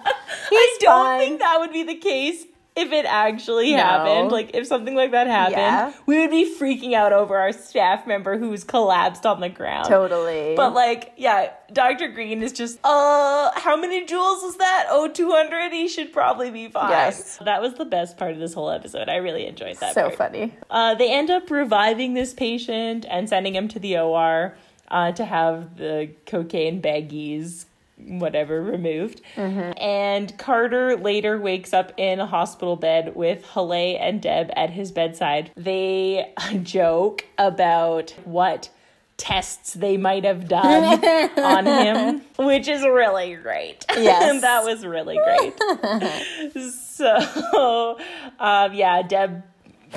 I 0.52 0.78
don't 0.80 1.06
fine. 1.06 1.20
think 1.20 1.40
that 1.42 1.58
would 1.60 1.72
be 1.72 1.84
the 1.84 1.96
case 1.96 2.46
if 2.80 2.92
it 2.92 3.06
actually 3.06 3.72
no. 3.72 3.78
happened, 3.78 4.32
like 4.32 4.52
if 4.54 4.66
something 4.66 4.96
like 4.96 5.12
that 5.12 5.28
happened, 5.28 5.58
yeah. 5.58 5.94
we 6.06 6.20
would 6.20 6.30
be 6.30 6.56
freaking 6.58 6.94
out 6.94 7.12
over 7.12 7.38
our 7.38 7.52
staff 7.52 8.08
member 8.08 8.38
who's 8.38 8.64
collapsed 8.64 9.26
on 9.26 9.42
the 9.42 9.50
ground. 9.50 9.88
Totally. 9.88 10.56
But 10.56 10.74
like, 10.74 11.14
yeah, 11.18 11.52
Dr. 11.74 12.08
Green 12.10 12.42
is 12.42 12.54
just, 12.54 12.80
uh, 12.84 13.52
how 13.56 13.76
many 13.76 14.06
joules 14.06 14.44
is 14.46 14.58
that? 14.58 14.88
Oh, 14.90 15.08
200? 15.10 15.72
He 15.72 15.88
should 15.88 16.14
probably 16.14 16.52
be 16.52 16.70
fine. 16.70 16.92
Yes. 16.92 17.38
That 17.44 17.62
was 17.62 17.74
the 17.74 17.86
best 17.86 18.18
part 18.18 18.32
of 18.32 18.40
this 18.40 18.54
whole 18.54 18.70
episode. 18.70 19.10
I 19.10 19.18
really 19.18 19.46
enjoyed 19.46 19.78
that. 19.78 19.94
So 19.94 20.04
part. 20.04 20.16
funny. 20.16 20.56
Uh, 20.70 20.96
they 20.96 21.12
end 21.12 21.30
up 21.30 21.52
reviving 21.52 22.14
this 22.14 22.34
patient 22.34 23.06
and 23.10 23.28
sending 23.28 23.56
him 23.56 23.68
to 23.70 23.80
the 23.80 23.98
OR. 23.98 24.56
Uh, 24.92 25.12
to 25.12 25.24
have 25.24 25.78
the 25.78 26.10
cocaine 26.26 26.82
baggies 26.82 27.66
whatever 28.08 28.62
removed. 28.62 29.22
Mm-hmm. 29.36 29.78
And 29.82 30.38
Carter 30.38 30.95
later 30.95 31.39
wakes 31.39 31.74
up 31.74 31.91
in 31.97 32.20
a 32.20 32.26
hospital 32.26 32.76
bed 32.76 33.16
with 33.16 33.45
Haleh 33.45 34.00
and 34.00 34.22
Deb 34.22 34.52
at 34.56 34.70
his 34.72 34.91
bedside. 34.91 35.52
They 35.56 36.34
joke 36.64 37.26
about 37.38 38.14
what 38.26 38.70
tests 39.18 39.74
they 39.74 39.97
might 39.97 40.24
have 40.24 40.47
done 40.47 41.04
on 41.38 41.66
him, 41.66 42.22
which 42.38 42.68
is 42.68 42.82
really 42.84 43.36
great. 43.36 43.86
Yes. 44.00 44.41
that 44.41 44.64
was 44.64 44.86
really 44.86 45.18
great. 45.18 46.64
so, 46.64 47.97
um, 48.39 48.74
yeah, 48.74 49.02
Deb 49.02 49.43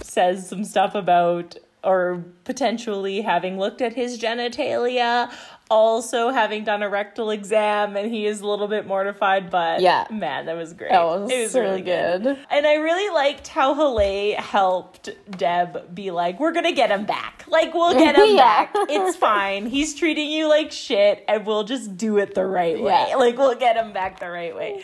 says 0.03 0.49
some 0.49 0.65
stuff 0.65 0.95
about 0.97 1.57
or 1.85 2.25
potentially 2.45 3.21
having 3.21 3.59
looked 3.59 3.83
at 3.83 3.93
his 3.95 4.19
genitalia 4.19 5.31
also 5.71 6.29
having 6.29 6.65
done 6.65 6.83
a 6.83 6.89
rectal 6.89 7.31
exam 7.31 7.97
and 7.97 8.13
he 8.13 8.27
is 8.27 8.43
a 8.43 8.47
little 8.47 8.69
bit 8.69 8.87
mortified 8.87 9.49
but 9.49 9.81
yeah 9.81 10.07
man 10.11 10.45
that 10.45 10.57
was 10.57 10.75
great 10.75 10.91
that 10.91 11.03
was, 11.03 11.31
it 11.31 11.43
was 11.43 11.55
really, 11.55 11.67
really 11.67 11.83
good. 11.83 12.23
good. 12.23 12.39
and 12.51 12.67
i 12.67 12.75
really 12.75 13.13
liked 13.15 13.49
how 13.49 13.75
Haleh 13.75 14.35
helped 14.35 15.09
deb 15.31 15.95
be 15.95 16.11
like 16.11 16.39
we're 16.39 16.53
gonna 16.53 16.73
get 16.73 16.91
him 16.91 17.07
back 17.07 17.45
like 17.49 17.73
we'll 17.73 17.95
get 17.95 18.17
him 18.17 18.27
yeah. 18.37 18.67
back 18.67 18.71
it's 18.91 19.17
fine 19.17 19.65
he's 19.65 19.95
treating 19.95 20.31
you 20.31 20.47
like 20.47 20.71
shit 20.71 21.25
and 21.27 21.47
we'll 21.47 21.65
just 21.65 21.97
do 21.97 22.19
it 22.19 22.35
the 22.35 22.45
right 22.45 22.81
way 22.81 23.07
yeah. 23.09 23.17
like 23.17 23.39
we'll 23.39 23.55
get 23.55 23.77
him 23.77 23.93
back 23.95 24.21
the 24.21 24.29
right 24.29 24.55
way 24.55 24.83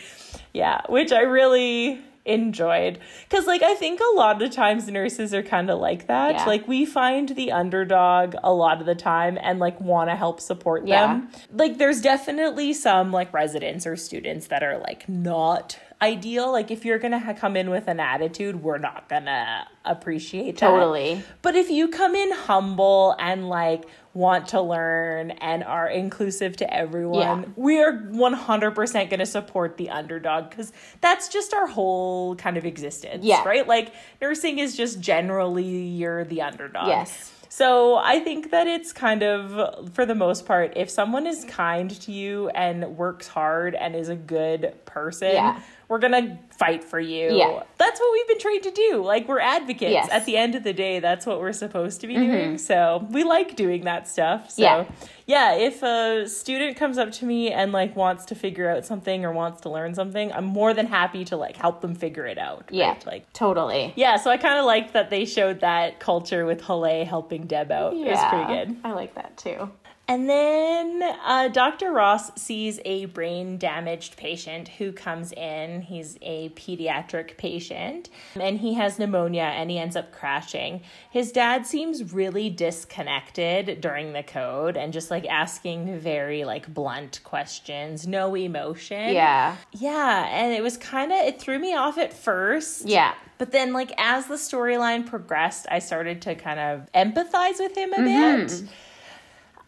yeah 0.53 0.81
which 0.89 1.11
i 1.11 1.21
really 1.21 2.01
enjoyed 2.29 2.99
because 3.27 3.45
like 3.47 3.61
i 3.63 3.73
think 3.75 3.99
a 3.99 4.15
lot 4.15 4.41
of 4.41 4.51
times 4.51 4.87
nurses 4.87 5.33
are 5.33 5.43
kind 5.43 5.69
of 5.69 5.79
like 5.79 6.07
that 6.07 6.35
yeah. 6.35 6.45
like 6.45 6.67
we 6.67 6.85
find 6.85 7.29
the 7.29 7.51
underdog 7.51 8.35
a 8.43 8.53
lot 8.53 8.79
of 8.79 8.85
the 8.85 8.95
time 8.95 9.37
and 9.41 9.59
like 9.59 9.79
want 9.81 10.09
to 10.09 10.15
help 10.15 10.39
support 10.39 10.87
yeah. 10.87 11.07
them 11.07 11.29
like 11.51 11.77
there's 11.77 12.01
definitely 12.01 12.73
some 12.73 13.11
like 13.11 13.33
residents 13.33 13.85
or 13.85 13.95
students 13.95 14.47
that 14.47 14.63
are 14.63 14.77
like 14.77 15.07
not 15.09 15.77
ideal. 16.01 16.51
Like 16.51 16.71
if 16.71 16.85
you're 16.85 16.99
gonna 16.99 17.19
ha- 17.19 17.33
come 17.33 17.55
in 17.57 17.69
with 17.69 17.87
an 17.87 17.99
attitude, 17.99 18.63
we're 18.63 18.77
not 18.77 19.09
gonna 19.09 19.67
appreciate 19.85 20.57
that. 20.57 20.69
Totally. 20.69 21.23
But 21.41 21.55
if 21.55 21.69
you 21.69 21.87
come 21.89 22.15
in 22.15 22.31
humble 22.31 23.15
and 23.19 23.49
like 23.49 23.85
want 24.13 24.47
to 24.49 24.61
learn 24.61 25.31
and 25.31 25.63
are 25.63 25.87
inclusive 25.87 26.57
to 26.57 26.73
everyone, 26.73 27.41
yeah. 27.41 27.49
we 27.55 27.81
are 27.81 27.93
100% 27.93 29.09
going 29.09 29.19
to 29.19 29.25
support 29.25 29.77
the 29.77 29.89
underdog 29.89 30.49
because 30.49 30.73
that's 31.01 31.29
just 31.29 31.53
our 31.53 31.67
whole 31.67 32.35
kind 32.35 32.57
of 32.57 32.65
existence, 32.65 33.23
yeah. 33.23 33.43
right? 33.43 33.67
Like 33.67 33.93
nursing 34.21 34.59
is 34.59 34.75
just 34.75 34.99
generally 34.99 35.63
you're 35.63 36.25
the 36.25 36.41
underdog. 36.41 36.87
Yes. 36.87 37.33
So 37.49 37.95
I 37.97 38.19
think 38.19 38.51
that 38.51 38.67
it's 38.67 38.93
kind 38.93 39.23
of, 39.23 39.93
for 39.93 40.05
the 40.05 40.15
most 40.15 40.45
part, 40.45 40.73
if 40.75 40.89
someone 40.89 41.25
is 41.25 41.45
kind 41.45 41.89
to 42.01 42.11
you 42.11 42.49
and 42.49 42.95
works 42.95 43.27
hard 43.27 43.75
and 43.75 43.95
is 43.95 44.09
a 44.09 44.15
good 44.15 44.73
person, 44.85 45.33
yeah 45.33 45.61
we're 45.89 45.97
gonna 45.97 46.37
fight 46.51 46.83
for 46.83 46.99
you. 46.99 47.35
Yeah. 47.35 47.63
That's 47.77 47.99
what 47.99 48.13
we've 48.13 48.27
been 48.27 48.39
trained 48.39 48.63
to 48.63 48.71
do. 48.71 49.03
Like 49.03 49.27
we're 49.27 49.39
advocates. 49.39 49.91
Yes. 49.91 50.07
At 50.11 50.25
the 50.25 50.37
end 50.37 50.53
of 50.53 50.63
the 50.63 50.71
day, 50.71 50.99
that's 50.99 51.25
what 51.25 51.39
we're 51.39 51.51
supposed 51.51 51.99
to 52.01 52.07
be 52.07 52.13
mm-hmm. 52.13 52.31
doing. 52.31 52.57
So 52.59 53.07
we 53.09 53.23
like 53.23 53.55
doing 53.55 53.85
that 53.85 54.07
stuff. 54.07 54.51
So 54.51 54.61
yeah. 54.61 54.85
yeah, 55.25 55.55
if 55.55 55.81
a 55.81 56.27
student 56.27 56.77
comes 56.77 56.99
up 56.99 57.11
to 57.13 57.25
me 57.25 57.51
and 57.51 57.71
like 57.71 57.95
wants 57.95 58.25
to 58.25 58.35
figure 58.35 58.69
out 58.69 58.85
something 58.85 59.25
or 59.25 59.31
wants 59.33 59.61
to 59.61 59.69
learn 59.69 59.95
something, 59.95 60.31
I'm 60.31 60.45
more 60.45 60.75
than 60.75 60.85
happy 60.85 61.25
to 61.25 61.37
like 61.37 61.57
help 61.57 61.81
them 61.81 61.95
figure 61.95 62.27
it 62.27 62.37
out. 62.37 62.65
Right? 62.65 62.73
Yeah. 62.73 62.99
Like 63.07 63.33
totally. 63.33 63.91
Yeah, 63.95 64.17
so 64.17 64.29
I 64.29 64.37
kinda 64.37 64.63
liked 64.63 64.93
that 64.93 65.09
they 65.09 65.25
showed 65.25 65.61
that 65.61 65.99
culture 65.99 66.45
with 66.45 66.61
Hale 66.61 67.03
helping 67.03 67.47
Deb 67.47 67.71
out. 67.71 67.95
Yeah. 67.95 68.05
It 68.05 68.09
was 68.11 68.23
pretty 68.25 68.45
good. 68.53 68.77
I 68.83 68.91
like 68.91 69.15
that 69.15 69.37
too. 69.37 69.71
And 70.09 70.27
then 70.27 71.03
uh, 71.23 71.49
Dr. 71.49 71.91
Ross 71.91 72.31
sees 72.35 72.79
a 72.83 73.05
brain 73.05 73.59
damaged 73.59 74.17
patient 74.17 74.67
who 74.67 74.91
comes 74.91 75.31
in. 75.33 75.83
He's 75.83 76.17
a 76.23 76.49
pediatric 76.49 77.37
patient 77.37 78.09
and 78.33 78.57
he 78.57 78.73
has 78.73 78.97
pneumonia 78.97 79.43
and 79.43 79.69
he 79.69 79.77
ends 79.77 79.95
up 79.95 80.11
crashing. 80.11 80.81
His 81.11 81.31
dad 81.31 81.67
seems 81.67 82.11
really 82.11 82.49
disconnected 82.49 83.81
during 83.81 84.13
the 84.13 84.23
code 84.23 84.77
and 84.77 84.91
just 84.91 85.11
like 85.11 85.27
asking 85.27 85.99
very 85.99 86.43
like 86.43 86.73
blunt 86.73 87.19
questions, 87.23 88.07
no 88.07 88.35
emotion. 88.35 89.13
Yeah. 89.13 89.57
Yeah. 89.73 90.27
And 90.31 90.53
it 90.53 90.63
was 90.63 90.75
kind 90.75 91.11
of, 91.11 91.19
it 91.19 91.39
threw 91.39 91.59
me 91.59 91.75
off 91.75 91.99
at 91.99 92.13
first. 92.13 92.87
Yeah. 92.87 93.13
But 93.37 93.53
then, 93.53 93.71
like, 93.71 93.93
as 93.97 94.25
the 94.25 94.33
storyline 94.33 95.05
progressed, 95.05 95.65
I 95.71 95.79
started 95.79 96.21
to 96.23 96.35
kind 96.35 96.59
of 96.59 96.91
empathize 96.93 97.57
with 97.57 97.77
him 97.77 97.93
a 97.93 97.97
mm-hmm. 97.97 98.47
bit 98.47 98.69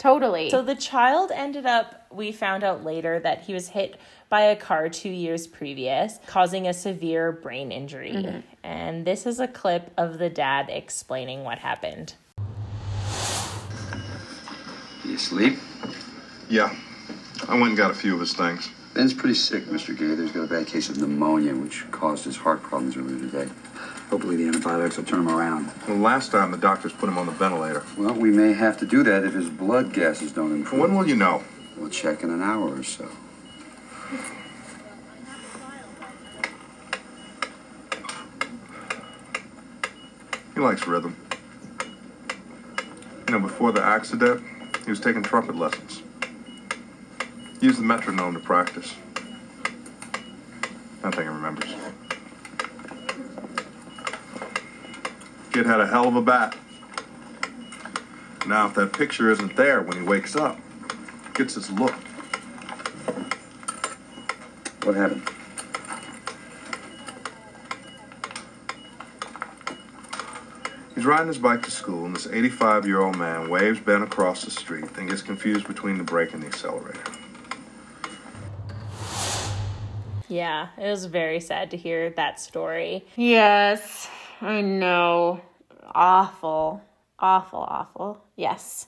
Totally. 0.02 0.50
So 0.50 0.64
the 0.64 0.74
child 0.74 1.32
ended 1.32 1.68
up, 1.68 2.08
we 2.10 2.32
found 2.32 2.64
out 2.64 2.84
later 2.84 3.20
that 3.20 3.42
he 3.42 3.54
was 3.54 3.68
hit 3.68 4.00
by 4.30 4.42
a 4.42 4.56
car 4.56 4.90
two 4.90 5.12
years 5.12 5.46
previous, 5.46 6.18
causing 6.26 6.68
a 6.68 6.74
severe 6.74 7.32
brain 7.32 7.72
injury. 7.72 8.14
Mm-hmm. 8.14 8.40
And 8.64 9.06
this 9.06 9.28
is 9.28 9.40
a 9.40 9.48
clip 9.48 9.92
of 9.98 10.18
the 10.18 10.28
dad 10.28 10.70
explaining 10.72 11.44
what 11.44 11.60
happened. 11.60 12.16
You 15.06 15.14
asleep? 15.14 15.60
Yeah. 16.50 16.76
I 17.48 17.54
went 17.54 17.68
and 17.68 17.78
got 17.78 17.92
a 17.92 17.94
few 17.94 18.16
of 18.16 18.22
his 18.22 18.34
things. 18.34 18.72
Ben's 18.96 19.14
pretty 19.14 19.36
sick, 19.36 19.66
Mr. 19.66 19.96
Gaither's 19.96 20.32
got 20.32 20.46
a 20.46 20.48
bad 20.48 20.66
case 20.66 20.90
of 20.90 20.98
pneumonia, 20.98 21.54
which 21.54 21.86
caused 21.92 22.26
his 22.26 22.38
heart 22.38 22.64
problems 22.64 22.98
earlier 22.98 23.20
today. 23.20 23.52
Hopefully 24.12 24.36
the 24.36 24.46
antibiotics 24.46 24.98
will 24.98 25.06
turn 25.06 25.22
him 25.22 25.30
around. 25.30 25.72
Well, 25.88 25.96
last 25.96 26.32
time 26.34 26.52
the 26.52 26.58
doctors 26.58 26.92
put 26.92 27.08
him 27.08 27.18
on 27.18 27.28
the 27.28 27.32
ventilator. 27.32 27.82
Well, 27.98 28.14
we 28.14 28.30
may 28.30 28.52
have 28.52 28.78
to 28.80 28.86
do 28.86 29.04
that 29.04 29.24
if 29.24 29.34
his 29.34 29.50
blood 29.50 29.94
gases 29.94 30.34
don't 30.34 30.52
improve. 30.52 30.82
When 30.82 30.94
will 30.94 31.08
you 31.08 31.16
know? 31.16 31.46
We'll 31.78 31.90
check 31.90 32.22
in 32.22 32.30
an 32.30 32.42
hour 32.42 32.78
or 32.78 32.84
so. 32.84 33.10
He 40.54 40.60
likes 40.60 40.86
rhythm. 40.86 41.16
You 43.30 43.36
know, 43.36 43.40
before 43.40 43.72
the 43.72 43.82
accident, 43.82 44.44
he 44.84 44.90
was 44.90 45.00
taking 45.00 45.24
trumpet 45.24 45.56
lessons. 45.56 46.04
He 47.62 47.68
used 47.68 47.80
the 47.80 47.84
metronome 47.84 48.34
to 48.34 48.42
practice. 48.42 48.94
I 51.02 51.12
think 51.12 51.16
he 51.16 51.30
remembers. 51.30 51.81
Kid 55.52 55.66
had 55.66 55.82
a 55.82 55.88
hell 55.88 56.08
of 56.08 56.16
a 56.16 56.22
bat. 56.22 56.56
Now, 58.48 58.68
if 58.68 58.74
that 58.76 58.94
picture 58.94 59.30
isn't 59.32 59.56
there 59.56 59.82
when 59.82 59.98
he 59.98 60.04
wakes 60.04 60.36
up, 60.36 60.58
gets 61.34 61.56
his 61.56 61.70
look. 61.72 61.94
What 64.84 64.96
happened? 64.96 65.30
He's 70.96 71.06
riding 71.06 71.28
his 71.28 71.38
bike 71.38 71.64
to 71.64 71.72
school, 71.72 72.06
and 72.06 72.16
this 72.16 72.28
85 72.28 72.86
year 72.88 73.02
old 73.02 73.18
man 73.18 73.50
waves 73.50 73.80
Ben 73.80 74.04
across 74.04 74.46
the 74.46 74.52
street 74.52 74.86
and 74.98 75.10
gets 75.10 75.22
confused 75.22 75.68
between 75.68 75.98
the 75.98 76.04
brake 76.04 76.34
and 76.34 76.42
the 76.42 76.48
accelerator. 76.48 77.04
Yeah, 80.30 80.70
it 80.78 80.90
was 80.90 81.06
very 81.06 81.42
sad 81.42 81.72
to 81.72 81.78
hear 81.78 82.10
that 82.12 82.40
story. 82.40 83.06
Yes. 83.18 84.08
I 84.42 84.62
know. 84.62 85.42
Awful. 85.94 86.82
Awful, 87.20 87.60
awful. 87.60 88.24
Yes. 88.36 88.88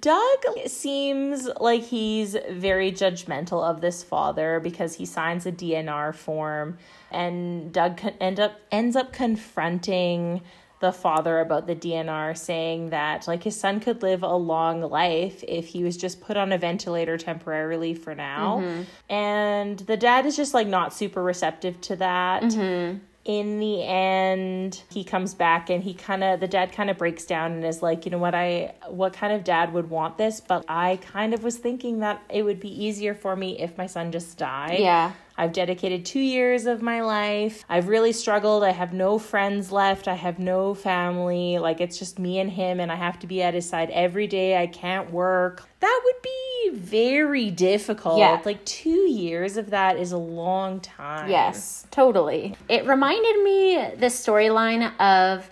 Doug 0.00 0.44
seems 0.66 1.48
like 1.60 1.82
he's 1.82 2.36
very 2.50 2.90
judgmental 2.90 3.62
of 3.62 3.80
this 3.80 4.02
father 4.02 4.58
because 4.58 4.96
he 4.96 5.06
signs 5.06 5.46
a 5.46 5.52
DNR 5.52 6.12
form 6.12 6.76
and 7.12 7.72
Doug 7.72 8.00
end 8.20 8.40
up 8.40 8.58
ends 8.72 8.96
up 8.96 9.12
confronting 9.12 10.40
the 10.80 10.92
father 10.92 11.38
about 11.38 11.68
the 11.68 11.76
DNR 11.76 12.36
saying 12.36 12.90
that 12.90 13.28
like 13.28 13.44
his 13.44 13.58
son 13.58 13.78
could 13.78 14.02
live 14.02 14.24
a 14.24 14.34
long 14.34 14.82
life 14.82 15.44
if 15.46 15.68
he 15.68 15.84
was 15.84 15.96
just 15.96 16.20
put 16.20 16.36
on 16.36 16.50
a 16.52 16.58
ventilator 16.58 17.16
temporarily 17.16 17.94
for 17.94 18.14
now. 18.14 18.58
Mm-hmm. 18.58 19.12
And 19.12 19.78
the 19.78 19.96
dad 19.96 20.26
is 20.26 20.36
just 20.36 20.52
like 20.52 20.66
not 20.66 20.92
super 20.92 21.22
receptive 21.22 21.80
to 21.82 21.96
that. 21.96 22.42
Mm-hmm 22.42 22.98
in 23.26 23.58
the 23.58 23.82
end 23.82 24.82
he 24.88 25.02
comes 25.02 25.34
back 25.34 25.68
and 25.68 25.82
he 25.82 25.92
kind 25.92 26.22
of 26.22 26.38
the 26.38 26.46
dad 26.46 26.70
kind 26.70 26.88
of 26.88 26.96
breaks 26.96 27.26
down 27.26 27.52
and 27.52 27.64
is 27.64 27.82
like 27.82 28.06
you 28.06 28.10
know 28.12 28.18
what? 28.18 28.34
I 28.34 28.74
what 28.88 29.12
kind 29.12 29.32
of 29.32 29.42
dad 29.42 29.72
would 29.72 29.90
want 29.90 30.16
this? 30.16 30.40
But 30.40 30.64
i 30.68 30.96
kind 31.02 31.34
of 31.34 31.42
was 31.42 31.58
thinking 31.58 31.98
that 32.00 32.22
it 32.30 32.42
would 32.42 32.60
be 32.60 32.84
easier 32.84 33.14
for 33.14 33.34
me 33.34 33.58
if 33.58 33.76
my 33.76 33.86
son 33.86 34.12
just 34.12 34.38
died. 34.38 34.78
Yeah 34.78 35.12
I've 35.38 35.52
dedicated 35.52 36.04
two 36.04 36.20
years 36.20 36.66
of 36.66 36.82
my 36.82 37.02
life. 37.02 37.64
I've 37.68 37.88
really 37.88 38.12
struggled. 38.12 38.64
I 38.64 38.70
have 38.70 38.92
no 38.92 39.18
friends 39.18 39.70
left. 39.70 40.08
I 40.08 40.14
have 40.14 40.38
no 40.38 40.74
family. 40.74 41.58
Like, 41.58 41.80
it's 41.80 41.98
just 41.98 42.18
me 42.18 42.38
and 42.38 42.50
him, 42.50 42.80
and 42.80 42.90
I 42.90 42.96
have 42.96 43.18
to 43.20 43.26
be 43.26 43.42
at 43.42 43.54
his 43.54 43.68
side 43.68 43.90
every 43.90 44.26
day. 44.26 44.56
I 44.56 44.66
can't 44.66 45.10
work. 45.10 45.68
That 45.80 46.00
would 46.04 46.22
be 46.22 46.78
very 46.78 47.50
difficult. 47.50 48.18
Yeah. 48.18 48.40
Like, 48.44 48.64
two 48.64 49.10
years 49.10 49.56
of 49.56 49.70
that 49.70 49.98
is 49.98 50.12
a 50.12 50.18
long 50.18 50.80
time. 50.80 51.30
Yes, 51.30 51.86
totally. 51.90 52.56
It 52.68 52.86
reminded 52.86 53.42
me 53.42 53.76
the 53.96 54.06
storyline 54.06 54.98
of 54.98 55.50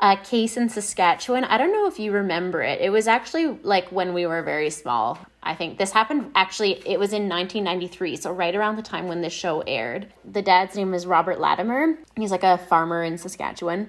a 0.00 0.16
case 0.16 0.56
in 0.56 0.68
Saskatchewan. 0.68 1.44
I 1.44 1.58
don't 1.58 1.72
know 1.72 1.86
if 1.86 1.98
you 1.98 2.12
remember 2.12 2.62
it. 2.62 2.80
It 2.80 2.90
was 2.90 3.08
actually 3.08 3.46
like 3.62 3.88
when 3.88 4.12
we 4.12 4.26
were 4.26 4.42
very 4.42 4.70
small. 4.70 5.18
I 5.46 5.54
think 5.54 5.78
this 5.78 5.92
happened 5.92 6.32
actually, 6.34 6.72
it 6.84 6.98
was 6.98 7.12
in 7.12 7.28
1993, 7.28 8.16
so 8.16 8.32
right 8.32 8.54
around 8.54 8.76
the 8.76 8.82
time 8.82 9.06
when 9.06 9.20
this 9.20 9.32
show 9.32 9.60
aired. 9.60 10.12
The 10.24 10.42
dad's 10.42 10.74
name 10.74 10.92
is 10.92 11.06
Robert 11.06 11.38
Latimer. 11.38 11.98
He's 12.16 12.32
like 12.32 12.42
a 12.42 12.58
farmer 12.58 13.04
in 13.04 13.16
Saskatchewan. 13.16 13.88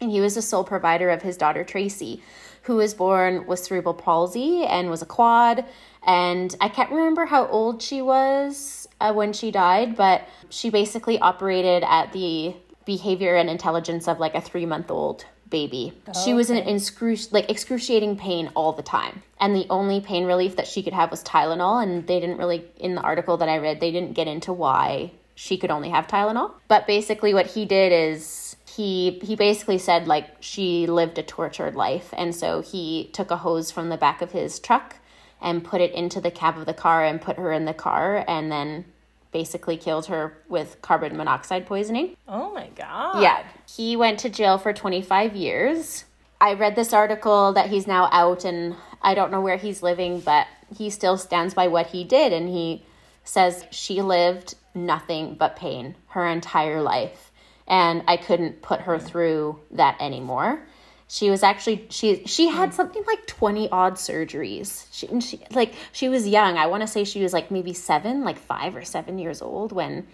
And 0.00 0.12
he 0.12 0.20
was 0.20 0.36
the 0.36 0.42
sole 0.42 0.62
provider 0.62 1.10
of 1.10 1.22
his 1.22 1.36
daughter 1.36 1.64
Tracy, 1.64 2.22
who 2.62 2.76
was 2.76 2.94
born 2.94 3.48
with 3.48 3.58
cerebral 3.58 3.94
palsy 3.94 4.64
and 4.64 4.88
was 4.88 5.02
a 5.02 5.06
quad. 5.06 5.64
And 6.06 6.54
I 6.60 6.68
can't 6.68 6.92
remember 6.92 7.26
how 7.26 7.48
old 7.48 7.82
she 7.82 8.00
was 8.00 8.88
uh, 9.00 9.12
when 9.12 9.32
she 9.32 9.50
died, 9.50 9.96
but 9.96 10.28
she 10.48 10.70
basically 10.70 11.18
operated 11.18 11.82
at 11.82 12.12
the 12.12 12.54
behavior 12.84 13.34
and 13.34 13.50
intelligence 13.50 14.06
of 14.06 14.20
like 14.20 14.36
a 14.36 14.40
three 14.40 14.64
month 14.64 14.92
old 14.92 15.26
baby. 15.50 15.92
Oh, 16.06 16.24
she 16.24 16.34
was 16.34 16.50
in 16.50 16.62
excruci- 16.64 17.32
like 17.32 17.50
excruciating 17.50 18.16
pain 18.16 18.50
all 18.54 18.72
the 18.72 18.82
time. 18.82 19.22
And 19.40 19.54
the 19.54 19.66
only 19.70 20.00
pain 20.00 20.24
relief 20.24 20.56
that 20.56 20.66
she 20.66 20.82
could 20.82 20.92
have 20.92 21.10
was 21.10 21.22
Tylenol 21.22 21.82
and 21.82 22.06
they 22.06 22.20
didn't 22.20 22.38
really 22.38 22.64
in 22.76 22.94
the 22.94 23.00
article 23.00 23.36
that 23.38 23.48
I 23.48 23.58
read 23.58 23.80
they 23.80 23.90
didn't 23.90 24.14
get 24.14 24.28
into 24.28 24.52
why 24.52 25.12
she 25.34 25.56
could 25.56 25.70
only 25.70 25.90
have 25.90 26.06
Tylenol. 26.06 26.52
But 26.66 26.86
basically 26.86 27.34
what 27.34 27.46
he 27.46 27.64
did 27.64 27.92
is 27.92 28.56
he 28.66 29.18
he 29.22 29.36
basically 29.36 29.78
said 29.78 30.06
like 30.06 30.26
she 30.40 30.86
lived 30.86 31.18
a 31.18 31.22
tortured 31.22 31.74
life 31.74 32.12
and 32.16 32.34
so 32.34 32.60
he 32.60 33.10
took 33.12 33.30
a 33.30 33.36
hose 33.36 33.70
from 33.70 33.88
the 33.88 33.96
back 33.96 34.22
of 34.22 34.32
his 34.32 34.58
truck 34.58 34.96
and 35.40 35.64
put 35.64 35.80
it 35.80 35.92
into 35.92 36.20
the 36.20 36.30
cab 36.30 36.58
of 36.58 36.66
the 36.66 36.74
car 36.74 37.04
and 37.04 37.20
put 37.20 37.36
her 37.36 37.52
in 37.52 37.64
the 37.64 37.74
car 37.74 38.24
and 38.28 38.50
then 38.50 38.84
basically 39.32 39.76
killed 39.76 40.06
her 40.06 40.38
with 40.48 40.80
carbon 40.82 41.16
monoxide 41.16 41.66
poisoning. 41.66 42.16
Oh 42.26 42.52
my 42.52 42.68
God. 42.74 43.22
Yeah. 43.22 43.44
He 43.68 43.96
went 43.96 44.20
to 44.20 44.28
jail 44.28 44.58
for 44.58 44.72
25 44.72 45.36
years. 45.36 46.04
I 46.40 46.54
read 46.54 46.76
this 46.76 46.92
article 46.92 47.52
that 47.54 47.68
he's 47.68 47.86
now 47.86 48.08
out 48.12 48.44
and 48.44 48.76
I 49.02 49.14
don't 49.14 49.30
know 49.30 49.40
where 49.40 49.56
he's 49.56 49.82
living, 49.82 50.20
but 50.20 50.46
he 50.76 50.90
still 50.90 51.16
stands 51.16 51.54
by 51.54 51.68
what 51.68 51.88
he 51.88 52.04
did 52.04 52.32
and 52.32 52.48
he 52.48 52.82
says 53.24 53.64
she 53.70 54.02
lived 54.02 54.54
nothing 54.74 55.34
but 55.34 55.56
pain 55.56 55.96
her 56.08 56.26
entire 56.26 56.80
life. 56.80 57.30
And 57.66 58.02
I 58.08 58.16
couldn't 58.16 58.62
put 58.62 58.82
her 58.82 58.98
through 58.98 59.60
that 59.72 60.00
anymore. 60.00 60.66
She 61.08 61.30
was 61.30 61.42
actually 61.42 61.86
she 61.88 62.22
she 62.26 62.48
had 62.48 62.68
hmm. 62.68 62.74
something 62.74 63.02
like 63.06 63.26
20 63.26 63.70
odd 63.70 63.94
surgeries. 63.94 64.86
She, 64.92 65.08
and 65.08 65.24
she 65.24 65.40
like 65.50 65.72
she 65.90 66.08
was 66.08 66.28
young. 66.28 66.58
I 66.58 66.66
want 66.66 66.82
to 66.82 66.86
say 66.86 67.04
she 67.04 67.22
was 67.22 67.32
like 67.32 67.50
maybe 67.50 67.72
7, 67.72 68.24
like 68.24 68.38
5 68.38 68.76
or 68.76 68.84
7 68.84 69.18
years 69.18 69.40
old 69.40 69.72
when 69.72 70.06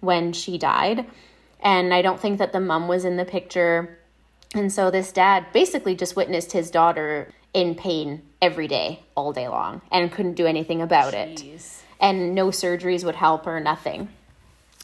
when 0.00 0.32
she 0.32 0.58
died. 0.58 1.06
And 1.60 1.92
I 1.92 2.02
don't 2.02 2.20
think 2.20 2.38
that 2.38 2.52
the 2.52 2.60
mom 2.60 2.88
was 2.88 3.04
in 3.04 3.16
the 3.16 3.24
picture. 3.24 3.98
And 4.54 4.72
so 4.72 4.90
this 4.90 5.12
dad 5.12 5.46
basically 5.52 5.94
just 5.94 6.16
witnessed 6.16 6.52
his 6.52 6.70
daughter 6.70 7.32
in 7.52 7.74
pain 7.74 8.22
every 8.40 8.68
day, 8.68 9.02
all 9.14 9.32
day 9.32 9.48
long, 9.48 9.82
and 9.90 10.10
couldn't 10.12 10.34
do 10.34 10.46
anything 10.46 10.80
about 10.80 11.12
Jeez. 11.12 11.44
it. 11.44 11.84
And 12.00 12.34
no 12.34 12.48
surgeries 12.48 13.04
would 13.04 13.16
help 13.16 13.46
or 13.46 13.60
nothing. 13.60 14.08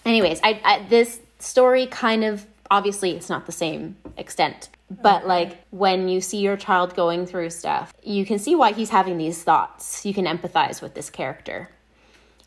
Anyways, 0.05 0.41
I, 0.43 0.61
I 0.65 0.87
this 0.89 1.21
story 1.39 1.87
kind 1.87 2.25
of 2.25 2.45
obviously 2.77 3.11
it's 3.13 3.29
not 3.29 3.47
the 3.47 3.53
same 3.65 3.97
extent 4.17 4.69
but 5.03 5.27
like 5.27 5.65
when 5.71 6.09
you 6.09 6.21
see 6.21 6.39
your 6.39 6.57
child 6.57 6.95
going 6.95 7.27
through 7.27 7.49
stuff 7.49 7.95
you 8.03 8.25
can 8.27 8.39
see 8.39 8.55
why 8.55 8.73
he's 8.73 8.91
having 8.91 9.17
these 9.19 9.43
thoughts. 9.43 10.05
You 10.05 10.15
can 10.15 10.27
empathize 10.27 10.83
with 10.83 10.95
this 10.95 11.11
character. 11.11 11.71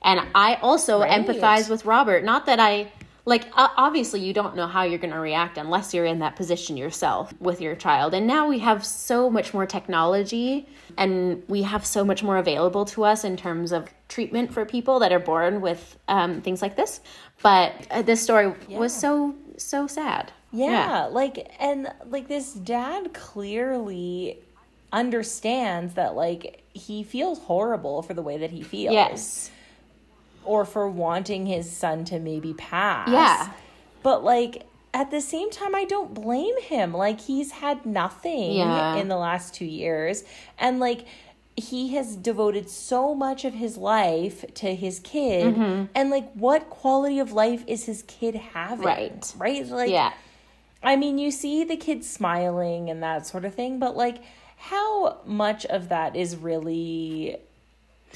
And 0.03 0.21
i 0.35 0.55
also 0.55 1.01
right. 1.01 1.11
empathize 1.19 1.69
with 1.69 1.85
robert. 1.85 2.23
Not 2.23 2.45
that 2.45 2.59
i 2.59 2.91
like 3.25 3.43
obviously 3.55 4.21
you 4.21 4.33
don't 4.33 4.55
know 4.55 4.67
how 4.67 4.83
you're 4.83 4.99
going 4.99 5.13
to 5.13 5.19
react 5.19 5.57
unless 5.57 5.93
you're 5.93 6.05
in 6.05 6.19
that 6.19 6.37
position 6.37 6.77
yourself 6.77 7.33
with 7.41 7.59
your 7.59 7.75
child. 7.75 8.13
And 8.13 8.25
now 8.25 8.47
we 8.47 8.59
have 8.59 8.85
so 8.85 9.29
much 9.29 9.53
more 9.53 9.65
technology 9.65 10.65
and 10.97 11.43
we 11.49 11.61
have 11.63 11.85
so 11.85 12.05
much 12.05 12.23
more 12.23 12.37
available 12.37 12.85
to 12.85 13.03
us 13.03 13.25
in 13.25 13.35
terms 13.35 13.73
of 13.73 13.89
treatment 14.07 14.53
for 14.53 14.63
people 14.63 14.99
that 14.99 15.11
are 15.11 15.19
born 15.19 15.59
with 15.59 15.99
um, 16.07 16.41
things 16.41 16.61
like 16.61 16.77
this. 16.77 17.01
But 17.43 17.73
uh, 17.91 18.01
this 18.01 18.21
story 18.21 18.53
yeah. 18.69 18.79
was 18.79 18.95
so 18.95 19.35
so 19.57 19.87
sad 19.87 20.31
yeah, 20.51 20.69
yeah 20.69 21.05
like 21.05 21.51
and 21.59 21.91
like 22.05 22.27
this 22.27 22.53
dad 22.53 23.13
clearly 23.13 24.37
understands 24.93 25.95
that 25.95 26.15
like 26.15 26.63
he 26.73 27.03
feels 27.03 27.39
horrible 27.39 28.01
for 28.01 28.13
the 28.13 28.21
way 28.21 28.37
that 28.37 28.51
he 28.51 28.61
feels 28.61 28.93
yes 28.93 29.51
or 30.47 30.65
for 30.65 30.89
wanting 30.89 31.45
his 31.45 31.69
son 31.69 32.05
to 32.05 32.19
maybe 32.19 32.53
pass. 32.53 33.09
Yeah. 33.09 33.51
But 34.01 34.23
like 34.23 34.65
at 34.93 35.11
the 35.11 35.21
same 35.21 35.51
time 35.51 35.75
I 35.75 35.83
don't 35.83 36.13
blame 36.13 36.59
him. 36.61 36.93
Like 36.93 37.19
he's 37.21 37.51
had 37.51 37.85
nothing 37.85 38.53
yeah. 38.53 38.95
in 38.95 39.09
the 39.09 39.17
last 39.17 39.53
2 39.53 39.65
years 39.65 40.23
and 40.57 40.79
like 40.79 41.05
he 41.57 41.95
has 41.95 42.15
devoted 42.15 42.69
so 42.69 43.15
much 43.15 43.43
of 43.43 43.55
his 43.55 43.77
life 43.77 44.45
to 44.53 44.75
his 44.75 44.99
kid 44.99 45.55
mm-hmm. 45.55 45.85
and 45.95 46.11
like 46.11 46.31
what 46.33 46.69
quality 46.69 47.17
of 47.17 47.31
life 47.31 47.63
is 47.65 47.85
his 47.85 48.03
kid 48.03 48.35
having? 48.35 48.85
Right. 48.85 49.33
Right? 49.35 49.67
Like 49.67 49.89
Yeah. 49.89 50.13
I 50.83 50.95
mean, 50.95 51.17
you 51.17 51.31
see 51.31 51.63
the 51.63 51.75
kid 51.75 52.05
smiling 52.05 52.91
and 52.91 53.01
that 53.01 53.25
sort 53.25 53.43
of 53.43 53.55
thing, 53.55 53.79
but 53.79 53.97
like 53.97 54.19
how 54.57 55.19
much 55.25 55.65
of 55.65 55.89
that 55.89 56.15
is 56.15 56.35
really 56.35 57.37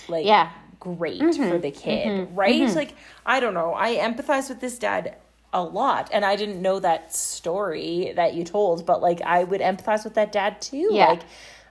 like 0.07 0.25
yeah 0.25 0.51
great 0.79 1.21
mm-hmm. 1.21 1.49
for 1.49 1.57
the 1.57 1.71
kid, 1.71 2.07
mm-hmm. 2.07 2.35
right? 2.35 2.61
Mm-hmm. 2.61 2.75
Like, 2.75 2.93
I 3.25 3.39
don't 3.39 3.53
know. 3.53 3.73
I 3.73 3.95
empathize 3.97 4.49
with 4.49 4.61
this 4.61 4.77
dad 4.77 5.15
a 5.53 5.63
lot 5.63 6.09
and 6.13 6.23
I 6.23 6.35
didn't 6.35 6.61
know 6.61 6.79
that 6.79 7.15
story 7.15 8.13
that 8.15 8.35
you 8.35 8.43
told, 8.43 8.85
but 8.85 9.01
like 9.01 9.21
I 9.21 9.43
would 9.43 9.61
empathize 9.61 10.03
with 10.03 10.13
that 10.13 10.31
dad 10.31 10.61
too. 10.61 10.89
Yeah. 10.91 11.07
Like 11.07 11.21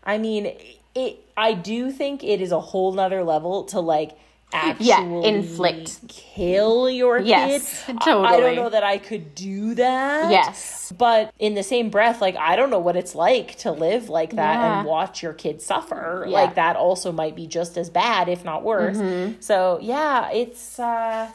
I 0.03 0.19
mean, 0.19 0.57
it 0.95 1.25
I 1.37 1.55
do 1.55 1.91
think 1.91 2.23
it 2.25 2.41
is 2.41 2.53
a 2.53 2.61
whole 2.61 2.93
nother 2.93 3.25
level 3.25 3.65
to 3.65 3.81
like 3.81 4.17
actually 4.53 4.87
yeah, 4.87 5.03
inflict 5.03 6.09
kill 6.09 6.91
your 6.91 7.19
yes, 7.19 7.85
kid. 7.85 8.01
Totally. 8.01 8.27
I 8.27 8.41
don't 8.41 8.57
know 8.57 8.69
that 8.69 8.83
I 8.83 8.99
could 8.99 9.35
do 9.35 9.75
that. 9.75 10.31
Yes. 10.31 10.93
But 10.97 11.33
in 11.39 11.55
the 11.55 11.63
same 11.63 11.91
breath, 11.91 12.21
like 12.21 12.37
I 12.37 12.57
don't 12.57 12.71
know 12.71 12.81
what 12.81 12.97
it's 12.97 13.15
like 13.15 13.57
to 13.59 13.71
live 13.71 14.09
like 14.09 14.31
that 14.31 14.55
yeah. 14.55 14.79
and 14.79 14.89
watch 14.89 15.23
your 15.23 15.33
kid 15.33 15.63
suffer. 15.63 16.25
Yeah. 16.27 16.33
Like 16.33 16.55
that 16.57 16.77
also 16.77 17.13
might 17.13 17.37
be 17.37 17.47
just 17.47 17.77
as 17.77 17.91
bad, 17.91 18.29
if 18.29 18.45
not 18.45 18.65
worse. 18.65 18.99
Mm-hmm. 18.99 19.41
So 19.41 19.79
yeah, 19.81 20.31
it's 20.31 20.79
uh 20.79 21.31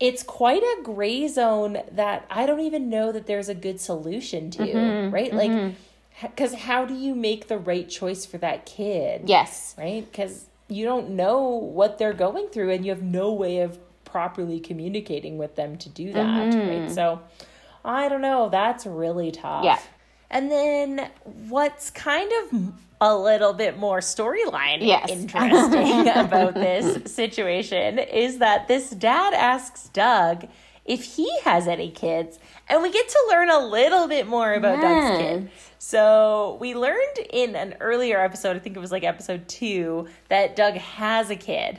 it's 0.00 0.22
quite 0.22 0.62
a 0.62 0.82
gray 0.84 1.26
zone 1.26 1.78
that 1.90 2.24
I 2.30 2.46
don't 2.46 2.60
even 2.60 2.88
know 2.88 3.10
that 3.10 3.26
there's 3.26 3.48
a 3.48 3.54
good 3.54 3.80
solution 3.80 4.50
to, 4.52 4.62
mm-hmm. 4.62 5.12
right? 5.12 5.34
Like 5.34 5.50
mm-hmm 5.50 5.74
because 6.22 6.54
how 6.54 6.84
do 6.84 6.94
you 6.94 7.14
make 7.14 7.48
the 7.48 7.58
right 7.58 7.88
choice 7.88 8.26
for 8.26 8.38
that 8.38 8.66
kid? 8.66 9.22
Yes. 9.26 9.74
Right? 9.78 10.10
Because 10.10 10.46
you 10.68 10.84
don't 10.84 11.10
know 11.10 11.42
what 11.48 11.98
they're 11.98 12.12
going 12.12 12.48
through 12.48 12.70
and 12.70 12.84
you 12.84 12.90
have 12.90 13.02
no 13.02 13.32
way 13.32 13.60
of 13.60 13.78
properly 14.04 14.60
communicating 14.60 15.38
with 15.38 15.54
them 15.54 15.76
to 15.76 15.88
do 15.90 16.12
that 16.12 16.54
mm-hmm. 16.54 16.82
right 16.82 16.90
so 16.90 17.20
i 17.84 18.08
don't 18.08 18.20
know. 18.20 18.48
That's 18.48 18.86
really 18.86 19.30
tough. 19.30 19.64
Yeah. 19.64 19.78
And 20.30 20.50
then 20.50 21.10
what's 21.48 21.90
kind 21.90 22.30
of 22.42 22.72
a 23.00 23.16
little 23.16 23.52
bit 23.52 23.78
more 23.78 24.00
storyline 24.00 24.78
yes. 24.80 25.08
interesting 25.08 26.08
about 26.14 26.54
this 26.54 27.12
situation 27.14 27.98
is 27.98 28.38
that 28.38 28.68
this 28.68 28.90
dad 28.90 29.32
asks 29.32 29.88
Doug 29.88 30.46
if 30.88 31.04
he 31.04 31.30
has 31.44 31.68
any 31.68 31.90
kids, 31.90 32.38
and 32.66 32.82
we 32.82 32.90
get 32.90 33.08
to 33.08 33.26
learn 33.28 33.50
a 33.50 33.58
little 33.58 34.08
bit 34.08 34.26
more 34.26 34.54
about 34.54 34.78
yes. 34.78 35.10
Doug's 35.10 35.22
kid. 35.22 35.50
So 35.78 36.56
we 36.60 36.74
learned 36.74 37.18
in 37.30 37.54
an 37.54 37.74
earlier 37.78 38.18
episode, 38.18 38.56
I 38.56 38.58
think 38.58 38.74
it 38.74 38.80
was 38.80 38.90
like 38.90 39.04
episode 39.04 39.46
two, 39.46 40.08
that 40.28 40.56
Doug 40.56 40.74
has 40.74 41.30
a 41.30 41.36
kid. 41.36 41.78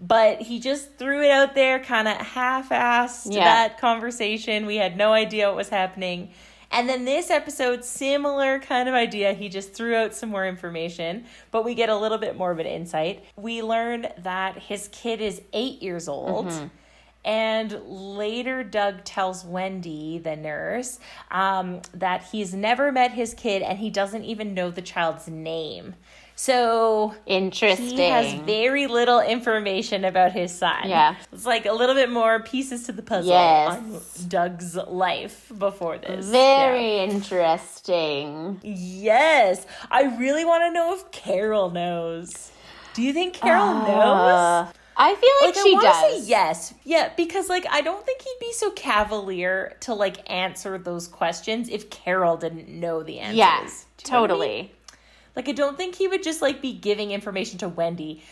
But 0.00 0.42
he 0.42 0.60
just 0.60 0.96
threw 0.96 1.24
it 1.24 1.30
out 1.30 1.56
there, 1.56 1.80
kind 1.80 2.06
of 2.06 2.18
half 2.18 2.68
assed 2.68 3.34
yeah. 3.34 3.44
that 3.44 3.80
conversation. 3.80 4.66
We 4.66 4.76
had 4.76 4.96
no 4.96 5.12
idea 5.12 5.48
what 5.48 5.56
was 5.56 5.70
happening. 5.70 6.30
And 6.70 6.86
then 6.86 7.06
this 7.06 7.30
episode, 7.30 7.82
similar 7.82 8.60
kind 8.60 8.88
of 8.88 8.94
idea. 8.94 9.32
He 9.32 9.48
just 9.48 9.72
threw 9.72 9.96
out 9.96 10.14
some 10.14 10.28
more 10.28 10.46
information, 10.46 11.24
but 11.50 11.64
we 11.64 11.74
get 11.74 11.88
a 11.88 11.96
little 11.96 12.18
bit 12.18 12.36
more 12.36 12.52
of 12.52 12.58
an 12.58 12.66
insight. 12.66 13.24
We 13.36 13.62
learn 13.62 14.06
that 14.18 14.58
his 14.58 14.88
kid 14.92 15.22
is 15.22 15.40
eight 15.54 15.82
years 15.82 16.08
old. 16.08 16.48
Mm-hmm 16.48 16.66
and 17.28 17.78
later, 17.84 18.64
Doug 18.64 19.04
tells 19.04 19.44
Wendy, 19.44 20.16
the 20.16 20.34
nurse, 20.34 20.98
um, 21.30 21.82
that 21.92 22.24
he's 22.32 22.54
never 22.54 22.90
met 22.90 23.12
his 23.12 23.34
kid 23.34 23.60
and 23.60 23.78
he 23.78 23.90
doesn't 23.90 24.24
even 24.24 24.54
know 24.54 24.70
the 24.70 24.80
child's 24.80 25.28
name. 25.28 25.94
So 26.36 27.14
interesting. 27.26 27.98
He 27.98 28.08
has 28.08 28.32
very 28.32 28.86
little 28.86 29.20
information 29.20 30.06
about 30.06 30.32
his 30.32 30.54
son. 30.54 30.88
Yeah, 30.88 31.16
it's 31.30 31.44
like 31.44 31.66
a 31.66 31.72
little 31.72 31.94
bit 31.94 32.10
more 32.10 32.40
pieces 32.40 32.84
to 32.84 32.92
the 32.92 33.02
puzzle 33.02 33.32
yes. 33.32 33.76
on 33.76 34.28
Doug's 34.28 34.76
life 34.76 35.52
before 35.58 35.98
this. 35.98 36.24
Very 36.30 36.96
yeah. 36.96 37.04
interesting. 37.04 38.58
Yes, 38.62 39.66
I 39.90 40.16
really 40.16 40.46
want 40.46 40.62
to 40.62 40.72
know 40.72 40.94
if 40.94 41.10
Carol 41.10 41.68
knows. 41.68 42.52
Do 42.94 43.02
you 43.02 43.12
think 43.12 43.34
Carol 43.34 43.68
uh, 43.68 43.86
knows? 44.64 44.74
I 45.00 45.14
feel 45.14 45.30
like, 45.46 45.56
like 45.56 45.64
she 45.64 45.76
I 45.76 45.80
does. 45.80 46.24
Say 46.24 46.28
yes, 46.28 46.74
yeah, 46.84 47.12
because 47.16 47.48
like 47.48 47.66
I 47.70 47.82
don't 47.82 48.04
think 48.04 48.20
he'd 48.20 48.36
be 48.40 48.52
so 48.52 48.72
cavalier 48.72 49.76
to 49.80 49.94
like 49.94 50.28
answer 50.30 50.76
those 50.76 51.06
questions 51.06 51.68
if 51.68 51.88
Carol 51.88 52.36
didn't 52.36 52.68
know 52.68 53.04
the 53.04 53.20
answers. 53.20 53.36
Yeah, 53.38 53.68
totally. 53.98 54.58
I 54.58 54.62
mean? 54.62 54.70
Like 55.36 55.48
I 55.48 55.52
don't 55.52 55.76
think 55.76 55.94
he 55.94 56.08
would 56.08 56.24
just 56.24 56.42
like 56.42 56.60
be 56.60 56.72
giving 56.72 57.12
information 57.12 57.58
to 57.60 57.68
Wendy 57.68 58.24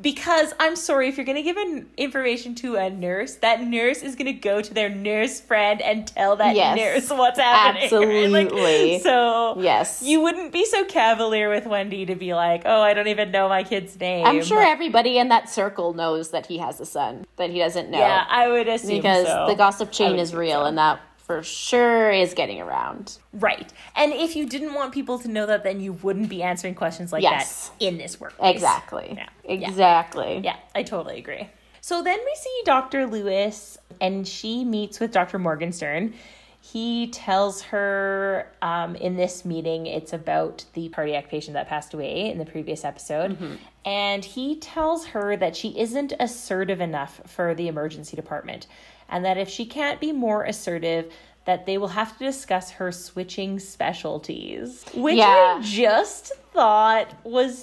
because 0.00 0.54
I'm 0.60 0.76
sorry 0.76 1.08
if 1.08 1.16
you're 1.16 1.26
going 1.26 1.36
to 1.36 1.42
give 1.42 1.56
an 1.56 1.88
information 1.96 2.54
to 2.56 2.76
a 2.76 2.90
nurse, 2.90 3.34
that 3.36 3.62
nurse 3.62 4.02
is 4.02 4.14
going 4.14 4.26
to 4.26 4.32
go 4.32 4.60
to 4.60 4.74
their 4.74 4.88
nurse 4.88 5.40
friend 5.40 5.82
and 5.82 6.06
tell 6.06 6.36
that 6.36 6.54
yes, 6.54 6.76
nurse 6.76 7.10
what's 7.18 7.38
happening. 7.38 7.82
Absolutely. 7.84 8.92
Like, 8.92 9.02
so 9.02 9.60
yes, 9.60 10.02
you 10.02 10.20
wouldn't 10.20 10.52
be 10.52 10.64
so 10.64 10.84
cavalier 10.84 11.48
with 11.50 11.66
Wendy 11.66 12.06
to 12.06 12.14
be 12.14 12.34
like, 12.34 12.62
"Oh, 12.64 12.80
I 12.80 12.94
don't 12.94 13.08
even 13.08 13.30
know 13.30 13.48
my 13.48 13.64
kid's 13.64 13.98
name." 13.98 14.26
I'm 14.26 14.42
sure 14.42 14.62
everybody 14.62 15.18
in 15.18 15.28
that 15.28 15.48
circle 15.48 15.94
knows 15.94 16.30
that 16.30 16.46
he 16.46 16.58
has 16.58 16.80
a 16.80 16.86
son 16.86 17.26
that 17.36 17.50
he 17.50 17.58
doesn't 17.58 17.90
know. 17.90 17.98
Yeah, 17.98 18.24
I 18.28 18.48
would 18.48 18.68
assume 18.68 18.96
because 18.96 19.26
so. 19.26 19.46
the 19.48 19.54
gossip 19.54 19.90
chain 19.90 20.18
is 20.18 20.34
real, 20.34 20.60
so. 20.60 20.64
and 20.66 20.78
that 20.78 21.00
for 21.28 21.42
sure 21.42 22.10
is 22.10 22.32
getting 22.32 22.58
around. 22.58 23.18
Right. 23.34 23.70
And 23.94 24.14
if 24.14 24.34
you 24.34 24.48
didn't 24.48 24.72
want 24.72 24.94
people 24.94 25.18
to 25.18 25.28
know 25.28 25.44
that, 25.44 25.62
then 25.62 25.78
you 25.78 25.92
wouldn't 25.92 26.30
be 26.30 26.42
answering 26.42 26.74
questions 26.74 27.12
like 27.12 27.22
yes. 27.22 27.68
that 27.68 27.84
in 27.84 27.98
this 27.98 28.18
workplace. 28.18 28.54
Exactly. 28.54 29.12
Yeah. 29.14 29.28
Exactly. 29.44 30.36
Yeah. 30.36 30.40
yeah, 30.42 30.56
I 30.74 30.82
totally 30.82 31.18
agree. 31.18 31.46
So 31.82 32.02
then 32.02 32.18
we 32.18 32.34
see 32.34 32.62
Dr. 32.64 33.06
Lewis, 33.06 33.76
and 34.00 34.26
she 34.26 34.64
meets 34.64 35.00
with 35.00 35.12
Dr. 35.12 35.38
Morgenstern. 35.38 36.14
He 36.62 37.08
tells 37.08 37.60
her 37.62 38.50
um, 38.62 38.96
in 38.96 39.16
this 39.16 39.44
meeting 39.44 39.86
it's 39.86 40.14
about 40.14 40.64
the 40.72 40.88
cardiac 40.88 41.28
patient 41.28 41.54
that 41.54 41.68
passed 41.68 41.92
away 41.92 42.30
in 42.30 42.38
the 42.38 42.46
previous 42.46 42.86
episode. 42.86 43.32
Mm-hmm. 43.32 43.54
And 43.84 44.24
he 44.24 44.56
tells 44.56 45.06
her 45.06 45.36
that 45.36 45.56
she 45.56 45.78
isn't 45.78 46.14
assertive 46.18 46.80
enough 46.80 47.20
for 47.26 47.54
the 47.54 47.68
emergency 47.68 48.16
department 48.16 48.66
and 49.08 49.24
that 49.24 49.38
if 49.38 49.48
she 49.48 49.64
can't 49.64 50.00
be 50.00 50.12
more 50.12 50.44
assertive, 50.44 51.12
that 51.44 51.64
they 51.64 51.78
will 51.78 51.88
have 51.88 52.16
to 52.18 52.24
discuss 52.24 52.72
her 52.72 52.92
switching 52.92 53.58
specialties, 53.58 54.84
which 54.94 55.16
yeah. 55.16 55.56
I 55.58 55.62
just 55.62 56.32
thought 56.52 57.14
was 57.24 57.56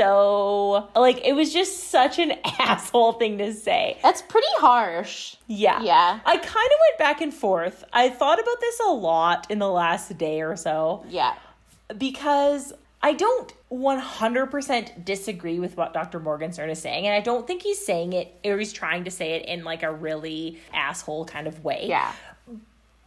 so 0.00 0.88
like 0.96 1.24
it 1.24 1.34
was 1.34 1.52
just 1.52 1.90
such 1.90 2.18
an 2.18 2.32
asshole 2.58 3.14
thing 3.14 3.38
to 3.38 3.52
say. 3.52 3.98
That's 4.02 4.22
pretty 4.22 4.48
harsh. 4.56 5.36
Yeah. 5.46 5.82
Yeah. 5.82 6.20
I 6.24 6.36
kind 6.36 6.44
of 6.44 6.48
went 6.48 6.98
back 6.98 7.20
and 7.20 7.32
forth. 7.32 7.84
I 7.92 8.08
thought 8.08 8.40
about 8.40 8.60
this 8.60 8.80
a 8.80 8.92
lot 8.92 9.50
in 9.50 9.58
the 9.58 9.70
last 9.70 10.16
day 10.16 10.42
or 10.42 10.56
so. 10.56 11.04
Yeah. 11.08 11.34
Because 11.96 12.72
I 13.02 13.14
don't 13.14 13.52
100% 13.72 15.04
disagree 15.04 15.58
with 15.58 15.76
what 15.76 15.94
Dr. 15.94 16.20
Morgenstern 16.20 16.68
is 16.70 16.80
saying. 16.80 17.06
And 17.06 17.14
I 17.14 17.20
don't 17.20 17.46
think 17.46 17.62
he's 17.62 17.84
saying 17.84 18.12
it, 18.12 18.34
or 18.44 18.58
he's 18.58 18.72
trying 18.72 19.04
to 19.04 19.10
say 19.10 19.32
it 19.32 19.46
in 19.46 19.64
like 19.64 19.82
a 19.82 19.92
really 19.92 20.60
asshole 20.72 21.24
kind 21.24 21.46
of 21.46 21.64
way. 21.64 21.86
Yeah. 21.88 22.12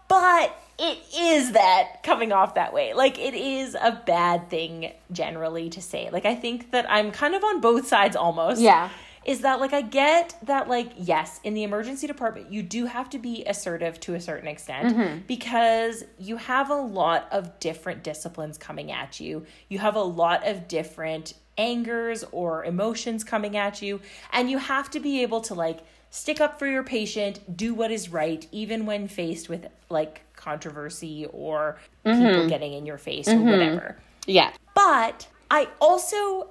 But 0.08 0.56
it 0.80 1.00
is 1.16 1.52
that 1.52 2.02
coming 2.04 2.32
off 2.32 2.56
that 2.56 2.74
way. 2.74 2.94
Like, 2.94 3.20
it 3.20 3.34
is 3.34 3.76
a 3.76 4.02
bad 4.06 4.50
thing 4.50 4.92
generally 5.12 5.70
to 5.70 5.82
say. 5.82 6.10
Like, 6.12 6.26
I 6.26 6.36
think 6.36 6.72
that 6.72 6.90
I'm 6.90 7.12
kind 7.12 7.36
of 7.36 7.44
on 7.44 7.62
both 7.62 7.88
sides 7.88 8.16
almost. 8.16 8.62
Yeah 8.62 8.90
is 9.26 9.42
that 9.42 9.60
like 9.60 9.74
I 9.74 9.82
get 9.82 10.36
that 10.44 10.68
like 10.68 10.92
yes, 10.98 11.40
in 11.44 11.54
the 11.54 11.64
emergency 11.64 12.08
department 12.08 12.52
you 12.52 12.64
do 12.64 12.86
have 12.86 13.10
to 13.12 13.20
be 13.20 13.44
assertive 13.46 14.00
to 14.02 14.16
a 14.16 14.22
certain 14.22 14.48
extent 14.48 14.96
mm-hmm. 14.96 15.20
because 15.28 16.04
you 16.20 16.38
have 16.38 16.70
a 16.70 16.76
lot 16.76 17.28
of 17.32 17.60
different 17.60 18.04
disciplines 18.04 18.58
coming 18.58 18.92
at 18.92 19.20
you. 19.20 19.46
You 19.70 19.80
have 19.80 19.96
a 19.96 20.02
lot 20.02 20.48
of 20.48 20.68
different 20.68 21.34
angers 21.58 22.24
or 22.32 22.66
emotions 22.66 23.24
coming 23.24 23.56
at 23.56 23.82
you 23.82 24.02
and 24.32 24.50
you 24.50 24.58
have 24.58 24.90
to 24.92 25.00
be 25.00 25.22
able 25.22 25.42
to 25.42 25.54
like 25.54 25.80
stick 26.10 26.40
up 26.40 26.60
for 26.60 26.68
your 26.68 26.84
patient, 26.84 27.58
do 27.58 27.74
what 27.74 27.92
is 27.92 28.10
right 28.10 28.48
even 28.52 28.86
when 28.86 29.08
faced 29.08 29.50
with 29.50 29.68
like 29.90 30.22
controversy 30.36 31.28
or 31.32 31.80
mm-hmm. 32.06 32.22
people 32.22 32.50
getting 32.50 32.74
in 32.74 32.86
your 32.86 32.98
face 32.98 33.28
mm-hmm. 33.28 33.48
or 33.48 33.52
whatever. 33.52 33.98
Yeah. 34.26 34.52
But 34.76 35.28
I 35.50 35.70
also 35.80 36.50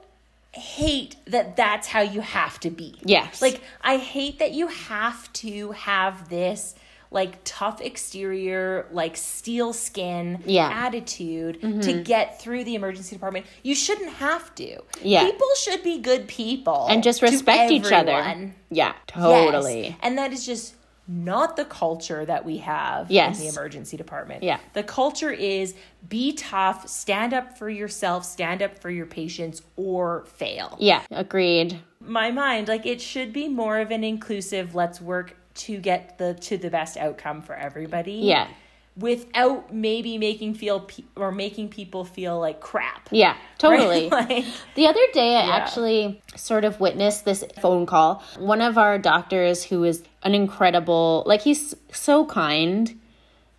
hate 0.52 1.16
that 1.26 1.56
that's 1.56 1.88
how 1.88 2.00
you 2.00 2.20
have 2.20 2.60
to 2.60 2.70
be. 2.70 2.94
Yes. 3.04 3.40
Like 3.40 3.60
I 3.80 3.96
hate 3.96 4.38
that 4.38 4.52
you 4.52 4.66
have 4.68 5.32
to 5.34 5.72
have 5.72 6.28
this 6.28 6.74
like 7.10 7.38
tough 7.44 7.80
exterior, 7.80 8.86
like 8.90 9.16
steel 9.16 9.72
skin 9.72 10.42
yeah. 10.46 10.70
attitude 10.86 11.60
mm-hmm. 11.60 11.80
to 11.80 12.02
get 12.02 12.40
through 12.40 12.64
the 12.64 12.74
emergency 12.74 13.14
department. 13.14 13.46
You 13.62 13.74
shouldn't 13.74 14.14
have 14.14 14.54
to. 14.56 14.78
Yeah. 15.02 15.24
People 15.24 15.48
should 15.58 15.82
be 15.82 15.98
good 15.98 16.26
people 16.26 16.86
and 16.88 17.02
just 17.02 17.22
respect 17.22 17.70
each 17.70 17.92
other. 17.92 18.52
Yeah, 18.70 18.94
totally. 19.06 19.88
Yes. 19.88 19.96
And 20.00 20.18
that 20.18 20.32
is 20.32 20.46
just 20.46 20.74
not 21.08 21.56
the 21.56 21.64
culture 21.64 22.24
that 22.24 22.44
we 22.44 22.58
have 22.58 23.10
yes. 23.10 23.38
in 23.38 23.46
the 23.46 23.52
emergency 23.52 23.96
department. 23.96 24.42
Yeah. 24.42 24.60
The 24.72 24.82
culture 24.82 25.30
is 25.30 25.74
be 26.08 26.32
tough, 26.32 26.88
stand 26.88 27.34
up 27.34 27.58
for 27.58 27.68
yourself, 27.68 28.24
stand 28.24 28.62
up 28.62 28.78
for 28.78 28.90
your 28.90 29.06
patients, 29.06 29.62
or 29.76 30.24
fail. 30.26 30.76
Yeah, 30.78 31.02
agreed. 31.10 31.78
My 32.00 32.30
mind, 32.30 32.68
like 32.68 32.86
it 32.86 33.00
should 33.00 33.32
be 33.32 33.48
more 33.48 33.78
of 33.78 33.90
an 33.90 34.04
inclusive, 34.04 34.74
let's 34.74 35.00
work 35.00 35.36
to 35.54 35.78
get 35.78 36.18
the 36.18 36.34
to 36.34 36.56
the 36.56 36.70
best 36.70 36.96
outcome 36.96 37.42
for 37.42 37.54
everybody. 37.54 38.12
Yeah. 38.12 38.48
Without 38.96 39.72
maybe 39.72 40.18
making 40.18 40.54
feel 40.54 40.80
pe- 40.80 41.04
or 41.16 41.32
making 41.32 41.70
people 41.70 42.04
feel 42.04 42.38
like 42.38 42.60
crap. 42.60 43.08
Yeah, 43.10 43.36
totally. 43.56 44.08
Right? 44.10 44.28
like, 44.28 44.44
the 44.74 44.86
other 44.86 45.00
day, 45.14 45.36
I 45.36 45.46
yeah. 45.46 45.56
actually 45.56 46.22
sort 46.36 46.64
of 46.64 46.78
witnessed 46.78 47.24
this 47.24 47.42
phone 47.60 47.86
call. 47.86 48.22
One 48.38 48.60
of 48.60 48.76
our 48.76 48.98
doctors, 48.98 49.64
who 49.64 49.84
is 49.84 50.02
an 50.22 50.34
incredible, 50.34 51.22
like 51.26 51.42
he's 51.42 51.74
so 51.90 52.26
kind, 52.26 53.00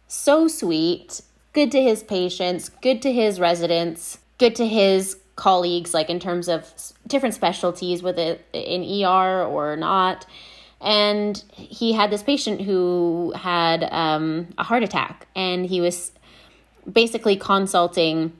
so 0.08 0.48
sweet, 0.48 1.22
good 1.54 1.72
to 1.72 1.82
his 1.82 2.04
patients, 2.04 2.70
good 2.70 3.02
to 3.02 3.12
his 3.12 3.40
residents, 3.40 4.20
good 4.38 4.56
to 4.58 4.68
his 4.68 5.18
colleagues, 5.36 5.94
like 5.94 6.10
in 6.10 6.20
terms 6.20 6.48
of 6.48 6.72
different 7.08 7.36
specialties, 7.36 8.04
whether 8.04 8.38
in 8.54 8.84
ER 8.84 9.44
or 9.44 9.76
not. 9.76 10.26
And 10.84 11.42
he 11.54 11.94
had 11.94 12.12
this 12.12 12.22
patient 12.22 12.62
who 12.62 13.34
had 13.36 13.84
um, 13.92 14.50
a 14.58 14.64
heart 14.64 14.84
attack, 14.84 15.28
and 15.36 15.66
he 15.66 15.80
was 15.80 16.12
basically 16.92 17.38
consulting 17.38 18.34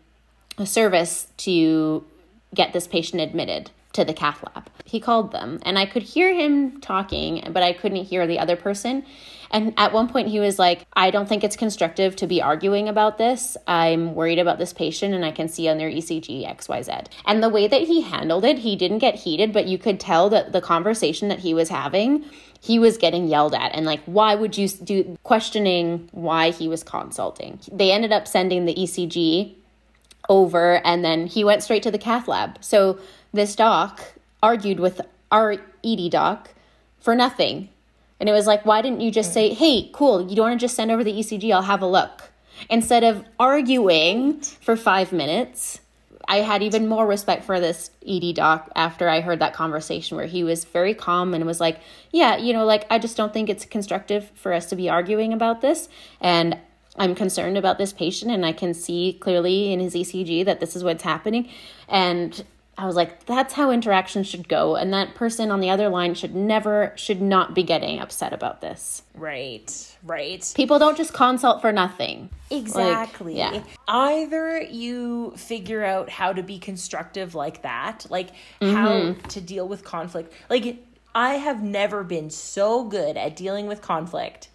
a 0.58 0.66
service 0.66 1.28
to 1.38 2.06
get 2.54 2.74
this 2.74 2.86
patient 2.86 3.22
admitted 3.22 3.72
to 3.94 4.04
the 4.04 4.14
cath 4.14 4.44
lab. 4.44 4.70
He 4.86 5.00
called 5.00 5.32
them 5.32 5.60
and 5.64 5.80
I 5.80 5.86
could 5.86 6.04
hear 6.04 6.34
him 6.34 6.82
talking, 6.82 7.48
but 7.52 7.64
I 7.64 7.74
couldn't 7.74 8.06
hear 8.06 8.28
the 8.28 8.40
other 8.40 8.56
person. 8.56 9.06
And 9.54 9.76
at 9.78 9.94
one 9.94 10.10
point, 10.10 10.30
he 10.30 10.40
was 10.40 10.58
like, 10.58 10.88
I 10.94 11.12
don't 11.12 11.30
think 11.30 11.44
it's 11.44 11.56
constructive 11.56 12.16
to 12.18 12.28
be 12.28 12.42
arguing 12.42 12.90
about 12.90 13.20
this. 13.20 13.56
I'm 13.68 14.16
worried 14.16 14.40
about 14.40 14.58
this 14.58 14.74
patient, 14.74 15.14
and 15.14 15.24
I 15.24 15.30
can 15.30 15.48
see 15.48 15.70
on 15.70 15.78
their 15.78 15.92
ECG 15.92 16.44
XYZ. 16.44 17.06
And 17.26 17.44
the 17.44 17.50
way 17.50 17.68
that 17.68 17.82
he 17.84 18.02
handled 18.02 18.46
it, 18.46 18.58
he 18.58 18.76
didn't 18.76 18.98
get 18.98 19.14
heated, 19.14 19.54
but 19.54 19.68
you 19.68 19.78
could 19.78 20.00
tell 20.00 20.28
that 20.32 20.54
the 20.54 20.60
conversation 20.60 21.28
that 21.28 21.38
he 21.38 21.54
was 21.54 21.70
having, 21.70 22.26
he 22.62 22.80
was 22.80 22.98
getting 22.98 23.28
yelled 23.28 23.54
at. 23.54 23.76
And 23.76 23.86
like, 23.86 24.02
why 24.06 24.34
would 24.34 24.58
you 24.58 24.68
do 24.68 25.20
questioning 25.22 26.10
why 26.14 26.50
he 26.50 26.68
was 26.68 26.82
consulting? 26.82 27.60
They 27.72 27.92
ended 27.92 28.12
up 28.12 28.28
sending 28.28 28.66
the 28.66 28.74
ECG 28.74 29.54
over, 30.30 30.82
and 30.84 31.06
then 31.06 31.28
he 31.28 31.44
went 31.44 31.62
straight 31.62 31.84
to 31.84 31.92
the 31.92 32.00
cath 32.00 32.28
lab. 32.28 32.58
So 32.64 32.98
this 33.34 33.56
doc 33.56 34.14
argued 34.42 34.80
with 34.80 35.02
our 35.32 35.58
ED 35.84 36.12
doc 36.12 36.50
for 37.00 37.16
nothing. 37.16 37.70
And 38.20 38.30
it 38.30 38.32
was 38.32 38.48
like, 38.48 38.66
why 38.66 38.82
didn't 38.82 39.02
you 39.02 39.12
just 39.12 39.30
hmm. 39.30 39.34
say, 39.34 39.54
hey, 39.54 39.90
cool, 39.94 40.30
you 40.30 40.36
don't 40.36 40.50
want 40.50 40.60
to 40.60 40.64
just 40.64 40.76
send 40.76 40.92
over 40.92 41.04
the 41.04 41.12
ECG, 41.12 41.52
I'll 41.54 41.64
have 41.64 41.82
a 41.82 41.88
look. 41.88 42.30
Instead 42.70 43.04
of 43.04 43.26
arguing 43.40 44.40
for 44.40 44.76
five 44.76 45.12
minutes, 45.12 45.82
I 46.28 46.38
had 46.38 46.64
even 46.64 46.88
more 46.88 47.06
respect 47.06 47.44
for 47.44 47.60
this 47.60 47.92
ED 48.08 48.36
doc 48.36 48.72
after 48.76 49.10
I 49.10 49.20
heard 49.20 49.40
that 49.40 49.54
conversation 49.54 50.16
where 50.16 50.28
he 50.28 50.44
was 50.44 50.64
very 50.64 50.94
calm 50.94 51.34
and 51.34 51.46
was 51.46 51.60
like, 51.60 51.82
yeah, 52.12 52.38
you 52.38 52.54
know, 52.54 52.64
like, 52.64 52.86
I 52.90 53.00
just 53.00 53.18
don't 53.18 53.34
think 53.34 53.50
it's 53.50 53.66
constructive 53.66 54.32
for 54.36 54.54
us 54.54 54.68
to 54.68 54.76
be 54.76 54.90
arguing 54.90 55.34
about 55.34 55.60
this. 55.60 55.90
And 56.22 56.58
I'm 56.96 57.16
concerned 57.16 57.58
about 57.58 57.78
this 57.78 57.92
patient 57.92 58.32
and 58.32 58.46
I 58.46 58.54
can 58.54 58.74
see 58.74 59.18
clearly 59.20 59.74
in 59.74 59.80
his 59.80 59.96
ECG 59.96 60.46
that 60.46 60.60
this 60.60 60.76
is 60.76 60.84
what's 60.84 61.04
happening. 61.04 61.50
And 61.90 62.46
I 62.78 62.88
was 62.88 62.96
like, 62.96 63.26
that's 63.26 63.54
how 63.54 63.70
interactions 63.70 64.28
should 64.28 64.50
go. 64.50 64.76
And 64.76 64.92
that 64.94 65.14
person 65.14 65.52
on 65.52 65.60
the 65.60 65.70
other 65.70 65.90
line 65.90 66.16
should 66.16 66.34
never, 66.34 66.92
should 66.96 67.22
not 67.22 67.54
be 67.54 67.62
getting 67.62 68.00
upset 68.00 68.34
about 68.34 68.62
this. 68.62 69.04
Right, 69.14 69.96
right. 70.04 70.52
People 70.56 70.80
don't 70.80 70.98
just 70.98 71.14
consult 71.14 71.62
for 71.62 71.72
nothing. 71.72 72.30
Exactly. 72.50 73.36
Like, 73.36 73.54
yeah. 73.54 73.64
Either 73.88 74.60
you 74.62 75.34
figure 75.38 75.84
out 75.84 76.10
how 76.10 76.34
to 76.34 76.42
be 76.42 76.58
constructive 76.58 77.36
like 77.36 77.62
that, 77.62 78.08
like 78.10 78.32
mm-hmm. 78.60 78.74
how 78.74 79.16
to 79.30 79.42
deal 79.42 79.68
with 79.68 79.84
conflict. 79.84 80.34
Like, 80.50 80.84
I 81.14 81.36
have 81.36 81.62
never 81.62 82.04
been 82.04 82.32
so 82.32 82.86
good 82.86 83.18
at 83.18 83.36
dealing 83.36 83.68
with 83.68 83.82
conflict 83.82 84.50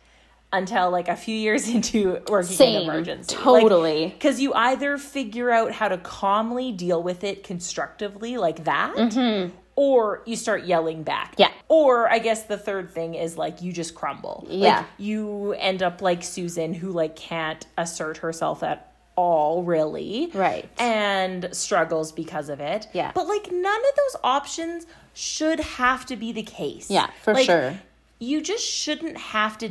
until 0.53 0.91
like 0.91 1.09
a 1.09 1.17
few 1.17 1.35
years 1.35 1.69
into 1.75 2.21
working 2.29 2.57
Same, 2.57 2.77
in 2.77 2.83
emergency. 2.83 3.37
Totally. 3.37 4.09
Because 4.09 4.37
like, 4.37 4.43
you 4.43 4.55
either 4.55 4.99
figure 4.99 5.51
out 5.51 5.73
how 5.73 5.89
to 5.89 5.99
calmly 5.99 6.73
deal 6.73 7.03
with 7.03 7.25
it 7.25 7.45
constructively, 7.45 8.39
like 8.39 8.65
that, 8.65 8.95
mm-hmm. 8.95 9.55
or 9.77 10.23
you 10.27 10.37
start 10.37 10.65
yelling 10.65 11.03
back. 11.03 11.35
Yeah. 11.39 11.51
Or 11.69 12.11
I 12.11 12.19
guess 12.19 12.45
the 12.45 12.59
third 12.59 12.91
thing 12.91 13.15
is 13.15 13.37
like 13.37 13.63
you 13.63 13.73
just 13.73 13.95
crumble. 13.95 14.47
Yeah. 14.49 14.79
Like, 14.79 14.87
you 14.99 15.53
end 15.53 15.83
up 15.83 16.03
like 16.03 16.23
Susan, 16.23 16.75
who 16.75 16.91
like 16.91 17.17
can't 17.17 17.65
assert 17.77 18.19
herself 18.19 18.63
at 18.63 18.85
all 19.17 19.65
really 19.65 20.31
right 20.33 20.71
and 20.79 21.49
struggles 21.51 22.13
because 22.13 22.49
of 22.49 22.61
it 22.61 22.87
yeah 22.93 23.11
but 23.17 23.27
like 23.27 23.51
none 23.51 23.81
of 23.81 23.97
those 23.97 24.21
options 24.23 24.87
should 25.13 25.59
have 25.59 26.07
to 26.07 26.15
be 26.15 26.31
the 26.31 26.45
case 26.45 26.89
yeah 26.89 27.11
for 27.25 27.35
like, 27.35 27.45
sure 27.45 27.77
you 28.21 28.41
just 28.41 28.65
shouldn't 28.65 29.17
have 29.17 29.57
to 29.59 29.71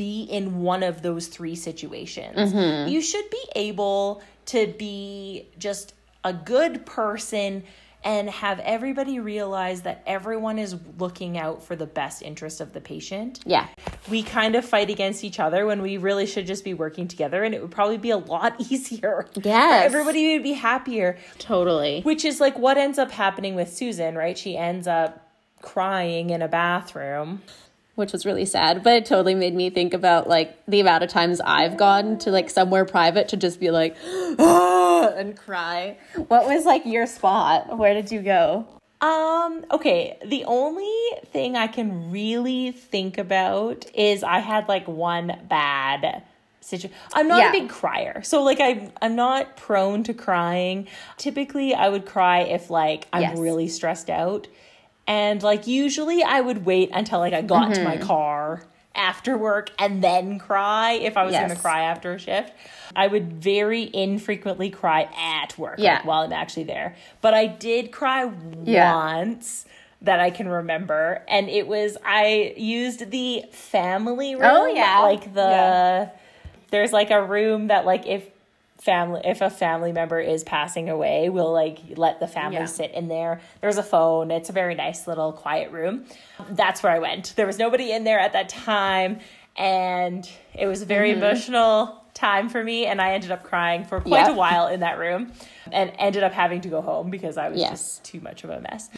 be 0.00 0.22
in 0.22 0.62
one 0.62 0.82
of 0.82 1.02
those 1.02 1.26
three 1.26 1.54
situations. 1.54 2.54
Mm-hmm. 2.54 2.88
You 2.88 3.02
should 3.02 3.28
be 3.28 3.44
able 3.54 4.22
to 4.46 4.66
be 4.78 5.46
just 5.58 5.92
a 6.24 6.32
good 6.32 6.86
person 6.86 7.64
and 8.02 8.30
have 8.30 8.60
everybody 8.60 9.20
realize 9.20 9.82
that 9.82 10.02
everyone 10.06 10.58
is 10.58 10.74
looking 10.98 11.36
out 11.36 11.62
for 11.62 11.76
the 11.76 11.84
best 11.84 12.22
interest 12.22 12.62
of 12.62 12.72
the 12.72 12.80
patient. 12.80 13.40
Yeah. 13.44 13.68
We 14.08 14.22
kind 14.22 14.56
of 14.56 14.64
fight 14.64 14.88
against 14.88 15.22
each 15.22 15.38
other 15.38 15.66
when 15.66 15.82
we 15.82 15.98
really 15.98 16.24
should 16.24 16.46
just 16.46 16.64
be 16.64 16.72
working 16.72 17.06
together 17.06 17.44
and 17.44 17.54
it 17.54 17.60
would 17.60 17.70
probably 17.70 17.98
be 17.98 18.08
a 18.08 18.16
lot 18.16 18.58
easier. 18.70 19.26
Yes. 19.34 19.84
Everybody 19.84 20.32
would 20.32 20.42
be 20.42 20.54
happier. 20.54 21.18
Totally. 21.38 22.00
Which 22.04 22.24
is 22.24 22.40
like 22.40 22.58
what 22.58 22.78
ends 22.78 22.98
up 22.98 23.10
happening 23.10 23.54
with 23.54 23.70
Susan, 23.70 24.14
right? 24.14 24.38
She 24.38 24.56
ends 24.56 24.86
up 24.86 25.30
crying 25.60 26.30
in 26.30 26.40
a 26.40 26.48
bathroom 26.48 27.42
which 28.00 28.12
was 28.12 28.26
really 28.26 28.44
sad, 28.44 28.82
but 28.82 28.94
it 28.94 29.06
totally 29.06 29.36
made 29.36 29.54
me 29.54 29.70
think 29.70 29.94
about 29.94 30.28
like 30.28 30.58
the 30.66 30.80
amount 30.80 31.04
of 31.04 31.10
times 31.10 31.40
I've 31.40 31.76
gone 31.76 32.18
to 32.18 32.32
like 32.32 32.50
somewhere 32.50 32.84
private 32.84 33.28
to 33.28 33.36
just 33.36 33.60
be 33.60 33.70
like 33.70 33.96
ah, 34.04 35.12
and 35.14 35.36
cry. 35.36 35.98
What 36.16 36.46
was 36.46 36.64
like 36.64 36.84
your 36.84 37.06
spot? 37.06 37.78
Where 37.78 37.94
did 37.94 38.10
you 38.10 38.22
go? 38.22 38.66
Um, 39.00 39.64
okay, 39.70 40.18
the 40.26 40.44
only 40.44 40.92
thing 41.26 41.56
I 41.56 41.68
can 41.68 42.10
really 42.10 42.72
think 42.72 43.16
about 43.16 43.86
is 43.94 44.22
I 44.22 44.40
had 44.40 44.68
like 44.68 44.88
one 44.88 45.40
bad 45.48 46.22
situation. 46.60 46.96
I'm 47.14 47.28
not 47.28 47.38
yeah. 47.38 47.48
a 47.48 47.52
big 47.52 47.70
crier. 47.70 48.22
So 48.22 48.42
like 48.42 48.60
I 48.60 48.90
I'm 49.00 49.16
not 49.16 49.56
prone 49.56 50.02
to 50.04 50.14
crying. 50.14 50.86
Typically 51.16 51.74
I 51.74 51.88
would 51.88 52.06
cry 52.06 52.40
if 52.40 52.70
like 52.70 53.08
I'm 53.12 53.22
yes. 53.22 53.38
really 53.38 53.68
stressed 53.68 54.10
out. 54.10 54.48
And 55.10 55.42
like 55.42 55.66
usually 55.66 56.22
I 56.22 56.40
would 56.40 56.64
wait 56.64 56.90
until 56.92 57.18
like 57.18 57.32
I 57.32 57.42
got 57.42 57.64
mm-hmm. 57.64 57.72
to 57.72 57.84
my 57.84 57.96
mm-hmm. 57.96 58.06
car 58.06 58.62
after 58.94 59.36
work 59.36 59.70
and 59.76 60.04
then 60.04 60.38
cry 60.38 60.92
if 60.92 61.16
I 61.16 61.24
was 61.24 61.32
yes. 61.32 61.42
going 61.42 61.56
to 61.56 61.60
cry 61.60 61.82
after 61.82 62.12
a 62.12 62.18
shift. 62.18 62.52
I 62.94 63.08
would 63.08 63.42
very 63.42 63.90
infrequently 63.92 64.70
cry 64.70 65.08
at 65.16 65.58
work 65.58 65.76
yeah. 65.78 65.96
like, 65.96 66.04
while 66.04 66.22
I'm 66.22 66.32
actually 66.32 66.64
there. 66.64 66.94
But 67.22 67.34
I 67.34 67.48
did 67.48 67.90
cry 67.90 68.30
yeah. 68.64 68.94
once 68.94 69.66
that 70.02 70.20
I 70.20 70.30
can 70.30 70.48
remember 70.48 71.24
and 71.28 71.48
it 71.48 71.66
was 71.66 71.98
I 72.04 72.54
used 72.56 73.10
the 73.10 73.44
family 73.50 74.34
room 74.34 74.44
oh 74.44 74.66
yeah 74.66 75.00
like 75.00 75.34
the 75.34 75.40
yeah 75.40 76.08
there's 76.70 76.92
like 76.92 77.10
a 77.10 77.22
room 77.22 77.66
that 77.66 77.84
like 77.84 78.06
if 78.06 78.26
family 78.80 79.20
if 79.24 79.40
a 79.40 79.50
family 79.50 79.92
member 79.92 80.18
is 80.18 80.42
passing 80.42 80.88
away 80.88 81.28
we'll 81.28 81.52
like 81.52 81.78
let 81.96 82.18
the 82.18 82.26
family 82.26 82.56
yeah. 82.56 82.64
sit 82.64 82.90
in 82.92 83.08
there 83.08 83.40
there's 83.60 83.76
a 83.76 83.82
phone 83.82 84.30
it's 84.30 84.48
a 84.48 84.52
very 84.52 84.74
nice 84.74 85.06
little 85.06 85.32
quiet 85.32 85.70
room 85.70 86.04
that's 86.50 86.82
where 86.82 86.92
i 86.92 86.98
went 86.98 87.34
there 87.36 87.46
was 87.46 87.58
nobody 87.58 87.92
in 87.92 88.04
there 88.04 88.18
at 88.18 88.32
that 88.32 88.48
time 88.48 89.18
and 89.56 90.30
it 90.54 90.66
was 90.66 90.82
a 90.82 90.86
very 90.86 91.10
mm-hmm. 91.10 91.22
emotional 91.22 92.02
time 92.14 92.48
for 92.48 92.62
me 92.62 92.86
and 92.86 93.00
i 93.00 93.12
ended 93.12 93.30
up 93.30 93.44
crying 93.44 93.84
for 93.84 94.00
quite 94.00 94.26
yep. 94.26 94.30
a 94.30 94.34
while 94.34 94.66
in 94.66 94.80
that 94.80 94.98
room 94.98 95.30
and 95.72 95.92
ended 95.98 96.22
up 96.22 96.32
having 96.32 96.60
to 96.60 96.68
go 96.68 96.80
home 96.80 97.10
because 97.10 97.36
i 97.36 97.48
was 97.48 97.60
yes. 97.60 97.70
just 97.70 98.04
too 98.04 98.20
much 98.20 98.44
of 98.44 98.50
a 98.50 98.60
mess 98.60 98.88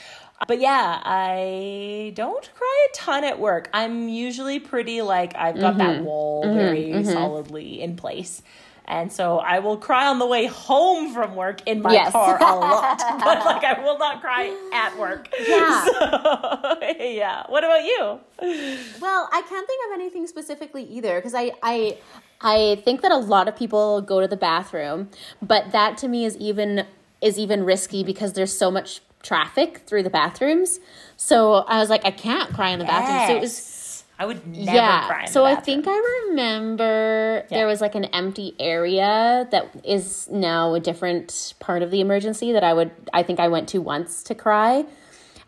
but 0.48 0.60
yeah, 0.60 1.00
I 1.04 2.12
don't 2.16 2.50
cry 2.54 2.86
a 2.90 2.96
ton 2.96 3.24
at 3.24 3.38
work. 3.38 3.70
I'm 3.72 4.08
usually 4.08 4.58
pretty 4.58 5.02
like 5.02 5.36
I've 5.36 5.58
got 5.58 5.76
mm-hmm. 5.76 5.78
that 5.78 6.02
wall 6.02 6.44
mm-hmm. 6.44 6.54
very 6.54 6.84
mm-hmm. 6.86 7.10
solidly 7.10 7.80
in 7.80 7.96
place. 7.96 8.42
And 8.86 9.12
so 9.12 9.38
I 9.38 9.60
will 9.60 9.76
cry 9.76 10.06
on 10.06 10.18
the 10.18 10.26
way 10.26 10.46
home 10.46 11.14
from 11.14 11.34
work 11.34 11.66
in 11.66 11.82
my 11.82 11.92
yes. 11.92 12.12
car 12.12 12.36
a 12.36 12.56
lot, 12.56 12.98
but 13.24 13.44
like 13.44 13.64
I 13.64 13.80
will 13.82 13.98
not 13.98 14.20
cry 14.20 14.54
at 14.72 14.98
work. 14.98 15.28
Yeah. 15.46 15.86
So, 16.02 16.78
yeah. 17.00 17.44
What 17.48 17.64
about 17.64 17.84
you? 17.84 18.18
Well, 19.00 19.28
I 19.32 19.42
can't 19.48 19.66
think 19.66 19.86
of 19.86 19.94
anything 19.94 20.26
specifically 20.26 20.84
either 20.84 21.16
because 21.16 21.34
I 21.34 21.52
I 21.62 21.98
I 22.40 22.80
think 22.84 23.02
that 23.02 23.12
a 23.12 23.16
lot 23.16 23.48
of 23.48 23.56
people 23.56 24.00
go 24.02 24.20
to 24.20 24.28
the 24.28 24.36
bathroom, 24.36 25.10
but 25.40 25.72
that 25.72 25.96
to 25.98 26.08
me 26.08 26.24
is 26.24 26.36
even 26.36 26.86
is 27.20 27.38
even 27.38 27.64
risky 27.64 28.02
because 28.04 28.32
there's 28.32 28.56
so 28.56 28.70
much 28.70 29.00
traffic 29.22 29.82
through 29.86 30.02
the 30.02 30.10
bathrooms. 30.10 30.80
So 31.16 31.54
I 31.68 31.78
was 31.78 31.88
like, 31.88 32.04
I 32.04 32.10
can't 32.10 32.52
cry 32.52 32.70
in 32.70 32.78
the 32.78 32.84
yes. 32.84 32.92
bathroom. 32.92 33.28
So 33.28 33.36
it 33.36 33.40
was. 33.40 33.71
I 34.18 34.26
would 34.26 34.46
never 34.46 34.76
yeah. 34.76 35.06
cry. 35.06 35.24
so 35.24 35.44
I 35.44 35.56
think 35.56 35.86
I 35.88 36.26
remember 36.28 37.44
yeah. 37.50 37.58
there 37.58 37.66
was 37.66 37.80
like 37.80 37.94
an 37.94 38.04
empty 38.06 38.54
area 38.60 39.48
that 39.50 39.84
is 39.84 40.28
now 40.30 40.74
a 40.74 40.80
different 40.80 41.54
part 41.58 41.82
of 41.82 41.90
the 41.90 42.00
emergency 42.00 42.52
that 42.52 42.62
I 42.62 42.72
would. 42.72 42.92
I 43.12 43.22
think 43.22 43.40
I 43.40 43.48
went 43.48 43.68
to 43.70 43.78
once 43.78 44.22
to 44.24 44.34
cry. 44.34 44.84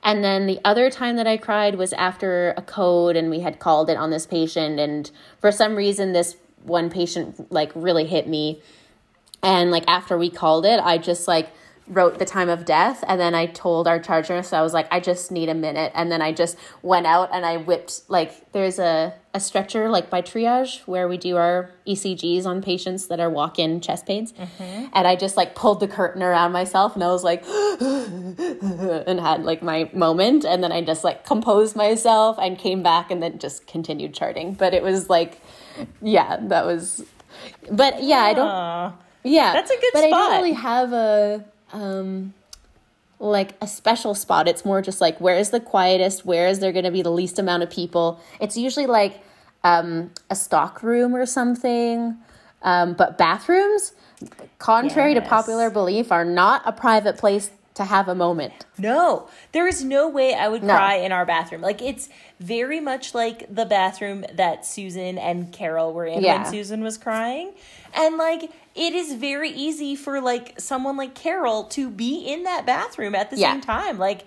And 0.02 0.22
then 0.22 0.46
the 0.46 0.60
other 0.64 0.90
time 0.90 1.16
that 1.16 1.26
I 1.26 1.38
cried 1.38 1.76
was 1.76 1.92
after 1.94 2.52
a 2.58 2.62
code 2.62 3.16
and 3.16 3.30
we 3.30 3.40
had 3.40 3.58
called 3.58 3.88
it 3.88 3.96
on 3.96 4.10
this 4.10 4.26
patient. 4.26 4.78
And 4.78 5.10
for 5.40 5.50
some 5.50 5.76
reason, 5.76 6.12
this 6.12 6.36
one 6.62 6.90
patient 6.90 7.50
like 7.50 7.72
really 7.74 8.06
hit 8.06 8.28
me. 8.28 8.60
And 9.42 9.70
like 9.70 9.84
after 9.88 10.18
we 10.18 10.30
called 10.30 10.66
it, 10.66 10.78
I 10.78 10.98
just 10.98 11.26
like 11.26 11.50
wrote 11.86 12.18
the 12.18 12.24
time 12.24 12.48
of 12.48 12.64
death 12.64 13.04
and 13.06 13.20
then 13.20 13.34
I 13.34 13.44
told 13.44 13.86
our 13.86 13.98
charge 13.98 14.30
nurse 14.30 14.48
so 14.48 14.58
I 14.58 14.62
was 14.62 14.72
like 14.72 14.88
I 14.90 15.00
just 15.00 15.30
need 15.30 15.50
a 15.50 15.54
minute. 15.54 15.92
And 15.94 16.10
then 16.10 16.22
I 16.22 16.32
just 16.32 16.56
went 16.82 17.06
out 17.06 17.28
and 17.32 17.44
I 17.44 17.58
whipped 17.58 18.02
like 18.08 18.52
there's 18.52 18.78
a 18.78 19.14
a 19.34 19.40
stretcher 19.40 19.90
like 19.90 20.08
by 20.08 20.22
triage 20.22 20.80
where 20.86 21.08
we 21.08 21.18
do 21.18 21.36
our 21.36 21.72
ECGs 21.86 22.46
on 22.46 22.62
patients 22.62 23.08
that 23.08 23.20
are 23.20 23.28
walk-in 23.28 23.80
chest 23.80 24.06
pains. 24.06 24.32
Mm-hmm. 24.32 24.86
and 24.92 25.06
I 25.06 25.14
just 25.16 25.36
like 25.36 25.54
pulled 25.54 25.80
the 25.80 25.88
curtain 25.88 26.22
around 26.22 26.52
myself 26.52 26.94
and 26.94 27.04
I 27.04 27.08
was 27.08 27.22
like 27.22 27.44
and 27.80 29.20
had 29.20 29.44
like 29.44 29.62
my 29.62 29.90
moment. 29.92 30.44
And 30.44 30.64
then 30.64 30.72
I 30.72 30.80
just 30.80 31.04
like 31.04 31.26
composed 31.26 31.76
myself 31.76 32.38
and 32.40 32.58
came 32.58 32.82
back 32.82 33.10
and 33.10 33.22
then 33.22 33.38
just 33.38 33.66
continued 33.66 34.14
charting. 34.14 34.54
But 34.54 34.72
it 34.72 34.82
was 34.82 35.10
like 35.10 35.40
yeah 36.00 36.38
that 36.40 36.64
was 36.64 37.04
but 37.70 38.02
yeah 38.02 38.20
I 38.20 38.34
don't 38.34 38.94
yeah. 39.24 39.54
That's 39.54 39.70
a 39.70 39.76
good 39.76 39.90
but 39.94 39.98
spot. 40.00 40.12
I 40.12 40.18
don't 40.18 40.36
really 40.36 40.52
have 40.52 40.92
a 40.92 41.44
um 41.74 42.32
like 43.18 43.54
a 43.60 43.66
special 43.66 44.14
spot. 44.14 44.48
It's 44.48 44.64
more 44.64 44.82
just 44.82 45.00
like 45.00 45.20
where 45.20 45.36
is 45.36 45.50
the 45.50 45.60
quietest, 45.60 46.24
where 46.24 46.48
is 46.48 46.60
there 46.60 46.72
going 46.72 46.84
to 46.84 46.90
be 46.90 47.02
the 47.02 47.12
least 47.12 47.38
amount 47.38 47.62
of 47.62 47.70
people. 47.70 48.20
It's 48.40 48.56
usually 48.56 48.86
like 48.86 49.22
um, 49.62 50.10
a 50.30 50.36
stock 50.36 50.82
room 50.82 51.14
or 51.14 51.26
something. 51.26 52.16
Um, 52.62 52.94
but 52.94 53.18
bathrooms, 53.18 53.92
contrary 54.58 55.14
yes. 55.14 55.22
to 55.22 55.28
popular 55.28 55.70
belief, 55.70 56.10
are 56.10 56.24
not 56.24 56.62
a 56.64 56.72
private 56.72 57.18
place 57.18 57.50
to 57.74 57.84
have 57.84 58.08
a 58.08 58.14
moment. 58.14 58.66
No, 58.78 59.28
there 59.52 59.66
is 59.66 59.84
no 59.84 60.08
way 60.08 60.32
I 60.32 60.48
would 60.48 60.62
no. 60.62 60.74
cry 60.74 60.94
in 60.94 61.12
our 61.12 61.26
bathroom. 61.26 61.60
Like 61.60 61.82
it's 61.82 62.08
very 62.40 62.80
much 62.80 63.14
like 63.14 63.52
the 63.52 63.66
bathroom 63.66 64.24
that 64.32 64.64
Susan 64.64 65.18
and 65.18 65.52
Carol 65.52 65.92
were 65.92 66.06
in 66.06 66.22
yeah. 66.22 66.42
when 66.42 66.52
Susan 66.52 66.82
was 66.82 66.96
crying. 66.96 67.52
And 67.94 68.16
like 68.16 68.50
it 68.74 68.94
is 68.94 69.14
very 69.14 69.50
easy 69.50 69.94
for 69.94 70.20
like 70.20 70.58
someone 70.58 70.96
like 70.96 71.14
Carol 71.14 71.64
to 71.64 71.90
be 71.90 72.18
in 72.18 72.42
that 72.44 72.66
bathroom 72.66 73.14
at 73.14 73.30
the 73.30 73.36
yeah. 73.36 73.52
same 73.52 73.60
time. 73.60 73.98
Like 73.98 74.26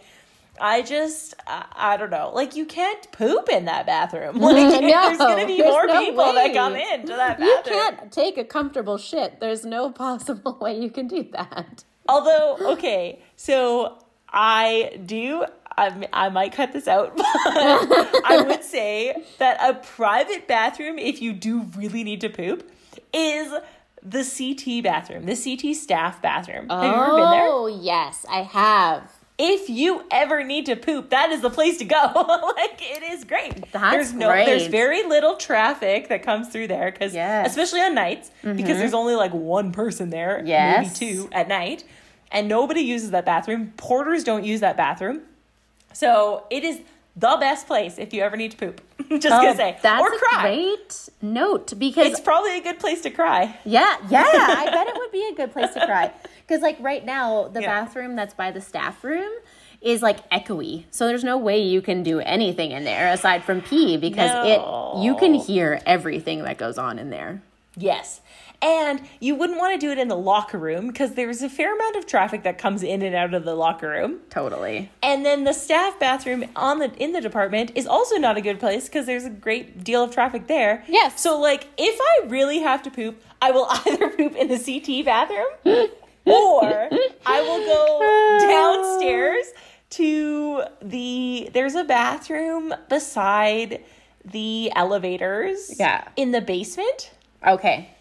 I 0.60 0.82
just 0.82 1.36
I, 1.46 1.66
I, 1.76 1.98
don't 1.98 2.10
know. 2.10 2.32
Like 2.34 2.56
you 2.56 2.66
can't 2.66 3.12
poop 3.12 3.50
in 3.50 3.66
that 3.66 3.86
bathroom. 3.86 4.40
Like 4.48 4.82
no, 4.82 4.90
there's 4.90 5.18
gonna 5.18 5.46
be 5.46 5.62
more 5.62 5.86
no 5.86 6.00
people 6.00 6.26
way. 6.26 6.34
that 6.34 6.54
come 6.54 6.76
into 6.76 7.08
that 7.08 7.40
bathroom. 7.40 7.50
You 7.50 7.62
can't 7.66 8.12
take 8.12 8.38
a 8.38 8.44
comfortable 8.44 8.98
shit. 8.98 9.40
There's 9.40 9.66
no 9.66 9.92
possible 9.92 10.58
way 10.60 10.80
you 10.80 10.90
can 10.90 11.08
do 11.08 11.28
that. 11.34 11.84
Although, 12.10 12.58
okay, 12.74 13.20
so 13.36 13.98
I 14.30 15.00
do 15.06 15.46
I, 15.78 16.08
I 16.12 16.30
might 16.30 16.54
cut 16.54 16.74
this 16.74 16.88
out, 16.88 17.16
but 17.18 17.26
I 17.28 18.44
would 18.48 18.64
say 18.64 19.16
that 19.38 19.58
a 19.62 19.76
private 19.76 20.48
bathroom, 20.48 20.98
if 20.98 21.22
you 21.22 21.34
do 21.34 21.64
really 21.76 22.04
need 22.04 22.22
to 22.22 22.30
poop, 22.30 22.72
is 23.14 23.54
the 24.04 24.24
CT 24.24 24.84
bathroom, 24.84 25.26
the 25.26 25.36
CT 25.36 25.76
staff 25.76 26.22
bathroom. 26.22 26.70
Have 26.70 26.80
oh, 26.80 26.84
you 26.84 26.94
ever 26.94 27.16
been 27.16 27.32
there? 27.32 27.48
Oh, 27.48 27.68
yes, 27.68 28.26
I 28.30 28.42
have. 28.42 29.12
If 29.40 29.70
you 29.70 30.04
ever 30.10 30.44
need 30.44 30.66
to 30.66 30.76
poop, 30.76 31.12
that 31.12 31.30
is 31.32 31.42
the 31.42 31.52
place 31.52 31.78
to 31.78 31.86
go. 31.86 31.96
like 32.58 32.82
it 32.82 33.04
is 33.04 33.24
great. 33.24 33.72
That's 33.72 33.92
there's 33.92 34.14
no 34.14 34.30
great. 34.30 34.46
there's 34.46 34.66
very 34.66 35.04
little 35.04 35.36
traffic 35.36 36.10
that 36.10 36.24
comes 36.24 36.48
through 36.48 36.68
there 36.68 36.92
cuz 36.92 37.14
yes. 37.14 37.48
especially 37.48 37.82
on 37.82 37.94
nights 37.94 38.32
mm-hmm. 38.44 38.58
because 38.58 38.80
there's 38.80 38.96
only 38.96 39.14
like 39.14 39.32
one 39.34 39.72
person 39.72 40.10
there, 40.10 40.42
yes. 40.44 41.00
maybe 41.00 41.14
two 41.14 41.30
at 41.32 41.48
night, 41.48 41.84
and 42.32 42.48
nobody 42.48 42.82
uses 42.82 43.12
that 43.12 43.26
bathroom. 43.26 43.74
Porters 43.78 44.24
don't 44.24 44.44
use 44.44 44.62
that 44.62 44.76
bathroom. 44.76 45.22
So, 45.94 46.46
it 46.52 46.64
is 46.64 46.82
the 47.18 47.36
best 47.40 47.66
place 47.66 47.98
if 47.98 48.14
you 48.14 48.22
ever 48.22 48.38
need 48.38 48.52
to 48.52 48.58
poop. 48.58 48.82
Just 49.10 49.28
oh, 49.28 49.42
gonna 49.42 49.56
say, 49.56 49.78
that's 49.82 50.02
or 50.02 50.12
cry. 50.20 50.42
great 50.42 51.10
note 51.22 51.74
because 51.80 52.08
it's 52.08 52.20
probably 52.20 52.58
a 52.58 52.62
good 52.62 52.80
place 52.80 53.02
to 53.02 53.10
cry. 53.10 53.58
Yeah, 53.66 53.98
yeah, 54.10 54.24
I 54.26 54.66
bet 54.72 54.88
it 54.88 54.96
would 54.96 55.12
be 55.12 55.28
a 55.32 55.36
good 55.36 55.52
place 55.52 55.74
to 55.74 55.86
cry 55.86 56.14
because, 56.46 56.62
like, 56.62 56.78
right 56.80 57.04
now 57.04 57.48
the 57.48 57.62
yeah. 57.62 57.84
bathroom 57.84 58.16
that's 58.16 58.34
by 58.34 58.52
the 58.52 58.62
staff 58.62 59.04
room 59.04 59.32
is 59.82 60.02
like 60.02 60.30
echoey, 60.30 60.86
so 60.92 61.08
there's 61.08 61.24
no 61.24 61.38
way 61.38 61.62
you 61.62 61.82
can 61.82 62.04
do 62.04 62.20
anything 62.20 62.72
in 62.72 62.84
there 62.84 63.12
aside 63.12 63.44
from 63.44 63.62
pee 63.62 63.98
because 63.98 64.32
no. 64.32 64.94
it 64.96 65.04
you 65.04 65.16
can 65.16 65.34
hear 65.34 65.80
everything 65.86 66.44
that 66.44 66.58
goes 66.58 66.78
on 66.78 67.00
in 67.00 67.10
there. 67.10 67.42
Yes. 67.78 68.22
And 68.62 69.02
you 69.20 69.36
wouldn't 69.36 69.60
want 69.60 69.80
to 69.80 69.86
do 69.86 69.92
it 69.92 70.00
in 70.00 70.08
the 70.08 70.18
locker 70.18 70.58
room 70.58 70.88
because 70.88 71.14
there's 71.14 71.44
a 71.44 71.50
fair 71.50 71.76
amount 71.76 71.96
of 71.96 72.08
traffic 72.08 72.42
that 72.44 72.58
comes 72.58 72.82
in 72.82 73.04
and 73.04 73.16
out 73.16 73.34
of 73.34 73.46
the 73.46 73.54
locker 73.54 73.90
room. 73.90 74.22
Totally. 74.32 74.90
And 75.04 75.24
then 75.24 75.44
the 75.44 75.54
staff 75.54 76.00
bathroom 76.00 76.46
on 76.56 76.80
the 76.80 76.92
in 76.96 77.12
the 77.12 77.22
department 77.22 77.72
is 77.76 77.86
also 77.86 78.18
not 78.18 78.36
a 78.36 78.42
good 78.42 78.60
place 78.60 78.86
because 78.86 79.06
there's 79.06 79.26
a 79.26 79.30
great 79.30 79.84
deal 79.84 80.04
of 80.04 80.12
traffic 80.12 80.48
there. 80.48 80.84
Yes. 80.88 81.22
So 81.22 81.40
like 81.40 81.68
if 81.78 82.00
I 82.02 82.28
really 82.28 82.60
have 82.60 82.82
to 82.84 82.92
poop, 82.92 83.22
I 83.42 83.52
will 83.52 83.68
either 83.86 84.10
poop 84.10 84.36
in 84.36 84.48
the 84.48 84.58
CT 84.58 85.06
bathroom 85.06 85.90
or 86.26 86.90
I 87.26 87.42
will 87.42 87.64
go 87.64 88.40
downstairs 88.48 89.46
to 89.90 90.64
the 90.82 91.50
there's 91.54 91.76
a 91.76 91.84
bathroom 91.84 92.74
beside 92.90 93.84
the 94.26 94.72
elevators. 94.76 95.80
Yeah. 95.80 96.08
In 96.16 96.32
the 96.32 96.42
basement. 96.42 97.12
Okay 97.48 97.92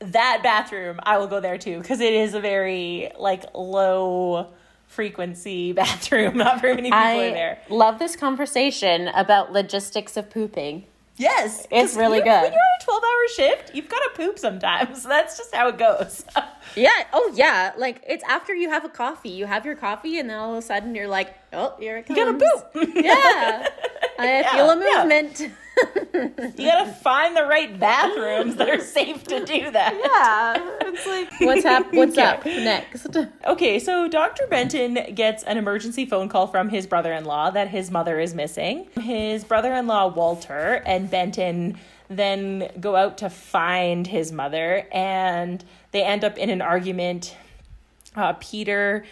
that 0.00 0.40
bathroom, 0.42 0.98
I 1.02 1.18
will 1.18 1.26
go 1.26 1.40
there 1.40 1.58
too 1.58 1.78
because 1.78 2.00
it 2.00 2.12
is 2.12 2.34
a 2.34 2.40
very 2.40 3.10
like 3.18 3.44
low 3.54 4.48
frequency 4.86 5.72
bathroom. 5.74 6.36
Not 6.36 6.60
very 6.60 6.74
many 6.74 6.88
people 6.88 6.98
I 6.98 7.28
are 7.28 7.30
there. 7.32 7.58
Love 7.68 7.98
this 7.98 8.16
conversation 8.16 9.08
about 9.08 9.52
logistics 9.52 10.16
of 10.16 10.30
pooping. 10.30 10.84
Yes, 11.16 11.66
it's 11.70 11.96
really 11.96 12.20
good. 12.20 12.42
When 12.42 12.52
you're 12.52 12.62
on 12.62 12.80
a 12.80 12.84
12 12.84 13.02
hour 13.02 13.28
shift, 13.34 13.74
you've 13.74 13.90
got 13.90 13.98
to 13.98 14.10
poop 14.14 14.38
sometimes. 14.38 15.02
That's 15.04 15.36
just 15.36 15.54
how 15.54 15.68
it 15.68 15.76
goes. 15.76 16.24
yeah. 16.76 17.04
Oh, 17.12 17.32
yeah. 17.34 17.72
Like 17.76 18.02
it's 18.06 18.24
after 18.24 18.54
you 18.54 18.70
have 18.70 18.84
a 18.84 18.88
coffee. 18.88 19.30
You 19.30 19.46
have 19.46 19.64
your 19.64 19.76
coffee, 19.76 20.18
and 20.18 20.28
then 20.30 20.38
all 20.38 20.52
of 20.52 20.58
a 20.58 20.62
sudden 20.62 20.94
you're 20.94 21.08
like, 21.08 21.34
oh, 21.52 21.74
here 21.78 21.98
it 21.98 22.06
comes. 22.06 22.18
You 22.18 22.24
gotta 22.24 22.38
poop. 22.38 22.94
yeah. 23.04 23.66
I 24.18 24.26
yeah, 24.26 24.52
feel 24.52 24.70
a 24.70 24.76
movement. 24.76 25.40
Yeah. 25.40 25.48
you 26.58 26.66
gotta 26.66 26.92
find 26.92 27.34
the 27.34 27.44
right 27.44 27.78
bathrooms 27.78 28.56
that 28.56 28.68
are 28.68 28.80
safe 28.80 29.24
to 29.24 29.44
do 29.46 29.70
that. 29.70 29.94
Yeah, 29.94 30.88
it's 30.88 31.06
like 31.06 31.30
what's 31.40 31.62
hap- 31.64 31.92
What's 31.94 32.18
okay. 32.18 32.22
up 32.22 32.44
next? 32.44 33.16
Okay, 33.46 33.78
so 33.78 34.06
Dr. 34.08 34.46
Benton 34.46 35.14
gets 35.14 35.42
an 35.44 35.56
emergency 35.56 36.04
phone 36.04 36.28
call 36.28 36.46
from 36.48 36.68
his 36.68 36.86
brother-in-law 36.86 37.50
that 37.52 37.68
his 37.68 37.90
mother 37.90 38.20
is 38.20 38.34
missing. 38.34 38.88
His 39.00 39.42
brother-in-law 39.44 40.08
Walter 40.08 40.82
and 40.84 41.10
Benton 41.10 41.78
then 42.10 42.68
go 42.80 42.96
out 42.96 43.18
to 43.18 43.30
find 43.30 44.06
his 44.06 44.32
mother, 44.32 44.86
and 44.92 45.64
they 45.92 46.02
end 46.02 46.24
up 46.24 46.36
in 46.36 46.50
an 46.50 46.60
argument. 46.60 47.36
Uh, 48.16 48.34
Peter 48.40 49.04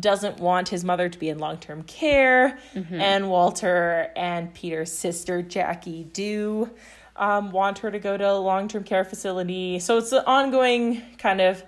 doesn't 0.00 0.38
want 0.38 0.70
his 0.70 0.82
mother 0.82 1.10
to 1.10 1.18
be 1.18 1.28
in 1.28 1.38
long 1.38 1.58
term 1.58 1.82
care, 1.82 2.58
mm-hmm. 2.74 3.00
and 3.00 3.28
Walter 3.28 4.10
and 4.16 4.52
Peter's 4.54 4.90
sister 4.90 5.42
Jackie 5.42 6.04
do 6.04 6.70
um, 7.16 7.50
want 7.50 7.78
her 7.80 7.90
to 7.90 7.98
go 7.98 8.16
to 8.16 8.30
a 8.30 8.32
long 8.32 8.66
term 8.66 8.84
care 8.84 9.04
facility. 9.04 9.78
So 9.78 9.98
it's 9.98 10.12
an 10.12 10.24
ongoing 10.26 11.02
kind 11.18 11.42
of 11.42 11.62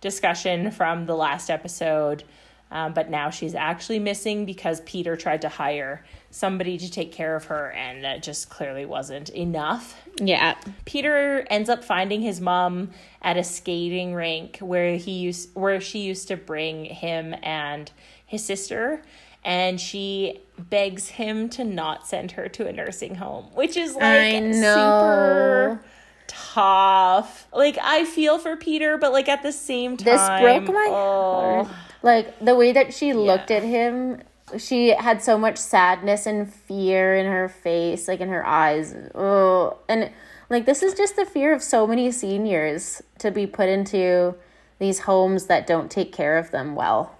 discussion 0.00 0.70
from 0.70 1.04
the 1.04 1.14
last 1.14 1.50
episode. 1.50 2.24
Um, 2.70 2.92
but 2.92 3.08
now 3.08 3.30
she's 3.30 3.54
actually 3.54 3.98
missing 4.00 4.46
because 4.46 4.80
Peter 4.80 5.16
tried 5.16 5.42
to 5.42 5.48
hire 5.48 6.04
somebody 6.34 6.76
to 6.76 6.90
take 6.90 7.12
care 7.12 7.36
of 7.36 7.44
her, 7.44 7.70
and 7.72 8.02
that 8.02 8.22
just 8.22 8.48
clearly 8.50 8.84
wasn't 8.84 9.28
enough. 9.30 9.94
Yeah. 10.16 10.56
Peter 10.84 11.46
ends 11.48 11.68
up 11.68 11.84
finding 11.84 12.22
his 12.22 12.40
mom 12.40 12.90
at 13.22 13.36
a 13.36 13.44
skating 13.44 14.14
rink 14.14 14.58
where 14.58 14.96
he 14.96 15.12
used 15.12 15.54
where 15.54 15.80
she 15.80 16.00
used 16.00 16.28
to 16.28 16.36
bring 16.36 16.86
him 16.86 17.34
and 17.42 17.90
his 18.26 18.44
sister 18.44 19.02
and 19.44 19.80
she 19.80 20.40
begs 20.58 21.08
him 21.08 21.48
to 21.50 21.62
not 21.62 22.06
send 22.06 22.32
her 22.32 22.48
to 22.48 22.66
a 22.66 22.72
nursing 22.72 23.14
home, 23.14 23.44
which 23.54 23.76
is 23.76 23.94
like 23.94 24.54
super 24.54 25.80
tough. 26.26 27.46
Like 27.52 27.78
I 27.80 28.04
feel 28.06 28.38
for 28.38 28.56
Peter, 28.56 28.98
but 28.98 29.12
like 29.12 29.28
at 29.28 29.42
the 29.42 29.52
same 29.52 29.96
time, 29.96 30.04
this 30.04 30.40
broke 30.40 30.74
my 30.74 30.88
oh. 30.90 31.64
heart. 31.64 31.76
Like 32.02 32.38
the 32.40 32.54
way 32.54 32.72
that 32.72 32.92
she 32.92 33.08
yeah. 33.08 33.14
looked 33.14 33.50
at 33.50 33.62
him 33.62 34.22
she 34.58 34.90
had 34.90 35.22
so 35.22 35.38
much 35.38 35.58
sadness 35.58 36.26
and 36.26 36.52
fear 36.52 37.14
in 37.14 37.26
her 37.26 37.48
face, 37.48 38.08
like 38.08 38.20
in 38.20 38.28
her 38.28 38.46
eyes. 38.46 38.94
Oh, 39.14 39.78
and 39.88 40.10
like 40.50 40.66
this 40.66 40.82
is 40.82 40.94
just 40.94 41.16
the 41.16 41.24
fear 41.24 41.52
of 41.52 41.62
so 41.62 41.86
many 41.86 42.10
seniors 42.10 43.02
to 43.18 43.30
be 43.30 43.46
put 43.46 43.68
into 43.68 44.34
these 44.78 45.00
homes 45.00 45.46
that 45.46 45.66
don't 45.66 45.90
take 45.90 46.12
care 46.12 46.38
of 46.38 46.50
them 46.50 46.74
well. 46.74 47.16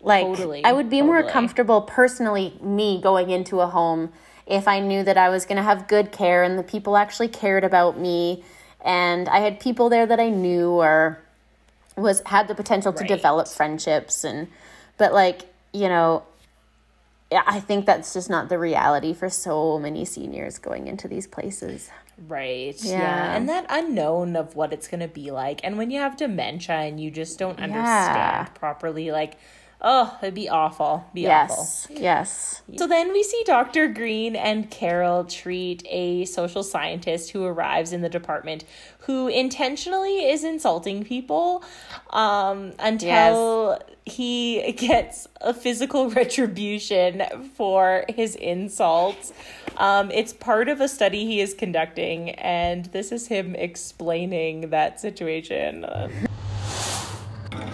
Like 0.00 0.24
totally, 0.24 0.64
I 0.64 0.72
would 0.72 0.90
be 0.90 0.98
totally. 0.98 1.22
more 1.22 1.30
comfortable 1.30 1.82
personally 1.82 2.54
me 2.60 3.00
going 3.00 3.30
into 3.30 3.60
a 3.60 3.66
home 3.66 4.12
if 4.46 4.68
I 4.68 4.80
knew 4.80 5.02
that 5.02 5.18
I 5.18 5.28
was 5.28 5.44
going 5.44 5.56
to 5.56 5.62
have 5.62 5.88
good 5.88 6.12
care 6.12 6.44
and 6.44 6.58
the 6.58 6.62
people 6.62 6.96
actually 6.96 7.28
cared 7.28 7.64
about 7.64 7.98
me 7.98 8.44
and 8.84 9.28
I 9.28 9.40
had 9.40 9.58
people 9.58 9.88
there 9.88 10.06
that 10.06 10.20
I 10.20 10.30
knew 10.30 10.70
or 10.70 11.18
was 11.96 12.22
had 12.26 12.46
the 12.46 12.54
potential 12.54 12.92
right. 12.92 13.00
to 13.00 13.14
develop 13.14 13.48
friendships 13.48 14.22
and 14.22 14.46
but 14.96 15.12
like 15.12 15.52
you 15.76 15.88
know, 15.88 16.22
I 17.30 17.60
think 17.60 17.86
that's 17.86 18.12
just 18.14 18.30
not 18.30 18.48
the 18.48 18.58
reality 18.58 19.12
for 19.12 19.28
so 19.28 19.78
many 19.78 20.04
seniors 20.04 20.58
going 20.58 20.86
into 20.86 21.06
these 21.06 21.26
places. 21.26 21.90
Right. 22.28 22.76
Yeah. 22.82 22.98
yeah. 22.98 23.36
And 23.36 23.48
that 23.48 23.66
unknown 23.68 24.36
of 24.36 24.56
what 24.56 24.72
it's 24.72 24.88
going 24.88 25.00
to 25.00 25.08
be 25.08 25.30
like. 25.30 25.60
And 25.62 25.76
when 25.76 25.90
you 25.90 26.00
have 26.00 26.16
dementia 26.16 26.76
and 26.76 26.98
you 26.98 27.10
just 27.10 27.38
don't 27.38 27.58
understand 27.58 27.76
yeah. 27.84 28.44
properly, 28.54 29.10
like, 29.10 29.36
Oh, 29.80 30.16
it'd 30.22 30.34
be 30.34 30.48
awful. 30.48 31.04
Be 31.12 31.22
yes, 31.22 31.86
awful. 31.86 32.02
Yes. 32.02 32.62
So 32.76 32.86
then 32.86 33.12
we 33.12 33.22
see 33.22 33.42
Dr. 33.44 33.88
Green 33.88 34.34
and 34.34 34.70
Carol 34.70 35.24
treat 35.24 35.82
a 35.88 36.24
social 36.24 36.62
scientist 36.62 37.30
who 37.30 37.44
arrives 37.44 37.92
in 37.92 38.00
the 38.00 38.08
department 38.08 38.64
who 39.00 39.28
intentionally 39.28 40.28
is 40.30 40.42
insulting 40.42 41.04
people 41.04 41.62
um, 42.10 42.72
until 42.80 43.78
yes. 43.78 44.14
he 44.14 44.72
gets 44.72 45.28
a 45.40 45.54
physical 45.54 46.10
retribution 46.10 47.22
for 47.54 48.04
his 48.08 48.34
insults. 48.34 49.32
Um, 49.76 50.10
it's 50.10 50.32
part 50.32 50.68
of 50.68 50.80
a 50.80 50.88
study 50.88 51.26
he 51.26 51.40
is 51.40 51.54
conducting, 51.54 52.30
and 52.30 52.86
this 52.86 53.12
is 53.12 53.28
him 53.28 53.54
explaining 53.54 54.70
that 54.70 55.00
situation. 55.00 55.86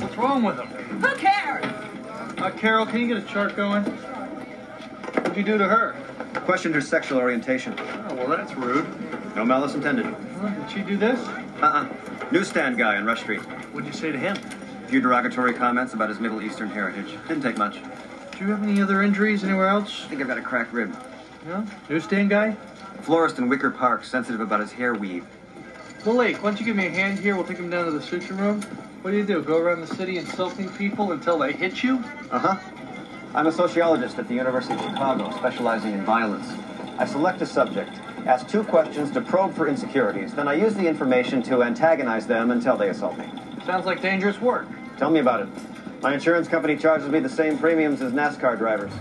What's 0.02 0.16
wrong 0.16 0.42
with 0.42 0.58
him? 0.58 0.66
Who 0.66 1.14
cares? 1.16 1.64
Uh, 2.38 2.50
Carol, 2.50 2.84
can 2.86 3.00
you 3.00 3.06
get 3.06 3.18
a 3.18 3.22
chart 3.26 3.54
going? 3.54 3.84
What'd 3.84 5.36
you 5.36 5.44
do 5.44 5.56
to 5.56 5.68
her? 5.68 5.92
Questioned 6.40 6.74
her 6.74 6.80
sexual 6.80 7.18
orientation. 7.18 7.74
Oh, 7.78 8.14
well, 8.16 8.28
that's 8.28 8.52
rude. 8.54 8.84
No 9.36 9.44
malice 9.44 9.74
intended. 9.74 10.04
did 10.06 10.70
she 10.70 10.80
do 10.80 10.96
this? 10.96 11.20
Uh-uh. 11.62 11.88
Newsstand 12.32 12.78
guy 12.78 12.96
on 12.96 13.04
Rush 13.04 13.20
Street. 13.20 13.40
What'd 13.72 13.86
you 13.86 13.92
say 13.98 14.10
to 14.10 14.18
him? 14.18 14.36
A 14.84 14.88
few 14.88 15.00
derogatory 15.00 15.54
comments 15.54 15.94
about 15.94 16.08
his 16.08 16.18
Middle 16.18 16.42
Eastern 16.42 16.68
heritage. 16.68 17.16
Didn't 17.28 17.42
take 17.42 17.56
much. 17.56 17.74
Do 18.32 18.38
you 18.44 18.50
have 18.50 18.62
any 18.64 18.82
other 18.82 19.02
injuries 19.02 19.44
anywhere 19.44 19.68
else? 19.68 20.02
I 20.04 20.08
think 20.08 20.20
I've 20.20 20.26
got 20.26 20.36
a 20.38 20.42
cracked 20.42 20.72
rib. 20.72 20.96
Yeah? 21.46 21.64
Newsstand 21.88 22.28
guy? 22.28 22.56
Florist 23.02 23.38
in 23.38 23.48
Wicker 23.48 23.70
Park, 23.70 24.04
sensitive 24.04 24.40
about 24.40 24.58
his 24.58 24.72
hair 24.72 24.94
weave. 24.94 25.24
Well, 26.04 26.16
Lake, 26.16 26.42
why 26.42 26.50
don't 26.50 26.58
you 26.58 26.66
give 26.66 26.74
me 26.74 26.86
a 26.86 26.90
hand 26.90 27.20
here? 27.20 27.36
We'll 27.36 27.46
take 27.46 27.58
him 27.58 27.70
down 27.70 27.84
to 27.84 27.92
the 27.92 28.02
suture 28.02 28.34
room. 28.34 28.60
What 29.02 29.10
do 29.10 29.16
you 29.16 29.26
do? 29.26 29.42
Go 29.42 29.58
around 29.58 29.80
the 29.80 29.94
city 29.96 30.16
insulting 30.16 30.68
people 30.70 31.10
until 31.10 31.36
they 31.36 31.52
hit 31.52 31.82
you? 31.82 31.96
Uh 32.30 32.38
huh. 32.38 32.56
I'm 33.34 33.48
a 33.48 33.52
sociologist 33.52 34.16
at 34.18 34.28
the 34.28 34.34
University 34.34 34.74
of 34.74 34.80
Chicago, 34.80 35.36
specializing 35.36 35.92
in 35.92 36.04
violence. 36.04 36.46
I 36.98 37.06
select 37.06 37.42
a 37.42 37.46
subject, 37.46 37.90
ask 38.26 38.46
two 38.46 38.62
questions 38.62 39.10
to 39.12 39.20
probe 39.20 39.54
for 39.54 39.66
insecurities, 39.66 40.34
then 40.34 40.46
I 40.46 40.54
use 40.54 40.74
the 40.74 40.86
information 40.86 41.42
to 41.44 41.64
antagonize 41.64 42.28
them 42.28 42.52
until 42.52 42.76
they 42.76 42.90
assault 42.90 43.18
me. 43.18 43.24
Sounds 43.66 43.86
like 43.86 44.00
dangerous 44.02 44.40
work. 44.40 44.68
Tell 44.98 45.10
me 45.10 45.18
about 45.18 45.40
it. 45.40 45.48
My 46.00 46.14
insurance 46.14 46.46
company 46.46 46.76
charges 46.76 47.08
me 47.08 47.18
the 47.18 47.28
same 47.28 47.58
premiums 47.58 48.02
as 48.02 48.12
NASCAR 48.12 48.56
drivers. 48.56 48.92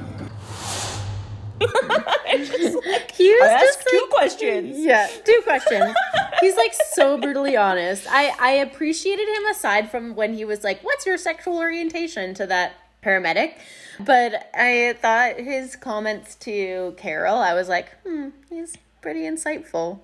like, 1.62 3.12
he 3.12 3.32
was 3.34 3.50
I 3.52 3.60
just 3.60 3.80
like, 3.80 3.88
two 3.92 4.08
questions. 4.10 4.80
Yeah, 4.80 5.08
two 5.24 5.42
questions. 5.44 5.94
He's 6.40 6.56
like 6.56 6.74
so 6.74 7.18
brutally 7.18 7.58
honest. 7.58 8.08
I 8.10 8.34
I 8.40 8.52
appreciated 8.52 9.28
him 9.28 9.46
aside 9.52 9.92
from 9.92 10.16
when 10.16 10.34
he 10.34 10.46
was 10.46 10.64
like, 10.64 10.82
"What's 10.82 11.06
your 11.06 11.18
sexual 11.18 11.58
orientation?" 11.58 12.34
to 12.36 12.48
that 12.48 12.74
paramedic. 13.04 13.54
But 14.00 14.50
I 14.54 14.96
thought 15.02 15.38
his 15.38 15.76
comments 15.76 16.36
to 16.36 16.96
Carol, 16.98 17.38
I 17.38 17.54
was 17.54 17.68
like, 17.70 17.90
"Hmm, 18.06 18.30
he's 18.50 18.78
pretty 19.02 19.22
insightful." 19.22 20.00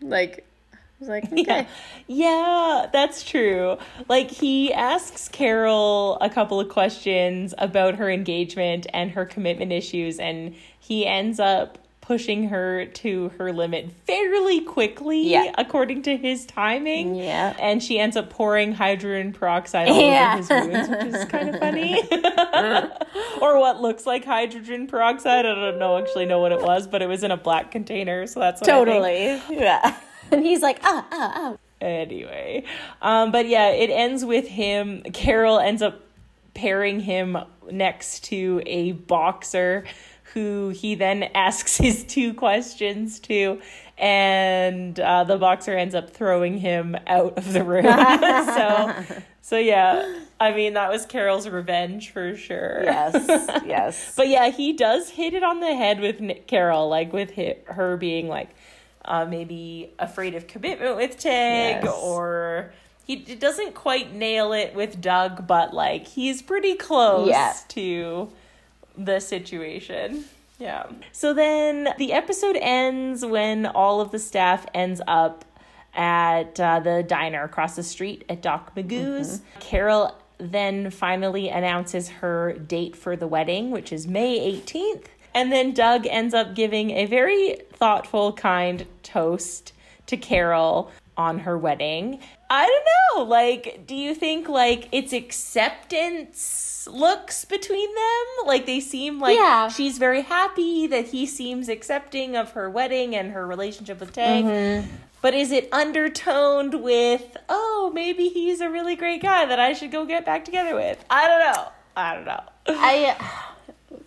Like 0.00 0.44
I 0.74 0.78
was 1.00 1.08
like, 1.08 1.24
okay. 1.32 1.42
Yeah. 1.46 1.66
yeah, 2.06 2.86
that's 2.92 3.24
true. 3.24 3.78
Like 4.08 4.30
he 4.30 4.72
asks 4.72 5.28
Carol 5.28 6.18
a 6.20 6.30
couple 6.30 6.60
of 6.60 6.68
questions 6.68 7.54
about 7.58 7.96
her 7.96 8.10
engagement 8.10 8.86
and 8.92 9.10
her 9.12 9.24
commitment 9.24 9.72
issues, 9.72 10.18
and 10.18 10.54
he 10.78 11.06
ends 11.06 11.40
up 11.40 11.78
pushing 12.02 12.48
her 12.48 12.84
to 12.84 13.30
her 13.38 13.52
limit 13.52 13.88
fairly 14.04 14.60
quickly 14.60 15.22
yeah. 15.22 15.52
according 15.56 16.02
to 16.02 16.16
his 16.16 16.44
timing. 16.44 17.14
Yeah. 17.14 17.56
And 17.58 17.82
she 17.82 17.98
ends 17.98 18.16
up 18.16 18.28
pouring 18.28 18.72
hydrogen 18.72 19.32
peroxide 19.32 19.88
all 19.88 20.00
yeah. 20.00 20.32
over 20.32 20.38
his 20.38 20.50
wounds, 20.50 20.88
which 20.88 21.22
is 21.22 21.24
kind 21.26 21.48
of 21.48 21.60
funny. 21.60 22.02
or 23.40 23.58
what 23.58 23.80
looks 23.80 24.04
like 24.04 24.24
hydrogen 24.24 24.88
peroxide. 24.88 25.46
I 25.46 25.54
don't 25.54 25.78
know 25.78 25.96
actually 25.96 26.26
know 26.26 26.40
what 26.40 26.50
it 26.50 26.60
was, 26.60 26.88
but 26.88 27.02
it 27.02 27.06
was 27.06 27.22
in 27.22 27.30
a 27.30 27.36
black 27.36 27.70
container, 27.70 28.26
so 28.26 28.40
that's 28.40 28.60
Totally. 28.60 29.40
Yeah. 29.48 29.96
and 30.32 30.44
he's 30.44 30.60
like, 30.60 30.80
ah, 30.82 31.06
ah, 31.12 31.32
ah. 31.36 31.56
Anyway. 31.80 32.64
Um, 33.00 33.30
but 33.30 33.46
yeah, 33.46 33.68
it 33.68 33.90
ends 33.90 34.24
with 34.24 34.48
him 34.48 35.02
Carol 35.12 35.60
ends 35.60 35.82
up 35.82 36.00
pairing 36.54 37.00
him 37.00 37.38
next 37.70 38.24
to 38.24 38.60
a 38.66 38.92
boxer 38.92 39.84
who 40.34 40.70
he 40.70 40.94
then 40.94 41.22
asks 41.34 41.76
his 41.76 42.04
two 42.04 42.34
questions 42.34 43.18
to, 43.20 43.60
and 43.98 44.98
uh, 44.98 45.24
the 45.24 45.36
boxer 45.36 45.76
ends 45.76 45.94
up 45.94 46.10
throwing 46.10 46.58
him 46.58 46.96
out 47.06 47.36
of 47.38 47.52
the 47.52 47.64
room. 47.64 47.84
so, 47.84 49.22
so 49.42 49.58
yeah, 49.58 50.20
I 50.40 50.52
mean 50.52 50.74
that 50.74 50.90
was 50.90 51.06
Carol's 51.06 51.48
revenge 51.48 52.10
for 52.10 52.36
sure. 52.36 52.82
Yes, 52.84 53.14
yes. 53.66 54.14
but 54.16 54.28
yeah, 54.28 54.50
he 54.50 54.72
does 54.72 55.10
hit 55.10 55.34
it 55.34 55.42
on 55.42 55.60
the 55.60 55.74
head 55.74 56.00
with 56.00 56.20
Nick 56.20 56.46
Carol, 56.46 56.88
like 56.88 57.12
with 57.12 57.32
her 57.66 57.96
being 57.96 58.28
like 58.28 58.50
uh, 59.04 59.24
maybe 59.24 59.92
afraid 59.98 60.34
of 60.34 60.46
commitment 60.46 60.96
with 60.96 61.18
Tag 61.18 61.84
yes. 61.84 61.94
or 62.02 62.72
he 63.04 63.16
doesn't 63.16 63.74
quite 63.74 64.14
nail 64.14 64.52
it 64.52 64.74
with 64.74 65.00
Doug, 65.00 65.46
but 65.46 65.74
like 65.74 66.06
he's 66.06 66.40
pretty 66.40 66.74
close 66.74 67.28
yeah. 67.28 67.54
to 67.68 68.32
the 68.96 69.20
situation. 69.20 70.24
Yeah. 70.58 70.86
So 71.12 71.34
then 71.34 71.88
the 71.98 72.12
episode 72.12 72.56
ends 72.60 73.24
when 73.24 73.66
all 73.66 74.00
of 74.00 74.10
the 74.10 74.18
staff 74.18 74.66
ends 74.74 75.00
up 75.06 75.44
at 75.94 76.58
uh, 76.58 76.80
the 76.80 77.02
diner 77.02 77.44
across 77.44 77.76
the 77.76 77.82
street 77.82 78.24
at 78.28 78.42
Doc 78.42 78.74
Magoo's. 78.74 79.38
Mm-hmm. 79.38 79.60
Carol 79.60 80.16
then 80.38 80.90
finally 80.90 81.48
announces 81.48 82.08
her 82.08 82.54
date 82.54 82.96
for 82.96 83.16
the 83.16 83.26
wedding, 83.26 83.70
which 83.70 83.92
is 83.92 84.06
May 84.06 84.60
18th. 84.60 85.06
And 85.34 85.50
then 85.50 85.72
Doug 85.72 86.06
ends 86.06 86.34
up 86.34 86.54
giving 86.54 86.90
a 86.90 87.06
very 87.06 87.58
thoughtful, 87.72 88.32
kind 88.32 88.86
toast 89.02 89.72
to 90.06 90.16
Carol 90.16 90.90
on 91.16 91.40
her 91.40 91.56
wedding. 91.58 92.20
I 92.50 92.66
don't 92.66 93.24
know. 93.24 93.30
Like, 93.30 93.84
do 93.86 93.94
you 93.94 94.14
think 94.14 94.48
like 94.48 94.88
it's 94.92 95.12
acceptance 95.12 96.88
looks 96.90 97.44
between 97.44 97.94
them? 97.94 98.46
Like 98.46 98.66
they 98.66 98.80
seem 98.80 99.20
like 99.20 99.36
yeah. 99.36 99.68
she's 99.68 99.98
very 99.98 100.22
happy 100.22 100.86
that 100.86 101.08
he 101.08 101.26
seems 101.26 101.68
accepting 101.68 102.36
of 102.36 102.52
her 102.52 102.68
wedding 102.68 103.14
and 103.14 103.32
her 103.32 103.46
relationship 103.46 104.00
with 104.00 104.12
Tag. 104.12 104.44
Mm-hmm. 104.44 104.90
But 105.20 105.34
is 105.34 105.52
it 105.52 105.68
undertoned 105.70 106.82
with, 106.82 107.36
oh, 107.48 107.92
maybe 107.94 108.28
he's 108.28 108.60
a 108.60 108.68
really 108.68 108.96
great 108.96 109.22
guy 109.22 109.46
that 109.46 109.60
I 109.60 109.72
should 109.72 109.92
go 109.92 110.04
get 110.04 110.26
back 110.26 110.44
together 110.44 110.74
with? 110.74 111.02
I 111.08 111.28
don't 111.28 111.54
know. 111.54 111.68
I 111.96 112.14
don't 112.14 112.24
know. 112.24 112.42
I 112.66 113.16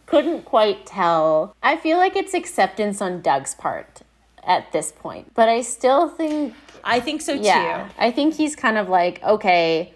couldn't 0.05 0.43
quite 0.43 0.85
tell. 0.85 1.55
I 1.63 1.77
feel 1.77 1.97
like 1.97 2.17
it's 2.17 2.33
acceptance 2.33 3.01
on 3.01 3.21
Doug's 3.21 3.55
part 3.55 4.01
at 4.45 4.71
this 4.73 4.91
point, 4.91 5.33
but 5.33 5.47
I 5.47 5.61
still 5.61 6.09
think 6.09 6.53
I 6.85 6.99
think 6.99 7.21
so 7.21 7.33
yeah, 7.33 7.87
too. 7.87 7.93
I 7.97 8.11
think 8.11 8.35
he's 8.35 8.55
kind 8.55 8.77
of 8.77 8.87
like, 8.87 9.21
okay, 9.23 9.93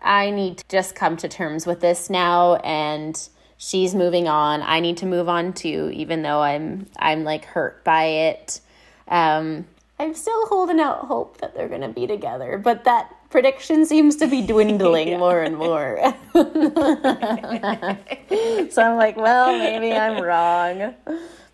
I 0.00 0.30
need 0.30 0.58
to 0.58 0.64
just 0.68 0.94
come 0.94 1.16
to 1.18 1.28
terms 1.28 1.66
with 1.66 1.80
this 1.80 2.08
now 2.08 2.56
and 2.56 3.28
she's 3.56 3.94
moving 3.94 4.28
on. 4.28 4.62
I 4.62 4.80
need 4.80 4.96
to 4.98 5.06
move 5.06 5.28
on 5.28 5.52
too, 5.52 5.90
even 5.92 6.22
though 6.22 6.40
I'm 6.40 6.86
I'm 6.98 7.24
like 7.24 7.44
hurt 7.44 7.82
by 7.84 8.04
it. 8.04 8.60
Um 9.08 9.66
I'm 9.98 10.14
still 10.14 10.46
holding 10.46 10.78
out 10.78 11.06
hope 11.06 11.38
that 11.38 11.56
they're 11.56 11.68
gonna 11.68 11.88
be 11.88 12.06
together, 12.06 12.56
but 12.56 12.84
that 12.84 13.12
prediction 13.30 13.84
seems 13.84 14.14
to 14.16 14.28
be 14.28 14.46
dwindling 14.46 15.08
yeah. 15.12 15.18
more 15.18 15.42
and 15.42 15.56
more. 15.56 16.14
so 16.34 18.82
I'm 18.82 18.96
like, 18.96 19.16
well, 19.16 19.58
maybe 19.58 19.92
I'm 19.92 20.22
wrong. 20.22 20.94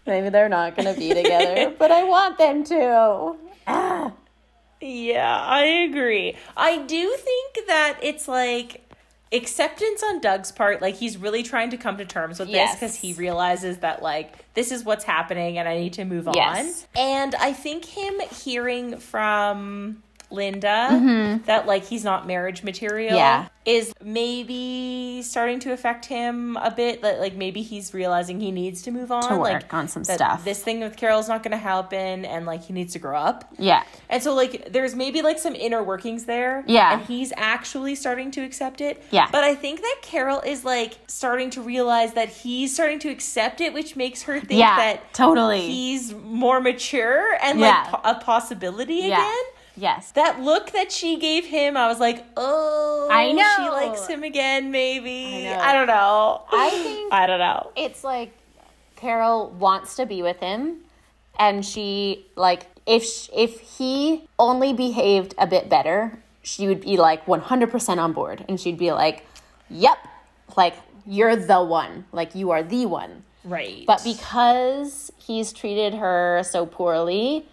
Maybe 0.07 0.29
they're 0.29 0.51
not 0.51 0.77
gonna 0.77 0.95
be 0.95 1.15
together, 1.15 1.71
but 1.79 1.91
I 1.91 2.05
want 2.05 2.37
them 2.37 2.65
to. 2.65 3.37
Ah. 3.67 4.13
Yeah, 4.85 5.41
I 5.41 5.65
agree. 5.65 6.37
I 6.57 6.79
do 6.79 7.17
think 7.17 7.67
that 7.69 7.99
it's 8.03 8.29
like 8.29 8.83
acceptance 9.33 10.03
on 10.03 10.21
Doug's 10.21 10.53
part. 10.53 10.83
Like 10.83 10.97
he's 10.97 11.17
really 11.17 11.43
trying 11.43 11.71
to 11.71 11.77
come 11.77 11.97
to 11.97 12.05
terms 12.05 12.39
with 12.39 12.49
yes. 12.49 12.73
this 12.73 12.81
because 12.81 12.95
he 12.97 13.15
realizes 13.15 13.79
that 13.79 14.03
like 14.03 14.53
this 14.55 14.71
is 14.71 14.85
what's 14.85 15.05
happening 15.05 15.59
and 15.59 15.67
I 15.67 15.79
need 15.79 15.95
to 15.95 16.05
move 16.05 16.29
yes. 16.35 16.87
on. 16.95 17.03
And 17.03 17.35
I 17.35 17.53
think 17.53 17.87
him 17.87 18.21
hearing 18.31 18.99
from 18.99 20.03
Linda 20.31 20.89
mm-hmm. 20.91 21.45
that 21.45 21.67
like 21.67 21.85
he's 21.85 22.05
not 22.05 22.27
marriage 22.27 22.63
material 22.63 23.17
yeah. 23.17 23.49
is 23.65 23.93
maybe 24.03 25.23
starting 25.23 25.61
to 25.61 25.73
affect 25.73 26.07
him 26.07 26.57
a 26.57 26.71
bit 26.71 27.03
that 27.03 27.21
like 27.21 27.35
maybe 27.35 27.63
he's 27.63 27.95
realizing 27.95 28.41
he 28.41 28.51
needs 28.51 28.83
to 28.83 28.91
move 28.91 29.13
on 29.13 29.29
to 29.29 29.37
work 29.37 29.53
like 29.53 29.75
on 29.75 29.89
some 29.89 30.05
stuff. 30.05 30.45
this 30.45 30.63
thing 30.63 30.81
with 30.81 30.97
carol's 30.97 31.29
not 31.29 31.43
going 31.43 31.53
to 31.53 31.57
happen 31.57 32.25
and 32.25 32.47
like 32.47 32.65
he 32.65 32.73
needs 32.73 32.93
to 32.93 32.99
grow 32.99 33.19
up. 33.19 33.53
Yeah. 33.59 33.85
And 34.09 34.23
so 34.23 34.35
like 34.35 34.73
there's 34.73 34.95
maybe 34.95 35.23
like 35.23 35.39
some 35.39 35.55
inner 35.55 35.83
workings 35.83 36.25
there. 36.25 36.65
Yeah. 36.67 36.95
And 36.95 37.03
he's 37.03 37.33
actually 37.37 37.95
starting 37.95 38.31
to 38.33 38.43
accept 38.43 38.81
it. 38.81 39.03
Yeah. 39.11 39.29
But 39.31 39.45
i 39.45 39.55
think 39.55 39.81
that 39.81 39.97
carol 40.03 40.41
is 40.41 40.65
like 40.65 40.99
starting 41.07 41.51
to 41.51 41.63
realize 41.63 42.15
that 42.15 42.29
he's 42.29 42.73
starting 42.75 42.99
to 42.99 43.09
accept 43.09 43.61
it 43.61 43.73
which 43.73 43.97
makes 43.97 44.23
her 44.23 44.41
think 44.41 44.61
yeah, 44.61 44.77
that 44.77 45.15
totally. 45.15 45.61
he's 45.61 46.15
more 46.15 46.61
mature 46.61 47.37
and 47.43 47.61
yeah. 47.61 47.67
like 47.67 47.89
po- 47.89 48.11
a 48.11 48.15
possibility 48.21 48.95
yeah. 48.95 49.19
again 49.19 49.45
Yes. 49.77 50.13
That 50.13 50.41
look 50.41 50.73
that 50.73 50.93
she 50.93 51.19
gave 51.19 51.47
him, 51.47 51.77
I 51.77 51.89
was 51.89 51.99
like, 51.99 52.25
oh, 52.37 53.09
I 53.11 53.33
know. 53.33 53.55
She 53.57 53.69
likes 53.69 54.07
him 54.07 54.23
again, 54.23 54.71
maybe. 54.71 55.49
I, 55.49 55.71
I 55.71 55.73
don't 55.73 55.87
know. 55.87 56.45
I 56.53 56.71
think 56.71 57.13
I 57.13 57.27
don't 57.27 57.41
know. 57.41 57.73
It's 57.77 58.05
like 58.05 58.33
Carol 58.97 59.51
wants 59.51 59.97
to 59.97 60.07
be 60.07 60.23
with 60.23 60.39
him, 60.39 60.79
and 61.39 61.65
she 61.65 62.27
like 62.37 62.67
if 62.87 63.29
if 63.35 63.61
he 63.61 64.29
only 64.39 64.73
behaved 64.73 65.35
a 65.39 65.47
bit 65.47 65.69
better, 65.69 66.19
she 66.43 66.69
would 66.69 66.81
be 66.81 66.97
like 66.97 67.27
one 67.27 67.41
hundred 67.41 67.71
percent 67.71 67.99
on 67.99 68.13
board, 68.13 68.45
and 68.49 68.61
she'd 68.61 68.79
be 68.79 68.93
like, 68.93 69.27
"Yep, 69.71 69.99
like 70.57 70.75
you're 71.05 71.37
the 71.37 71.63
one, 71.63 72.05
like 72.13 72.35
you 72.35 72.51
are 72.51 72.63
the 72.63 72.87
one." 72.87 73.25
Right. 73.45 73.85
But 73.87 74.03
because 74.05 75.13
he's 75.19 75.53
treated 75.53 75.95
her 75.95 76.43
so 76.45 76.65
poorly, 76.65 77.47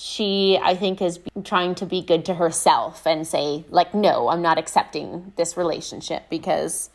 she 0.00 0.56
i 0.62 0.76
think 0.76 1.02
is 1.02 1.18
trying 1.42 1.74
to 1.74 1.84
be 1.84 2.00
good 2.00 2.24
to 2.24 2.34
herself 2.34 3.04
and 3.04 3.26
say 3.26 3.64
like 3.68 3.92
no 3.94 4.28
i'm 4.28 4.40
not 4.40 4.56
accepting 4.56 5.32
this 5.34 5.56
relationship 5.56 6.22
because 6.30 6.90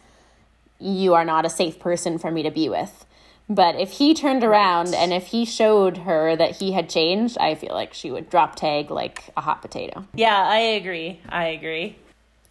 you 0.80 1.14
are 1.14 1.26
not 1.26 1.46
a 1.46 1.50
safe 1.50 1.80
person 1.80 2.18
for 2.18 2.30
me 2.30 2.44
to 2.44 2.52
be 2.52 2.70
with. 2.70 3.06
But 3.50 3.76
if 3.76 3.92
he 3.92 4.14
turned 4.14 4.44
around 4.44 4.88
right. 4.88 4.96
and 4.96 5.14
if 5.14 5.28
he 5.28 5.46
showed 5.46 5.98
her 5.98 6.36
that 6.36 6.58
he 6.58 6.72
had 6.72 6.90
changed 6.90 7.38
i 7.40 7.56
feel 7.56 7.74
like 7.74 7.94
she 7.94 8.12
would 8.12 8.30
drop 8.30 8.56
tag 8.56 8.90
like 8.90 9.30
a 9.36 9.42
hot 9.42 9.62
potato. 9.62 10.06
Yeah 10.14 10.42
i 10.48 10.60
agree. 10.60 11.20
I 11.30 11.48
agree. 11.48 11.98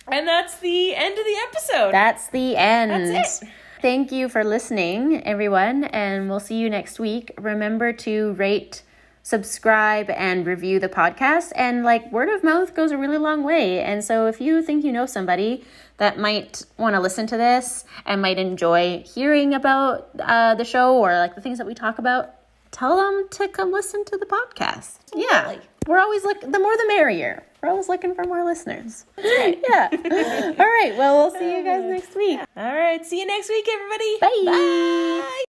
And 0.08 0.26
that's 0.26 0.58
the 0.58 0.94
end 0.96 1.16
of 1.16 1.24
the 1.24 1.36
episode. 1.48 1.92
That's 1.92 2.28
the 2.28 2.56
end. 2.56 2.90
That's 2.90 3.42
it. 3.42 3.48
Thank 3.80 4.12
you 4.12 4.28
for 4.28 4.44
listening 4.44 5.26
everyone 5.26 5.84
and 5.84 6.28
we'll 6.28 6.40
see 6.40 6.56
you 6.56 6.68
next 6.68 7.00
week. 7.00 7.32
Remember 7.38 7.92
to 7.94 8.32
rate 8.34 8.82
subscribe 9.22 10.10
and 10.10 10.46
review 10.46 10.78
the 10.78 10.88
podcast. 10.88 11.52
And 11.54 11.84
like 11.84 12.10
word 12.12 12.28
of 12.28 12.42
mouth 12.42 12.74
goes 12.74 12.90
a 12.90 12.98
really 12.98 13.18
long 13.18 13.44
way. 13.44 13.80
And 13.80 14.04
so 14.04 14.26
if 14.26 14.40
you 14.40 14.62
think 14.62 14.84
you 14.84 14.92
know 14.92 15.06
somebody 15.06 15.64
that 15.98 16.18
might 16.18 16.64
want 16.78 16.94
to 16.94 17.00
listen 17.00 17.26
to 17.28 17.36
this 17.36 17.84
and 18.04 18.20
might 18.20 18.38
enjoy 18.38 19.04
hearing 19.06 19.54
about 19.54 20.10
uh, 20.18 20.54
the 20.54 20.64
show 20.64 20.96
or 20.96 21.12
like 21.12 21.34
the 21.34 21.40
things 21.40 21.58
that 21.58 21.66
we 21.66 21.74
talk 21.74 21.98
about, 21.98 22.34
tell 22.70 22.96
them 22.96 23.28
to 23.30 23.48
come 23.48 23.72
listen 23.72 24.04
to 24.06 24.16
the 24.16 24.26
podcast. 24.26 24.98
Yeah. 25.14 25.56
We're 25.86 25.98
always 26.00 26.24
look 26.24 26.40
the 26.40 26.58
more 26.58 26.76
the 26.76 26.84
merrier. 26.88 27.42
We're 27.62 27.70
always 27.70 27.88
looking 27.88 28.14
for 28.14 28.24
more 28.24 28.44
listeners. 28.44 29.04
Right. 29.16 29.62
yeah. 29.68 29.88
All 30.58 30.66
right. 30.66 30.94
Well, 30.96 31.18
we'll 31.18 31.38
see 31.38 31.56
you 31.56 31.64
guys 31.64 31.84
next 31.84 32.16
week. 32.16 32.40
All 32.56 32.74
right. 32.74 33.04
See 33.06 33.20
you 33.20 33.26
next 33.26 33.48
week, 33.48 33.68
everybody. 33.72 34.18
Bye. 34.20 34.42
Bye. 34.46 35.44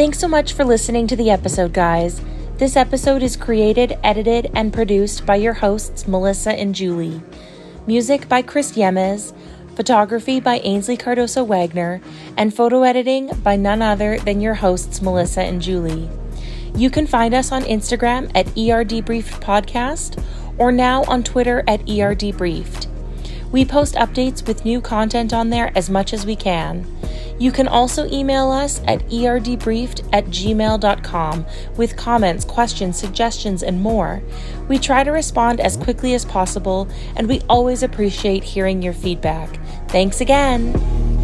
Thanks 0.00 0.18
so 0.18 0.28
much 0.28 0.54
for 0.54 0.64
listening 0.64 1.06
to 1.08 1.14
the 1.14 1.28
episode, 1.28 1.74
guys. 1.74 2.22
This 2.56 2.74
episode 2.74 3.22
is 3.22 3.36
created, 3.36 3.98
edited, 4.02 4.50
and 4.54 4.72
produced 4.72 5.26
by 5.26 5.36
your 5.36 5.52
hosts, 5.52 6.08
Melissa 6.08 6.52
and 6.52 6.74
Julie. 6.74 7.20
Music 7.86 8.26
by 8.26 8.40
Chris 8.40 8.72
Yemes, 8.72 9.34
photography 9.76 10.40
by 10.40 10.56
Ainsley 10.60 10.96
Cardoso 10.96 11.46
Wagner, 11.46 12.00
and 12.38 12.56
photo 12.56 12.82
editing 12.82 13.28
by 13.42 13.56
none 13.56 13.82
other 13.82 14.18
than 14.20 14.40
your 14.40 14.54
hosts, 14.54 15.02
Melissa 15.02 15.42
and 15.42 15.60
Julie. 15.60 16.08
You 16.74 16.88
can 16.88 17.06
find 17.06 17.34
us 17.34 17.52
on 17.52 17.64
Instagram 17.64 18.30
at 18.34 18.46
ERDbriefed 18.46 19.42
Podcast 19.42 20.24
or 20.56 20.72
now 20.72 21.04
on 21.08 21.22
Twitter 21.22 21.62
at 21.68 21.84
ERDbriefed. 21.84 22.89
We 23.52 23.64
post 23.64 23.94
updates 23.94 24.46
with 24.46 24.64
new 24.64 24.80
content 24.80 25.32
on 25.32 25.50
there 25.50 25.72
as 25.74 25.90
much 25.90 26.12
as 26.12 26.24
we 26.24 26.36
can. 26.36 26.86
You 27.38 27.50
can 27.50 27.68
also 27.68 28.06
email 28.10 28.50
us 28.50 28.82
at 28.86 29.00
erdbriefed 29.08 30.06
at 30.12 30.26
gmail.com 30.26 31.46
with 31.76 31.96
comments, 31.96 32.44
questions, 32.44 32.98
suggestions, 32.98 33.62
and 33.62 33.80
more. 33.80 34.22
We 34.68 34.78
try 34.78 35.04
to 35.04 35.10
respond 35.10 35.58
as 35.60 35.78
quickly 35.78 36.14
as 36.14 36.26
possible, 36.26 36.86
and 37.16 37.28
we 37.28 37.40
always 37.48 37.82
appreciate 37.82 38.44
hearing 38.44 38.82
your 38.82 38.92
feedback. 38.92 39.58
Thanks 39.88 40.20
again! 40.20 41.19